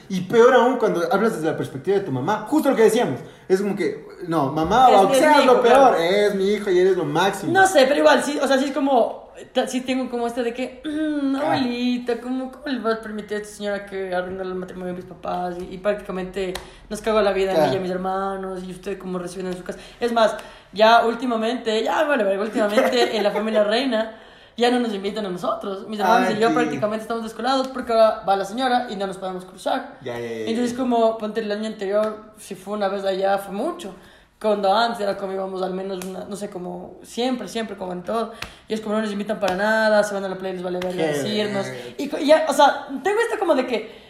Y 0.08 0.22
peor 0.22 0.54
aún 0.54 0.78
cuando 0.78 1.02
hablas 1.12 1.34
desde 1.34 1.46
la 1.50 1.56
perspectiva 1.56 1.98
de 1.98 2.04
tu 2.04 2.10
mamá, 2.12 2.46
justo 2.48 2.70
lo 2.70 2.76
que 2.76 2.84
decíamos, 2.84 3.20
es 3.46 3.60
como 3.60 3.76
que, 3.76 4.06
no, 4.26 4.50
mamá, 4.52 4.88
Es 4.90 4.96
aunque 4.96 5.16
seas 5.18 5.44
lo 5.44 5.60
peor, 5.60 5.90
claro. 5.90 5.96
es 5.98 6.34
mi 6.34 6.52
hijo 6.54 6.70
y 6.70 6.78
eres 6.78 6.96
lo 6.96 7.04
máximo. 7.04 7.52
No 7.52 7.66
sé, 7.66 7.84
pero 7.86 8.00
igual, 8.00 8.22
sí, 8.22 8.38
o 8.42 8.46
sea, 8.46 8.56
sí 8.58 8.66
es 8.66 8.72
como... 8.72 9.28
Sí 9.68 9.82
tengo 9.82 10.10
como 10.10 10.26
este 10.26 10.42
de 10.42 10.52
que... 10.52 10.82
"Mm, 10.84 11.36
Ah. 11.36 11.42
abuelita, 11.42 12.20
¿cómo, 12.20 12.50
¿cómo 12.50 12.64
le 12.66 12.80
vas 12.80 12.94
a 12.98 13.02
permitir 13.02 13.36
a 13.36 13.40
esta 13.40 13.54
señora 13.56 13.86
que 13.86 14.12
arruine 14.12 14.42
el 14.42 14.54
matrimonio 14.56 14.92
de 14.94 15.00
mis 15.00 15.04
papás? 15.08 15.54
Y, 15.60 15.74
y 15.74 15.78
prácticamente 15.78 16.54
nos 16.90 17.00
cago 17.00 17.20
la 17.20 17.30
vida 17.32 17.50
a 17.52 17.54
mí 17.54 17.58
Claro. 17.60 17.74
y 17.74 17.76
a 17.76 17.80
mis 17.80 17.90
hermanos. 17.92 18.64
Y 18.66 18.72
usted 18.72 18.98
cómo 18.98 19.16
reciben 19.20 19.46
en 19.46 19.56
su 19.56 19.62
casa. 19.62 19.78
Es 20.00 20.10
más, 20.12 20.34
ya 20.72 21.06
últimamente... 21.06 21.84
Ya, 21.84 22.02
bueno, 22.04 22.24
últimamente 22.40 23.16
en 23.16 23.22
la 23.22 23.30
familia 23.30 23.62
reina... 23.62 24.16
Ya 24.58 24.72
no 24.72 24.80
nos 24.80 24.92
invitan 24.92 25.24
a 25.24 25.30
nosotros. 25.30 25.86
Mis 25.86 26.00
hermanos 26.00 26.30
Ay, 26.30 26.36
y 26.36 26.40
yo 26.40 26.48
sí. 26.48 26.54
prácticamente 26.54 27.02
estamos 27.02 27.22
descolados 27.22 27.68
porque 27.68 27.92
ahora 27.92 28.24
va 28.28 28.34
la 28.34 28.44
señora 28.44 28.88
y 28.90 28.96
no 28.96 29.06
nos 29.06 29.16
podemos 29.16 29.44
cruzar. 29.44 29.98
Ya, 30.02 30.18
ya, 30.18 30.26
ya. 30.26 30.34
Entonces, 30.46 30.76
como, 30.76 31.16
ponte 31.16 31.40
el 31.40 31.52
año 31.52 31.68
anterior, 31.68 32.32
si 32.38 32.56
fue 32.56 32.74
una 32.74 32.88
vez 32.88 33.04
allá, 33.04 33.38
fue 33.38 33.54
mucho. 33.54 33.94
Cuando 34.40 34.74
antes 34.74 35.00
era 35.00 35.16
como 35.16 35.32
íbamos 35.32 35.62
al 35.62 35.74
menos, 35.74 36.04
una, 36.04 36.24
no 36.24 36.34
sé, 36.34 36.50
como 36.50 36.96
siempre, 37.04 37.46
siempre, 37.46 37.76
como 37.76 37.92
en 37.92 38.02
todo. 38.02 38.32
Y 38.66 38.74
es 38.74 38.80
como 38.80 38.96
no 38.96 39.02
nos 39.02 39.12
invitan 39.12 39.38
para 39.38 39.54
nada, 39.54 40.02
se 40.02 40.12
van 40.12 40.24
a 40.24 40.28
la 40.28 40.36
playa 40.36 40.54
les 40.54 40.62
vale 40.64 40.80
Qué 40.80 40.88
decirnos. 40.88 41.66
Y 41.96 42.08
ya, 42.26 42.46
o 42.48 42.52
sea, 42.52 42.88
tengo 43.04 43.20
esto 43.20 43.38
como 43.38 43.54
de 43.54 43.64
que, 43.64 44.07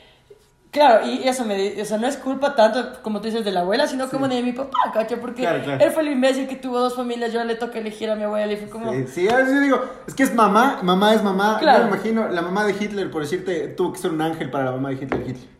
claro, 0.71 1.07
y 1.07 1.27
eso 1.27 1.45
me, 1.45 1.81
o 1.81 1.85
sea, 1.85 1.99
no 1.99 2.07
es 2.07 2.17
culpa 2.17 2.55
tanto, 2.55 3.03
como 3.03 3.21
tú 3.21 3.27
dices, 3.27 3.45
de 3.45 3.53
la 3.53 3.61
abuela, 3.61 3.87
sino 3.87 4.09
como 4.09 4.29
de 4.29 4.43
mi 4.43 4.53
papá, 4.53 4.79
¿cacho? 4.93 5.19
Porque 5.21 5.43
Claro, 5.43 5.63
claro. 5.65 5.85
él 5.85 5.91
fue 5.91 6.03
el 6.03 6.09
imbécil 6.13 6.47
que 6.49 6.57
tuvo 6.57 6.79
dos 6.81 6.95
familias, 6.97 7.33
yo 7.33 7.43
le 7.45 7.55
toca 7.55 7.79
elegir 7.79 8.11
a 8.11 8.17
mi 8.17 8.25
abuela 8.25 8.53
y 8.53 8.57
fue 8.57 8.69
como... 8.69 8.93
Sí, 8.93 9.07
sí, 9.09 9.29
a 9.29 9.37
veces 9.37 9.55
yo 9.55 9.61
digo, 9.61 9.85
es 10.07 10.15
que 10.15 10.23
es 10.23 10.35
mamá, 10.35 10.81
mamá 10.83 11.15
es 11.15 11.23
mamá. 11.23 11.59
Claro. 11.61 11.85
Yo 11.85 11.91
me 11.91 11.97
imagino, 11.97 12.29
la 12.29 12.43
mamá 12.43 12.65
de 12.65 12.73
Hitler, 12.73 13.11
por 13.11 13.23
decirte, 13.23 13.69
tuvo 13.69 13.93
que 13.93 13.99
ser 13.99 14.11
un 14.13 14.23
ángel 14.23 14.51
para 14.51 14.67
la 14.67 14.71
mamá 14.73 14.91
de 14.91 14.97
Hitler. 14.97 15.21
Hitler. 15.21 15.58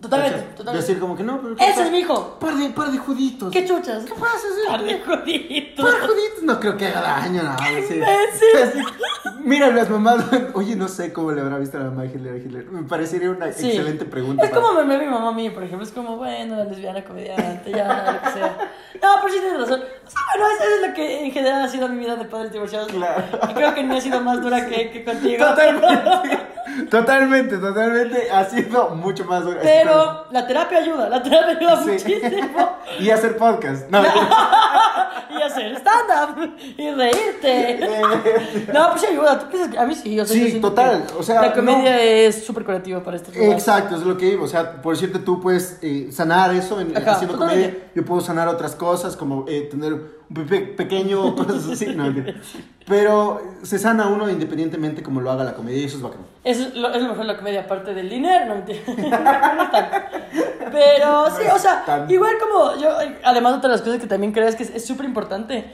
Totalmente, 0.00 0.36
¿Cachai? 0.38 0.54
totalmente. 0.54 0.86
Decir 0.86 1.00
como 1.00 1.16
que 1.16 1.24
no, 1.24 1.40
pero. 1.42 1.56
¿qué 1.56 1.68
Ese 1.70 1.82
es 1.82 1.90
mi 1.90 1.98
hijo. 1.98 2.38
Par 2.38 2.54
de, 2.54 2.68
par 2.70 2.92
de 2.92 2.98
juditos. 2.98 3.50
¿Qué 3.52 3.64
chuchas? 3.66 4.04
¿Qué 4.04 4.12
pasa? 4.14 4.46
Par 4.68 4.84
de 4.84 5.00
joditos. 5.00 5.84
Par 5.90 6.00
de 6.00 6.06
juditos. 6.06 6.42
No 6.44 6.60
creo 6.60 6.76
que 6.76 6.86
haga 6.86 7.00
daño, 7.00 7.42
no. 7.42 7.56
sí. 7.58 7.64
imbécil. 7.74 8.04
Sí. 8.38 8.78
Mira, 9.40 9.68
las 9.70 9.90
mamás. 9.90 10.24
Oye, 10.54 10.76
no 10.76 10.86
sé 10.86 11.12
cómo 11.12 11.32
le 11.32 11.40
habrá 11.40 11.58
visto 11.58 11.78
a 11.78 11.80
la 11.80 11.86
mamá 11.90 12.02
de 12.02 12.08
Hitler 12.10 12.34
a 12.34 12.36
Hitler. 12.36 12.64
Me 12.66 12.82
parecería 12.84 13.30
una 13.30 13.50
Sí. 13.52 13.66
excelente 13.66 14.04
pregunta. 14.04 14.44
Es 14.44 14.50
para- 14.50 14.62
como 14.62 14.84
me 14.84 14.96
ve 14.98 15.04
mi 15.04 15.10
mamá 15.10 15.30
a 15.30 15.32
mí, 15.32 15.50
por 15.50 15.64
ejemplo. 15.64 15.84
Es 15.84 15.92
como, 15.92 16.16
bueno, 16.16 16.56
la 16.56 16.64
lesbiana 16.64 17.02
comediante, 17.02 17.70
ya, 17.72 18.12
lo 18.12 18.20
que 18.28 18.38
sea. 18.38 18.56
No, 19.02 19.08
pero 19.20 19.32
sí 19.34 19.40
tienes 19.40 19.60
razón. 19.60 19.80
O 19.80 20.10
sea, 20.10 20.20
bueno, 20.36 20.54
eso 20.54 20.64
es 20.76 20.88
lo 20.88 20.94
que 20.94 21.24
en 21.24 21.32
general 21.32 21.62
ha 21.62 21.68
sido 21.68 21.88
mi 21.88 21.98
vida 21.98 22.14
de 22.14 22.24
padres 22.24 22.52
divorciados. 22.52 22.88
Claro. 22.92 23.24
Y 23.50 23.54
creo 23.54 23.74
que 23.74 23.82
ni 23.82 23.96
ha 23.96 24.00
sido 24.00 24.20
más 24.20 24.40
dura 24.42 24.64
que, 24.66 24.90
que 24.90 25.04
contigo. 25.04 25.44
Totalmente. 25.44 26.38
Totalmente, 26.90 27.58
totalmente. 27.58 28.30
Ha 28.30 28.44
sido 28.44 28.90
mucho 28.90 29.24
más. 29.24 29.42
Pero 29.62 29.87
la 30.30 30.46
terapia 30.46 30.78
ayuda, 30.78 31.08
la 31.08 31.22
terapia 31.22 31.56
ayuda 31.58 31.82
Sí. 31.84 31.90
muchísimo. 31.90 32.78
Y 33.00 33.10
hacer 33.10 33.36
podcast. 33.36 33.88
No, 33.90 34.02
Y 35.30 35.42
hacer 35.42 35.76
stand-up 35.76 36.54
y 36.76 36.90
reírte. 36.90 37.80
No, 38.72 38.90
pues 38.92 39.04
ayuda. 39.04 39.38
¿Tú 39.38 39.46
piensas 39.50 39.70
que- 39.72 39.78
A 39.78 39.86
mí 39.86 39.94
sí. 39.94 40.18
O 40.18 40.24
sea, 40.24 40.34
Sí, 40.36 40.60
total, 40.60 41.04
o 41.18 41.22
sea, 41.22 41.42
La 41.42 41.52
comedia 41.52 41.92
no. 41.92 41.98
es 41.98 42.44
súper 42.44 42.64
curativa 42.64 43.02
para 43.02 43.16
estos 43.16 43.34
lugares. 43.34 43.54
Exacto, 43.58 43.96
es 43.96 44.02
lo 44.02 44.16
que 44.16 44.26
digo. 44.26 44.44
O 44.44 44.48
sea, 44.48 44.80
por 44.80 44.94
decirte, 44.94 45.18
tú 45.18 45.40
puedes 45.40 45.78
eh, 45.82 46.08
sanar 46.12 46.54
eso 46.54 46.80
en, 46.80 46.96
Ajá, 46.96 47.12
haciendo 47.12 47.34
totalmente. 47.38 47.70
comedia. 47.74 47.90
Yo 47.94 48.04
puedo 48.04 48.20
sanar 48.20 48.48
otras 48.48 48.74
cosas, 48.74 49.16
como 49.16 49.44
eh, 49.48 49.68
tener 49.70 50.17
pe- 50.34 50.74
pequeño, 50.76 51.34
cosas 51.36 51.68
así. 51.70 51.86
No. 51.94 52.12
Pero 52.86 53.40
se 53.62 53.78
sana 53.78 54.08
uno 54.08 54.28
independientemente 54.30 55.02
como 55.02 55.20
lo 55.20 55.30
haga 55.30 55.44
la 55.44 55.54
comedia 55.54 55.82
y 55.82 55.84
eso 55.84 55.96
es 55.96 56.02
bacán. 56.02 56.20
Es 56.44 56.74
lo, 56.74 56.88
es 56.92 57.02
lo 57.02 57.08
mejor 57.08 57.26
de 57.26 57.32
la 57.32 57.36
comedia, 57.36 57.60
aparte 57.62 57.94
del 57.94 58.08
dinero, 58.08 58.54
no. 58.54 58.64
Pero 60.72 61.30
sí, 61.30 61.42
o 61.52 61.58
sea, 61.58 62.06
igual 62.08 62.34
como 62.38 62.76
yo, 62.80 62.90
además 63.24 63.54
otra 63.54 63.70
de 63.70 63.76
las 63.76 63.82
cosas 63.82 64.00
que 64.00 64.06
también 64.06 64.32
creo 64.32 64.48
es 64.48 64.56
que 64.56 64.64
es 64.64 64.86
súper 64.86 65.06
importante, 65.06 65.64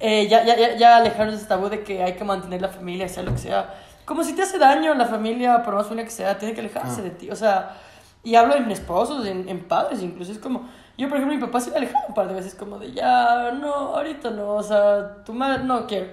eh, 0.00 0.26
ya, 0.28 0.44
ya, 0.44 0.56
ya, 0.56 0.76
ya 0.76 0.96
alejarnos 0.98 1.34
de 1.34 1.38
ese 1.40 1.48
tabú 1.48 1.68
de 1.68 1.82
que 1.82 2.02
hay 2.02 2.14
que 2.14 2.24
mantener 2.24 2.60
la 2.60 2.68
familia, 2.68 3.08
sea 3.08 3.22
lo 3.22 3.32
que 3.32 3.38
sea. 3.38 3.74
Como 4.04 4.22
si 4.22 4.34
te 4.34 4.42
hace 4.42 4.58
daño 4.58 4.94
la 4.94 5.06
familia, 5.06 5.62
por 5.62 5.74
más 5.74 5.86
buena 5.88 6.04
que 6.04 6.10
sea, 6.10 6.36
tiene 6.38 6.54
que 6.54 6.60
alejarse 6.60 7.00
Ah. 7.00 7.04
de 7.04 7.10
ti. 7.10 7.30
O 7.30 7.36
sea, 7.36 7.76
y 8.22 8.34
hablo 8.34 8.54
en 8.54 8.70
esposos, 8.70 9.26
en, 9.26 9.48
en 9.48 9.60
padres 9.64 10.02
incluso. 10.02 10.32
Es 10.32 10.38
como, 10.38 10.68
yo 10.96 11.08
por 11.08 11.18
ejemplo, 11.18 11.36
mi 11.36 11.40
papá 11.44 11.60
se 11.60 11.70
me 11.70 11.76
alejaba 11.76 12.04
un 12.08 12.14
par 12.14 12.28
de 12.28 12.34
veces, 12.34 12.54
como 12.54 12.78
de 12.78 12.92
ya, 12.92 13.52
no, 13.52 13.72
ahorita 13.96 14.30
no, 14.30 14.54
o 14.54 14.62
sea, 14.62 15.22
tu 15.24 15.32
madre 15.32 15.64
no 15.64 15.86
quiero. 15.86 16.06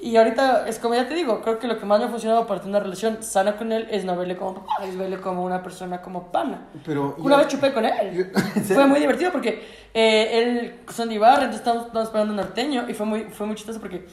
Y 0.00 0.16
ahorita, 0.16 0.68
es 0.68 0.78
como 0.78 0.94
ya 0.94 1.08
te 1.08 1.14
digo, 1.14 1.40
creo 1.42 1.58
que 1.58 1.66
lo 1.66 1.76
que 1.80 1.84
más 1.84 1.98
me 1.98 2.04
ha 2.06 2.08
funcionado 2.08 2.46
para 2.46 2.60
tener 2.60 2.76
una 2.76 2.84
relación 2.84 3.20
sana 3.20 3.56
con 3.56 3.72
él 3.72 3.88
es 3.90 4.04
no 4.04 4.16
verle 4.16 4.36
como 4.36 4.54
papá, 4.54 4.84
es 4.84 4.96
verle 4.96 5.20
como 5.20 5.42
una 5.44 5.60
persona 5.60 6.00
como 6.00 6.30
pana. 6.30 6.68
Pero 6.86 7.16
Una 7.18 7.34
yo- 7.34 7.38
vez 7.38 7.48
chupé 7.48 7.72
con 7.72 7.84
él. 7.84 8.30
Fue 8.64 8.86
muy 8.86 9.00
divertido 9.00 9.32
porque 9.32 9.66
eh, 9.92 10.38
él 10.38 10.80
son 10.92 11.08
de 11.08 11.16
Ibarra, 11.16 11.38
entonces 11.46 11.58
estábamos, 11.60 11.86
estábamos 11.86 12.08
esperando 12.10 12.30
un 12.32 12.36
norteño 12.36 12.88
y 12.88 12.94
fue 12.94 13.06
muy, 13.06 13.24
fue 13.24 13.46
muy 13.48 13.56
chistoso 13.56 13.80
porque 13.80 14.06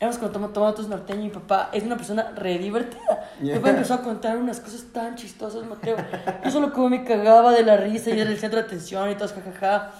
éramos 0.00 0.18
tomando, 0.18 0.48
tomando 0.48 0.64
otros 0.72 0.88
norteño 0.88 1.20
y 1.20 1.24
mi 1.24 1.30
papá 1.30 1.68
es 1.72 1.82
una 1.84 1.96
persona 1.96 2.32
re 2.34 2.58
divertida. 2.58 3.00
Mi 3.40 3.50
papá 3.50 3.60
Yeah. 3.68 3.70
empezó 3.70 3.94
a 3.94 4.02
contar 4.02 4.36
unas 4.38 4.58
cosas 4.60 4.84
tan 4.92 5.14
chistosas, 5.14 5.64
Mateo. 5.66 5.96
Yo 6.44 6.50
solo 6.50 6.72
como 6.72 6.88
me 6.88 7.04
cagaba 7.04 7.52
de 7.52 7.62
la 7.62 7.76
risa 7.76 8.10
y 8.10 8.18
era 8.20 8.30
el 8.30 8.38
centro 8.38 8.58
de 8.60 8.66
atención 8.66 9.10
y 9.10 9.14
todos 9.14 9.32
jajaja. 9.34 9.90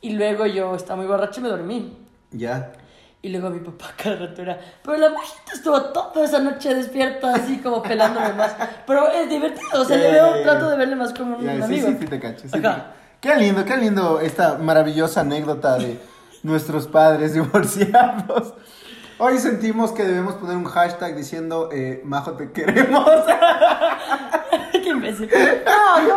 Y 0.00 0.10
luego 0.10 0.46
yo 0.46 0.74
estaba 0.74 0.96
muy 0.96 1.06
borracho 1.06 1.40
y 1.40 1.42
me 1.42 1.48
dormí. 1.50 1.98
Ya. 2.30 2.72
Y 3.22 3.28
luego 3.28 3.50
mi 3.50 3.58
papá 3.60 3.86
cada 4.02 4.16
rato 4.16 4.40
era, 4.40 4.58
pero 4.82 4.96
la 4.96 5.10
majita 5.10 5.52
estuvo 5.52 5.78
toda 5.92 6.24
esa 6.24 6.38
noche 6.38 6.74
despierta 6.74 7.34
así 7.34 7.58
como 7.58 7.82
pelándome 7.82 8.32
más. 8.32 8.54
Pero 8.86 9.10
es 9.10 9.28
divertido, 9.28 9.82
o 9.82 9.84
sea, 9.84 9.96
yo 9.98 10.04
ya, 10.04 10.10
veo, 10.10 10.42
trato 10.42 10.70
de 10.70 10.76
verle 10.76 10.96
más 10.96 11.12
como 11.12 11.36
un 11.36 11.44
Ya, 11.44 11.56
sí, 11.56 11.62
amigo. 11.62 11.88
sí, 11.88 11.96
sí 12.00 12.06
te 12.06 12.18
cacho. 12.20 12.48
sí 12.48 12.60
te 12.60 12.66
Ajá. 12.66 12.92
Qué 13.20 13.36
lindo, 13.36 13.62
qué 13.66 13.76
lindo 13.76 14.20
esta 14.20 14.56
maravillosa 14.56 15.20
anécdota 15.20 15.76
de 15.76 16.00
nuestros 16.42 16.86
padres 16.86 17.34
divorciados. 17.34 18.54
Hoy 19.22 19.38
sentimos 19.38 19.92
que 19.92 20.02
debemos 20.04 20.34
poner 20.34 20.56
un 20.56 20.64
hashtag 20.64 21.14
diciendo, 21.14 21.68
eh, 21.72 22.00
Majo, 22.04 22.32
te 22.32 22.50
queremos. 22.52 23.04
Qué 24.72 24.88
imbécil. 24.88 25.28
No, 25.66 26.02
mío. 26.02 26.16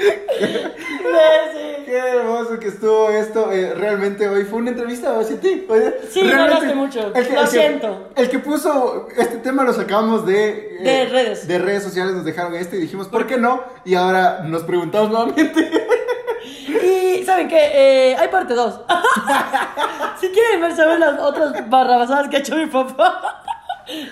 Imbécil. 0.00 1.84
Qué 1.84 1.96
hermoso 1.96 2.58
que 2.58 2.68
estuvo 2.68 3.08
esto. 3.10 3.52
eh, 3.52 3.72
realmente 3.74 4.26
hoy 4.28 4.42
fue 4.44 4.58
una 4.58 4.70
entrevista 4.70 5.18
hacia 5.20 5.38
ti. 5.38 5.64
Sí, 6.10 6.22
realmente, 6.22 6.34
hablaste 6.56 6.74
mucho. 6.74 7.12
el 7.14 7.26
que- 7.26 7.32
Lo 7.34 7.40
el 7.40 7.44
que- 7.44 7.50
siento. 7.52 8.08
El 8.16 8.30
que 8.30 8.38
puso 8.40 9.06
este 9.16 9.36
tema 9.38 9.62
lo 9.62 9.72
sacamos 9.72 10.26
de... 10.26 10.76
eh, 10.80 10.82
De 10.82 11.06
redes. 11.06 11.46
De 11.46 11.58
redes 11.60 11.84
sociales 11.84 12.14
nos 12.14 12.24
dejaron 12.24 12.54
este 12.56 12.76
y 12.78 12.80
dijimos, 12.80 13.06
¿por 13.06 13.26
qué 13.28 13.36
no? 13.38 13.62
Y 13.84 13.94
ahora 13.94 14.40
nos 14.44 14.64
preguntamos 14.64 15.10
nuevamente. 15.10 15.83
¿Saben 17.34 17.48
qué? 17.48 18.10
Eh, 18.12 18.16
hay 18.16 18.28
parte 18.28 18.54
2. 18.54 18.80
si 20.20 20.28
quieren 20.28 20.60
ver, 20.60 20.76
saber 20.76 20.98
las 21.00 21.18
otras 21.20 21.68
barrabasadas 21.68 22.28
que 22.28 22.36
ha 22.36 22.40
hecho 22.40 22.56
mi 22.56 22.66
papá. 22.66 23.40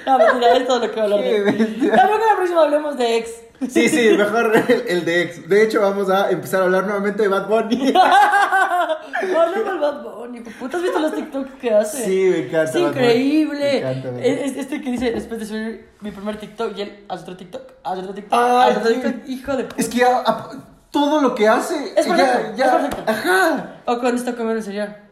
No, 0.05 0.19
mentira, 0.19 0.55
es 0.59 0.67
todo 0.67 0.81
lo 0.81 0.91
que 0.93 1.01
voy 1.01 1.01
a 1.01 1.05
hablar 1.05 1.21
de 1.25 1.57
que 1.57 1.87
la 1.87 2.37
próxima 2.37 2.61
hablemos 2.61 2.99
de 2.99 3.17
ex. 3.17 3.31
Sí, 3.71 3.89
sí, 3.89 4.11
mejor 4.19 4.53
el, 4.69 4.85
el 4.87 5.05
de 5.07 5.23
ex. 5.23 5.49
De 5.49 5.63
hecho, 5.63 5.81
vamos 5.81 6.11
a 6.11 6.31
empezar 6.31 6.61
a 6.61 6.65
hablar 6.65 6.85
nuevamente 6.85 7.23
de 7.23 7.29
Bad 7.29 7.49
Bunny. 7.49 7.95
Hablemos 9.23 9.65
del 9.65 9.79
Bad 9.79 10.03
Bunny. 10.03 10.41
Puta, 10.41 10.77
¿has 10.77 10.83
visto 10.83 10.99
los 10.99 11.15
TikTok 11.15 11.59
que 11.59 11.73
hace? 11.75 12.05
Sí, 12.05 12.29
me 12.31 12.39
encanta 12.49 12.71
Es 12.71 12.77
increíble. 12.77 13.59
Me 13.61 13.79
encanta, 13.79 14.11
me 14.11 14.19
encanta. 14.19 14.45
Es- 14.45 14.51
es- 14.51 14.57
este 14.59 14.81
que 14.83 14.91
dice, 14.91 15.11
después 15.13 15.41
de 15.41 15.47
subir 15.47 15.89
mi 16.01 16.11
primer 16.11 16.37
TikTok, 16.37 16.77
y 16.77 16.83
él 16.83 17.05
hace 17.09 17.23
otro 17.23 17.37
TikTok, 17.39 17.63
hace 17.83 18.01
otro 18.03 18.13
TikTok, 18.15 18.39
hace 18.39 18.79
otro. 18.79 18.93
TikTok. 18.93 19.15
Hijo 19.29 19.57
de 19.57 19.65
puta. 19.65 19.81
Es 19.81 19.89
que 19.89 20.05
todo 20.93 21.21
lo 21.21 21.35
que 21.35 21.49
hace. 21.49 21.93
Es 21.97 22.07
ya, 22.07 22.15
perfecto, 22.17 22.57
ya, 22.57 22.65
es 22.67 22.71
perfecto. 22.71 23.11
Ajá. 23.11 23.77
O 23.87 23.99
cuando 23.99 24.19
está 24.19 24.37
comiendo 24.37 24.63
cereal. 24.63 25.09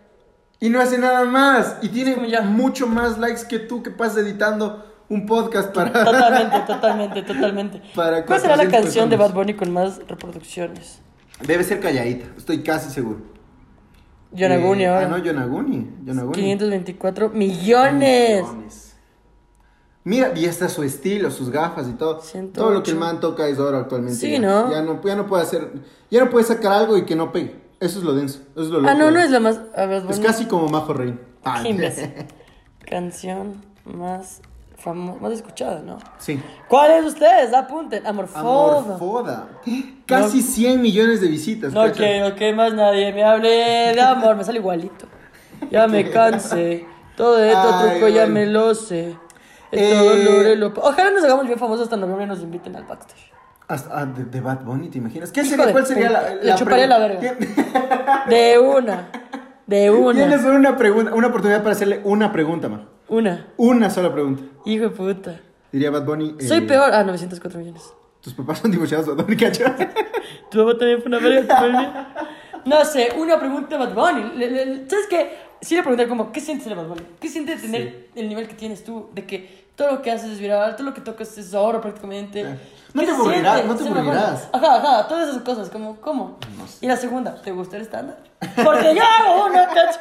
Y 0.60 0.68
no 0.68 0.80
hace 0.80 0.98
nada 0.98 1.24
más. 1.24 1.78
Y 1.82 1.88
tiene 1.88 2.30
ya. 2.30 2.42
mucho 2.42 2.86
más 2.86 3.18
likes 3.18 3.46
que 3.48 3.58
tú 3.58 3.82
que 3.82 3.90
pasas 3.90 4.18
editando 4.18 4.86
un 5.08 5.26
podcast 5.26 5.74
para. 5.74 5.90
Totalmente, 6.04 6.60
totalmente, 6.66 7.22
totalmente. 7.22 7.82
Para 7.96 8.24
¿Cuál 8.24 8.40
será 8.40 8.56
la 8.56 8.64
400 8.64 8.84
canción 8.84 9.10
de. 9.10 9.16
Bad 9.16 9.32
Bunny 9.32 9.54
con 9.54 9.72
más 9.72 9.98
reproducciones? 10.06 11.00
Debe 11.40 11.64
ser 11.64 11.80
calladita, 11.80 12.26
estoy 12.36 12.62
casi 12.62 12.90
seguro. 12.90 13.20
Yonaguni 14.32 14.84
Eh, 14.84 14.88
ahora. 14.88 15.06
Ah, 15.06 15.08
no, 15.08 15.18
Yonaguni. 15.18 15.90
Yonaguni. 16.04 16.34
524 16.34 17.30
millones. 17.30 18.42
Millones. 18.42 18.89
Mira, 20.10 20.32
y 20.34 20.44
hasta 20.46 20.68
su 20.68 20.82
estilo, 20.82 21.30
sus 21.30 21.50
gafas 21.50 21.86
y 21.86 21.92
todo. 21.92 22.20
108. 22.20 22.52
Todo 22.60 22.70
lo 22.74 22.82
que 22.82 22.90
el 22.90 22.96
man 22.96 23.20
toca 23.20 23.46
es 23.46 23.60
oro 23.60 23.78
actualmente. 23.78 24.18
Sí, 24.18 24.32
ya. 24.32 24.38
¿no? 24.40 24.68
Ya 24.68 24.82
no, 24.82 25.00
ya 25.04 25.14
no 25.14 25.26
puede 25.28 25.44
hacer. 25.44 25.70
Ya 26.10 26.24
no 26.24 26.30
puede 26.30 26.44
sacar 26.44 26.72
algo 26.72 26.96
y 26.96 27.04
que 27.04 27.14
no 27.14 27.30
pegue. 27.30 27.54
Eso 27.78 28.00
es 28.00 28.04
lo 28.04 28.12
denso. 28.14 28.40
Eso 28.56 28.62
es 28.64 28.68
lo 28.70 28.78
Ah, 28.78 28.92
loco. 28.94 28.98
no, 28.98 29.10
no 29.12 29.20
es 29.20 29.30
la 29.30 29.38
más. 29.38 29.60
A 29.76 29.86
ver, 29.86 30.02
Es 30.10 30.18
casi 30.18 30.46
como 30.46 30.66
Majo 30.68 30.94
Rey. 30.94 31.16
Ah. 31.44 31.62
Canción 32.90 33.62
más 33.84 34.40
famosa, 34.76 35.20
más 35.20 35.32
escuchada, 35.32 35.80
¿no? 35.80 35.98
Sí. 36.18 36.42
¿Cuál 36.68 36.90
es 36.90 37.04
ustedes? 37.04 37.54
Apunten. 37.54 38.04
Amorfoda. 38.04 38.78
Amorfoda. 38.80 39.48
Casi 40.06 40.42
100 40.42 40.82
millones 40.82 41.20
de 41.20 41.28
visitas. 41.28 41.72
No 41.72 41.90
quiero 41.92 42.34
que 42.34 42.52
más 42.52 42.74
nadie 42.74 43.12
me 43.12 43.22
hable 43.22 43.48
de 43.48 44.00
amor. 44.00 44.34
Me 44.34 44.42
sale 44.42 44.58
igualito. 44.58 45.06
Ya 45.70 45.86
me 45.86 46.10
cansé. 46.10 46.84
Todo 47.16 47.38
esto 47.44 47.60
Ay, 47.74 47.90
truco 47.90 48.08
ya 48.08 48.22
bueno. 48.22 48.34
me 48.34 48.46
lo 48.46 48.74
sé. 48.74 49.16
Eh, 49.72 50.70
Ojalá 50.76 51.10
nos 51.10 51.24
hagamos 51.24 51.46
bien 51.46 51.58
famosos 51.58 51.84
hasta 51.84 51.96
noviembre 51.96 52.24
y 52.24 52.28
nos 52.28 52.40
inviten 52.40 52.74
al 52.76 52.84
backstage. 52.84 53.32
Hasta, 53.68 54.00
ah, 54.00 54.04
de, 54.06 54.24
de 54.24 54.40
Bad 54.40 54.62
Bunny, 54.64 54.88
¿te 54.88 54.98
imaginas? 54.98 55.30
¿Qué 55.30 55.44
sería? 55.44 55.70
¿Cuál 55.70 55.86
sería 55.86 56.08
puta. 56.08 56.22
la, 56.22 56.34
Le 56.42 56.54
chuparía 56.56 56.86
la 56.88 56.98
verga. 56.98 57.34
De 58.28 58.58
una. 58.58 59.08
De 59.66 59.90
una. 59.92 60.14
Tienes 60.26 60.44
una 60.44 60.76
pregunta, 60.76 61.14
una 61.14 61.28
oportunidad 61.28 61.62
para 61.62 61.72
hacerle 61.72 62.00
una 62.04 62.32
pregunta, 62.32 62.68
Majo. 62.68 62.84
Una. 63.08 63.46
Una 63.56 63.88
sola 63.90 64.12
pregunta. 64.12 64.42
Hijo 64.64 64.84
de 64.84 64.90
puta. 64.90 65.40
Diría 65.70 65.90
Bad 65.92 66.04
Bunny. 66.04 66.34
eh, 66.40 66.48
Soy 66.48 66.62
peor. 66.62 66.90
Ah, 66.92 67.04
904 67.04 67.58
millones. 67.60 67.92
Tus 68.20 68.34
papás 68.34 68.58
son 68.58 68.70
divorciados, 68.72 69.06
Bad 69.06 69.24
Bunny, 69.24 69.36
¿cachai? 69.36 69.72
Tu 70.50 70.58
papá 70.58 70.76
también 70.78 70.98
fue 71.00 71.06
una 71.08 71.18
verga. 71.20 71.60
tu. 72.64 72.68
No 72.68 72.84
sé, 72.84 73.08
una 73.16 73.38
pregunta 73.38 73.76
Bad 73.78 73.94
Bunny. 73.94 74.36
Le- 74.36 74.50
le- 74.50 74.90
¿Sabes 74.90 75.06
qué? 75.08 75.30
Sí 75.62 75.74
le 75.74 75.82
pregunté 75.82 76.08
como, 76.08 76.32
¿qué 76.32 76.40
sientes 76.40 76.68
Bunny? 76.74 77.02
¿Qué 77.20 77.28
sientes 77.28 77.60
de 77.60 77.68
tener 77.68 78.08
el 78.14 78.28
nivel 78.28 78.48
que 78.48 78.54
tienes 78.54 78.82
tú? 78.82 79.10
De 79.14 79.26
que 79.26 79.64
todo 79.76 79.92
lo 79.92 80.02
que 80.02 80.10
haces 80.10 80.32
es 80.32 80.38
viral, 80.38 80.76
todo 80.76 80.86
lo 80.86 80.94
que 80.94 81.00
tocas 81.00 81.36
es 81.38 81.54
oro 81.54 81.80
prácticamente. 81.80 82.42
Eh, 82.42 82.58
no 82.94 83.00
¿Qué 83.00 83.06
te 83.06 83.12
aburrirás, 83.12 83.64
no 83.64 83.76
te 83.76 83.88
aburrirás. 83.88 84.48
Ajá, 84.52 84.76
ajá, 84.76 85.08
todas 85.08 85.28
esas 85.28 85.42
cosas, 85.42 85.70
como, 85.70 85.96
¿cómo? 86.00 86.38
Y 86.80 86.86
la 86.86 86.96
segunda, 86.96 87.34
¿te 87.40 87.52
gusta 87.52 87.76
el 87.76 87.82
estándar? 87.82 88.18
Porque 88.40 88.94
yo 88.94 89.02
hago 89.02 89.46
uno, 89.46 89.60
cacho. 89.74 90.00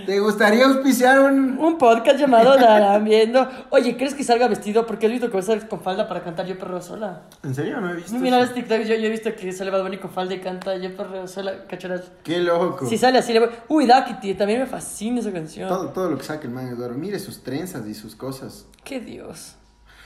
¿Te 0.06 0.20
gustaría 0.20 0.64
auspiciar 0.64 1.20
un.? 1.20 1.58
Un 1.58 1.76
podcast 1.76 2.18
llamado 2.18 2.56
Darán 2.56 3.04
Viendo. 3.04 3.46
Oye, 3.68 3.96
¿crees 3.96 4.14
que 4.14 4.24
salga 4.24 4.48
vestido? 4.48 4.86
Porque 4.86 5.06
has 5.06 5.12
visto 5.12 5.26
que 5.26 5.34
va 5.34 5.40
a 5.40 5.42
salir 5.42 5.68
con 5.68 5.80
falda 5.80 6.08
para 6.08 6.22
cantar 6.22 6.46
Yo 6.46 6.58
Perreo 6.58 6.80
Sola. 6.80 7.22
¿En 7.42 7.54
serio? 7.54 7.80
No 7.80 7.90
he 7.90 7.96
visto. 7.96 8.14
Mira 8.14 8.38
eso. 8.38 8.46
los 8.46 8.54
TikToks, 8.54 8.88
yo, 8.88 8.94
yo 8.94 9.06
he 9.06 9.10
visto 9.10 9.34
que 9.36 9.52
sale 9.52 9.70
Bad 9.70 9.82
Bunny 9.82 9.98
con 9.98 10.10
falda 10.10 10.34
y 10.34 10.40
canta 10.40 10.76
Yo 10.76 10.96
Perreo 10.96 11.28
Sola, 11.28 11.66
cachorras. 11.68 12.10
Qué 12.24 12.38
loco. 12.40 12.86
Si 12.86 12.96
sale 12.96 13.18
así, 13.18 13.34
le 13.34 13.40
voy... 13.40 13.50
Uy, 13.68 13.86
Dakity, 13.86 14.34
también 14.34 14.60
me 14.60 14.66
fascina 14.66 15.20
esa 15.20 15.32
canción. 15.32 15.68
Todo, 15.68 15.90
todo 15.90 16.08
lo 16.10 16.16
que 16.16 16.24
saca 16.24 16.46
el 16.46 16.54
man 16.54 16.68
es 16.68 16.78
oro. 16.78 16.94
Mire 16.94 17.18
sus 17.18 17.42
trenzas 17.42 17.86
y 17.86 17.94
sus 17.94 18.16
cosas. 18.16 18.66
Qué 18.82 18.98
Dios. 19.00 19.56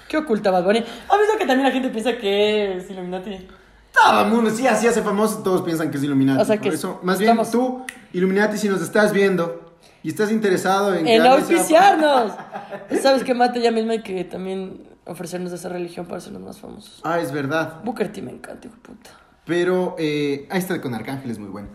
Qué 0.08 0.16
oculta 0.18 0.50
Bad 0.50 0.64
Bunny. 0.64 0.78
¿Has 0.80 1.18
visto 1.18 1.38
que 1.38 1.46
también 1.46 1.62
la 1.64 1.70
gente 1.72 1.88
piensa 1.88 2.16
que 2.16 2.76
es 2.76 2.90
Illuminati? 2.90 3.48
Todo 3.92 4.22
el 4.24 4.30
mundo, 4.30 4.50
sí, 4.50 4.66
así 4.66 4.86
hace 4.86 5.02
famoso, 5.02 5.42
todos 5.42 5.62
piensan 5.62 5.90
que 5.90 5.96
es 5.98 6.02
Illuminati. 6.02 6.42
O 6.42 6.44
sea 6.44 6.56
Por 6.56 6.62
que 6.62 6.68
eso, 6.70 7.00
más 7.02 7.20
estamos- 7.20 7.50
bien 7.52 7.64
tú, 7.66 7.84
Illuminati, 8.12 8.58
si 8.58 8.68
nos 8.68 8.82
estás 8.82 9.12
viendo, 9.12 9.72
y 10.02 10.08
estás 10.08 10.30
interesado 10.32 10.94
en... 10.94 11.04
que 11.04 11.14
En 11.14 11.22
sea- 11.22 11.32
auspiciarnos. 11.32 12.32
¿Sabes 13.02 13.24
qué, 13.24 13.34
Mate? 13.34 13.60
Ya 13.60 13.70
mismo 13.70 13.92
hay 13.92 14.02
que 14.02 14.24
también 14.24 14.82
ofrecernos 15.06 15.52
esa 15.52 15.68
religión 15.68 16.06
para 16.06 16.18
hacernos 16.18 16.42
más 16.42 16.58
famosos. 16.58 17.00
Ah, 17.04 17.20
es 17.20 17.30
verdad. 17.32 17.80
Booker 17.84 18.12
T 18.12 18.20
me 18.20 18.30
encanta, 18.32 18.66
hijo 18.66 18.76
de 18.76 18.82
puta. 18.82 19.10
Pero 19.46 19.94
eh, 19.98 20.46
ahí 20.50 20.58
está 20.58 20.80
con 20.80 20.94
Arcángel, 20.94 21.30
es 21.30 21.38
muy 21.38 21.48
bueno. 21.50 21.68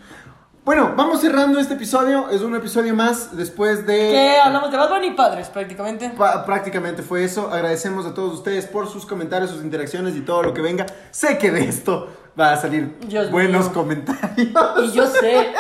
Bueno, 0.70 0.93
vamos 0.95 1.20
cerrando 1.22 1.59
este 1.59 1.74
episodio. 1.74 2.30
Es 2.30 2.41
un 2.41 2.55
episodio 2.55 2.93
más 2.93 3.36
después 3.36 3.88
de... 3.88 4.11
Que 4.11 4.38
hablamos 4.38 4.70
de 4.70 4.78
Bad 4.78 4.89
Bunny 4.89 5.07
y 5.07 5.11
padres, 5.13 5.47
prácticamente. 5.49 6.11
Pa- 6.11 6.45
prácticamente 6.45 7.01
fue 7.01 7.24
eso. 7.24 7.49
Agradecemos 7.51 8.05
a 8.05 8.13
todos 8.13 8.36
ustedes 8.36 8.67
por 8.67 8.88
sus 8.88 9.03
comentarios, 9.03 9.49
sus 9.49 9.63
interacciones 9.63 10.15
y 10.15 10.22
todo 10.22 10.43
lo 10.43 10.53
que 10.53 10.61
venga. 10.61 10.86
Sé 11.09 11.39
que 11.39 11.49
de 11.49 11.63
esto 11.67 12.09
va 12.39 12.53
a 12.53 12.57
salir 12.57 12.95
Dios 13.07 13.32
buenos 13.32 13.65
mío. 13.65 13.74
comentarios. 13.74 14.49
Y 14.84 14.91
yo 14.91 15.07
sé 15.07 15.53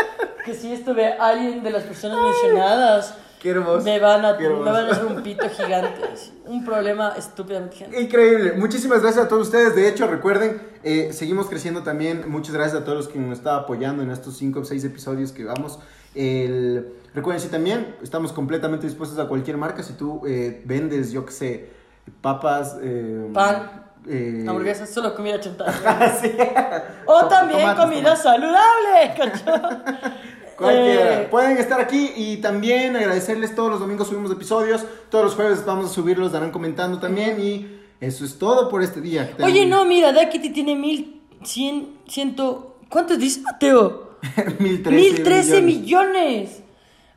que 0.45 0.53
si 0.53 0.71
esto 0.73 0.93
ve 0.93 1.13
a 1.13 1.29
alguien 1.29 1.63
de 1.63 1.71
las 1.71 1.81
personas 1.85 2.19
mencionadas, 2.21 3.15
Qué 3.39 3.51
hermoso. 3.51 3.85
me 3.85 3.99
van 3.99 4.25
a, 4.25 4.33
me 4.37 4.49
van 4.49 4.75
a 4.75 4.91
hacer 4.91 5.05
un 5.05 5.23
pito 5.23 5.47
gigante. 5.49 6.01
Un 6.45 6.65
problema 6.65 7.13
estúpidamente 7.17 7.77
gigante. 7.77 8.01
Increíble. 8.01 8.53
Muchísimas 8.53 9.01
gracias 9.01 9.25
a 9.25 9.27
todos 9.29 9.47
ustedes. 9.47 9.75
De 9.75 9.87
hecho, 9.87 10.07
recuerden, 10.07 10.61
eh, 10.83 11.11
seguimos 11.13 11.47
creciendo 11.47 11.83
también. 11.83 12.29
Muchas 12.29 12.53
gracias 12.53 12.81
a 12.81 12.83
todos 12.83 12.97
los 12.97 13.07
que 13.07 13.17
nos 13.17 13.37
están 13.37 13.55
apoyando 13.55 14.03
en 14.03 14.11
estos 14.11 14.37
5 14.37 14.59
o 14.59 14.65
6 14.65 14.83
episodios 14.83 15.31
que 15.31 15.45
vamos. 15.45 15.79
El... 16.15 16.93
Recuerden, 17.13 17.41
sí, 17.41 17.49
también 17.49 17.95
estamos 18.03 18.33
completamente 18.33 18.85
dispuestos 18.85 19.17
a 19.19 19.27
cualquier 19.27 19.57
marca. 19.57 19.83
Si 19.83 19.93
tú 19.93 20.21
eh, 20.27 20.61
vendes, 20.65 21.11
yo 21.11 21.25
qué 21.25 21.31
sé, 21.31 21.69
papas, 22.21 22.77
eh, 22.81 23.29
Pan. 23.33 23.89
eh, 24.07 24.45
Hamburguesas, 24.47 24.89
solo 24.89 25.15
comida 25.15 25.39
chantada. 25.39 26.17
sí. 26.21 26.31
O 27.05 27.25
también 27.25 27.61
tomates, 27.61 27.83
comida 27.83 28.15
saludable, 28.15 29.13
cacho. 29.17 29.45
Cualquiera. 30.59 31.21
Eh, 31.21 31.27
Pueden 31.31 31.57
estar 31.57 31.79
aquí 31.81 32.11
y 32.15 32.37
también 32.37 32.95
agradecerles. 32.95 33.55
Todos 33.55 33.71
los 33.71 33.79
domingos 33.79 34.07
subimos 34.07 34.31
episodios. 34.31 34.85
Todos 35.09 35.25
los 35.25 35.35
jueves 35.35 35.65
vamos 35.65 35.89
a 35.89 35.93
subirlos, 35.93 36.31
darán 36.31 36.51
comentando 36.51 36.99
también. 36.99 37.39
Y 37.41 37.79
eso 37.99 38.25
es 38.25 38.37
todo 38.37 38.69
por 38.69 38.83
este 38.83 39.01
día. 39.01 39.33
Oye, 39.41 39.65
no, 39.65 39.85
mira, 39.85 40.11
Dakiti 40.11 40.51
tiene 40.51 40.75
mil 40.75 41.21
cien, 41.43 41.97
ciento... 42.07 42.77
¿Cuántos 42.89 43.19
dice 43.19 43.41
Mateo? 43.41 44.17
1013 44.59 44.91
Mil 44.91 45.23
trece 45.23 45.61
millones. 45.61 45.81
millones. 45.81 46.63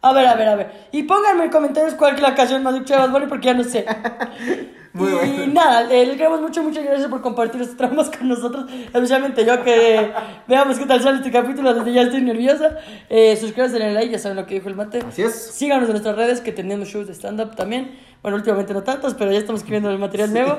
A 0.02 0.12
ver, 0.12 0.26
a 0.26 0.34
ver, 0.34 0.48
a 0.48 0.56
ver. 0.56 0.72
Y 0.92 1.04
pónganme 1.04 1.44
en 1.44 1.50
comentarios 1.50 1.94
cuál 1.94 2.16
es 2.16 2.20
la 2.22 2.34
canción 2.34 2.62
más 2.62 2.74
escuchada 2.74 3.08
de 3.08 3.26
porque 3.26 3.46
ya 3.46 3.54
no 3.54 3.64
sé. 3.64 3.86
Muy 4.92 5.08
y 5.08 5.14
bueno. 5.14 5.46
nada, 5.54 5.84
les 5.84 6.16
queremos 6.16 6.40
mucho, 6.40 6.62
muchas 6.62 6.84
gracias 6.84 7.08
por 7.08 7.22
compartir 7.22 7.62
estos 7.62 7.76
traumas 7.76 8.10
con 8.10 8.28
nosotros. 8.28 8.70
Especialmente 8.70 9.44
yo 9.44 9.62
que 9.64 10.12
veamos 10.46 10.78
qué 10.78 10.86
tal 10.86 11.02
sale 11.02 11.18
este 11.18 11.30
capítulo, 11.30 11.72
desde 11.72 11.92
ya 11.92 12.02
estoy 12.02 12.20
nerviosa. 12.20 12.76
Eh, 13.08 13.36
suscríbanse, 13.36 13.78
denle 13.78 13.94
like, 13.94 14.12
ya 14.12 14.18
saben 14.18 14.36
lo 14.36 14.46
que 14.46 14.54
dijo 14.54 14.68
el 14.68 14.74
mate. 14.74 14.98
Así 15.06 15.22
es. 15.22 15.34
Síganos 15.34 15.86
en 15.86 15.92
nuestras 15.92 16.16
redes 16.16 16.40
que 16.40 16.52
tenemos 16.52 16.88
shows 16.88 17.06
de 17.06 17.14
stand-up 17.14 17.56
también. 17.56 17.98
Bueno, 18.20 18.36
últimamente 18.36 18.74
no 18.74 18.82
tantos, 18.82 19.14
pero 19.14 19.32
ya 19.32 19.38
estamos 19.38 19.60
escribiendo 19.62 19.90
el 19.90 19.98
material 19.98 20.32
nuevo. 20.32 20.58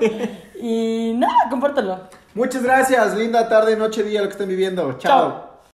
Y 0.62 1.14
nada, 1.16 1.50
compártanlo. 1.50 2.10
Muchas 2.34 2.64
gracias. 2.64 3.16
Linda 3.16 3.48
tarde, 3.48 3.76
noche, 3.76 4.04
día, 4.04 4.22
lo 4.22 4.28
que 4.28 4.32
estén 4.32 4.50
viviendo. 4.50 4.94
Chao. 4.94 5.00
Chao. 5.00 5.53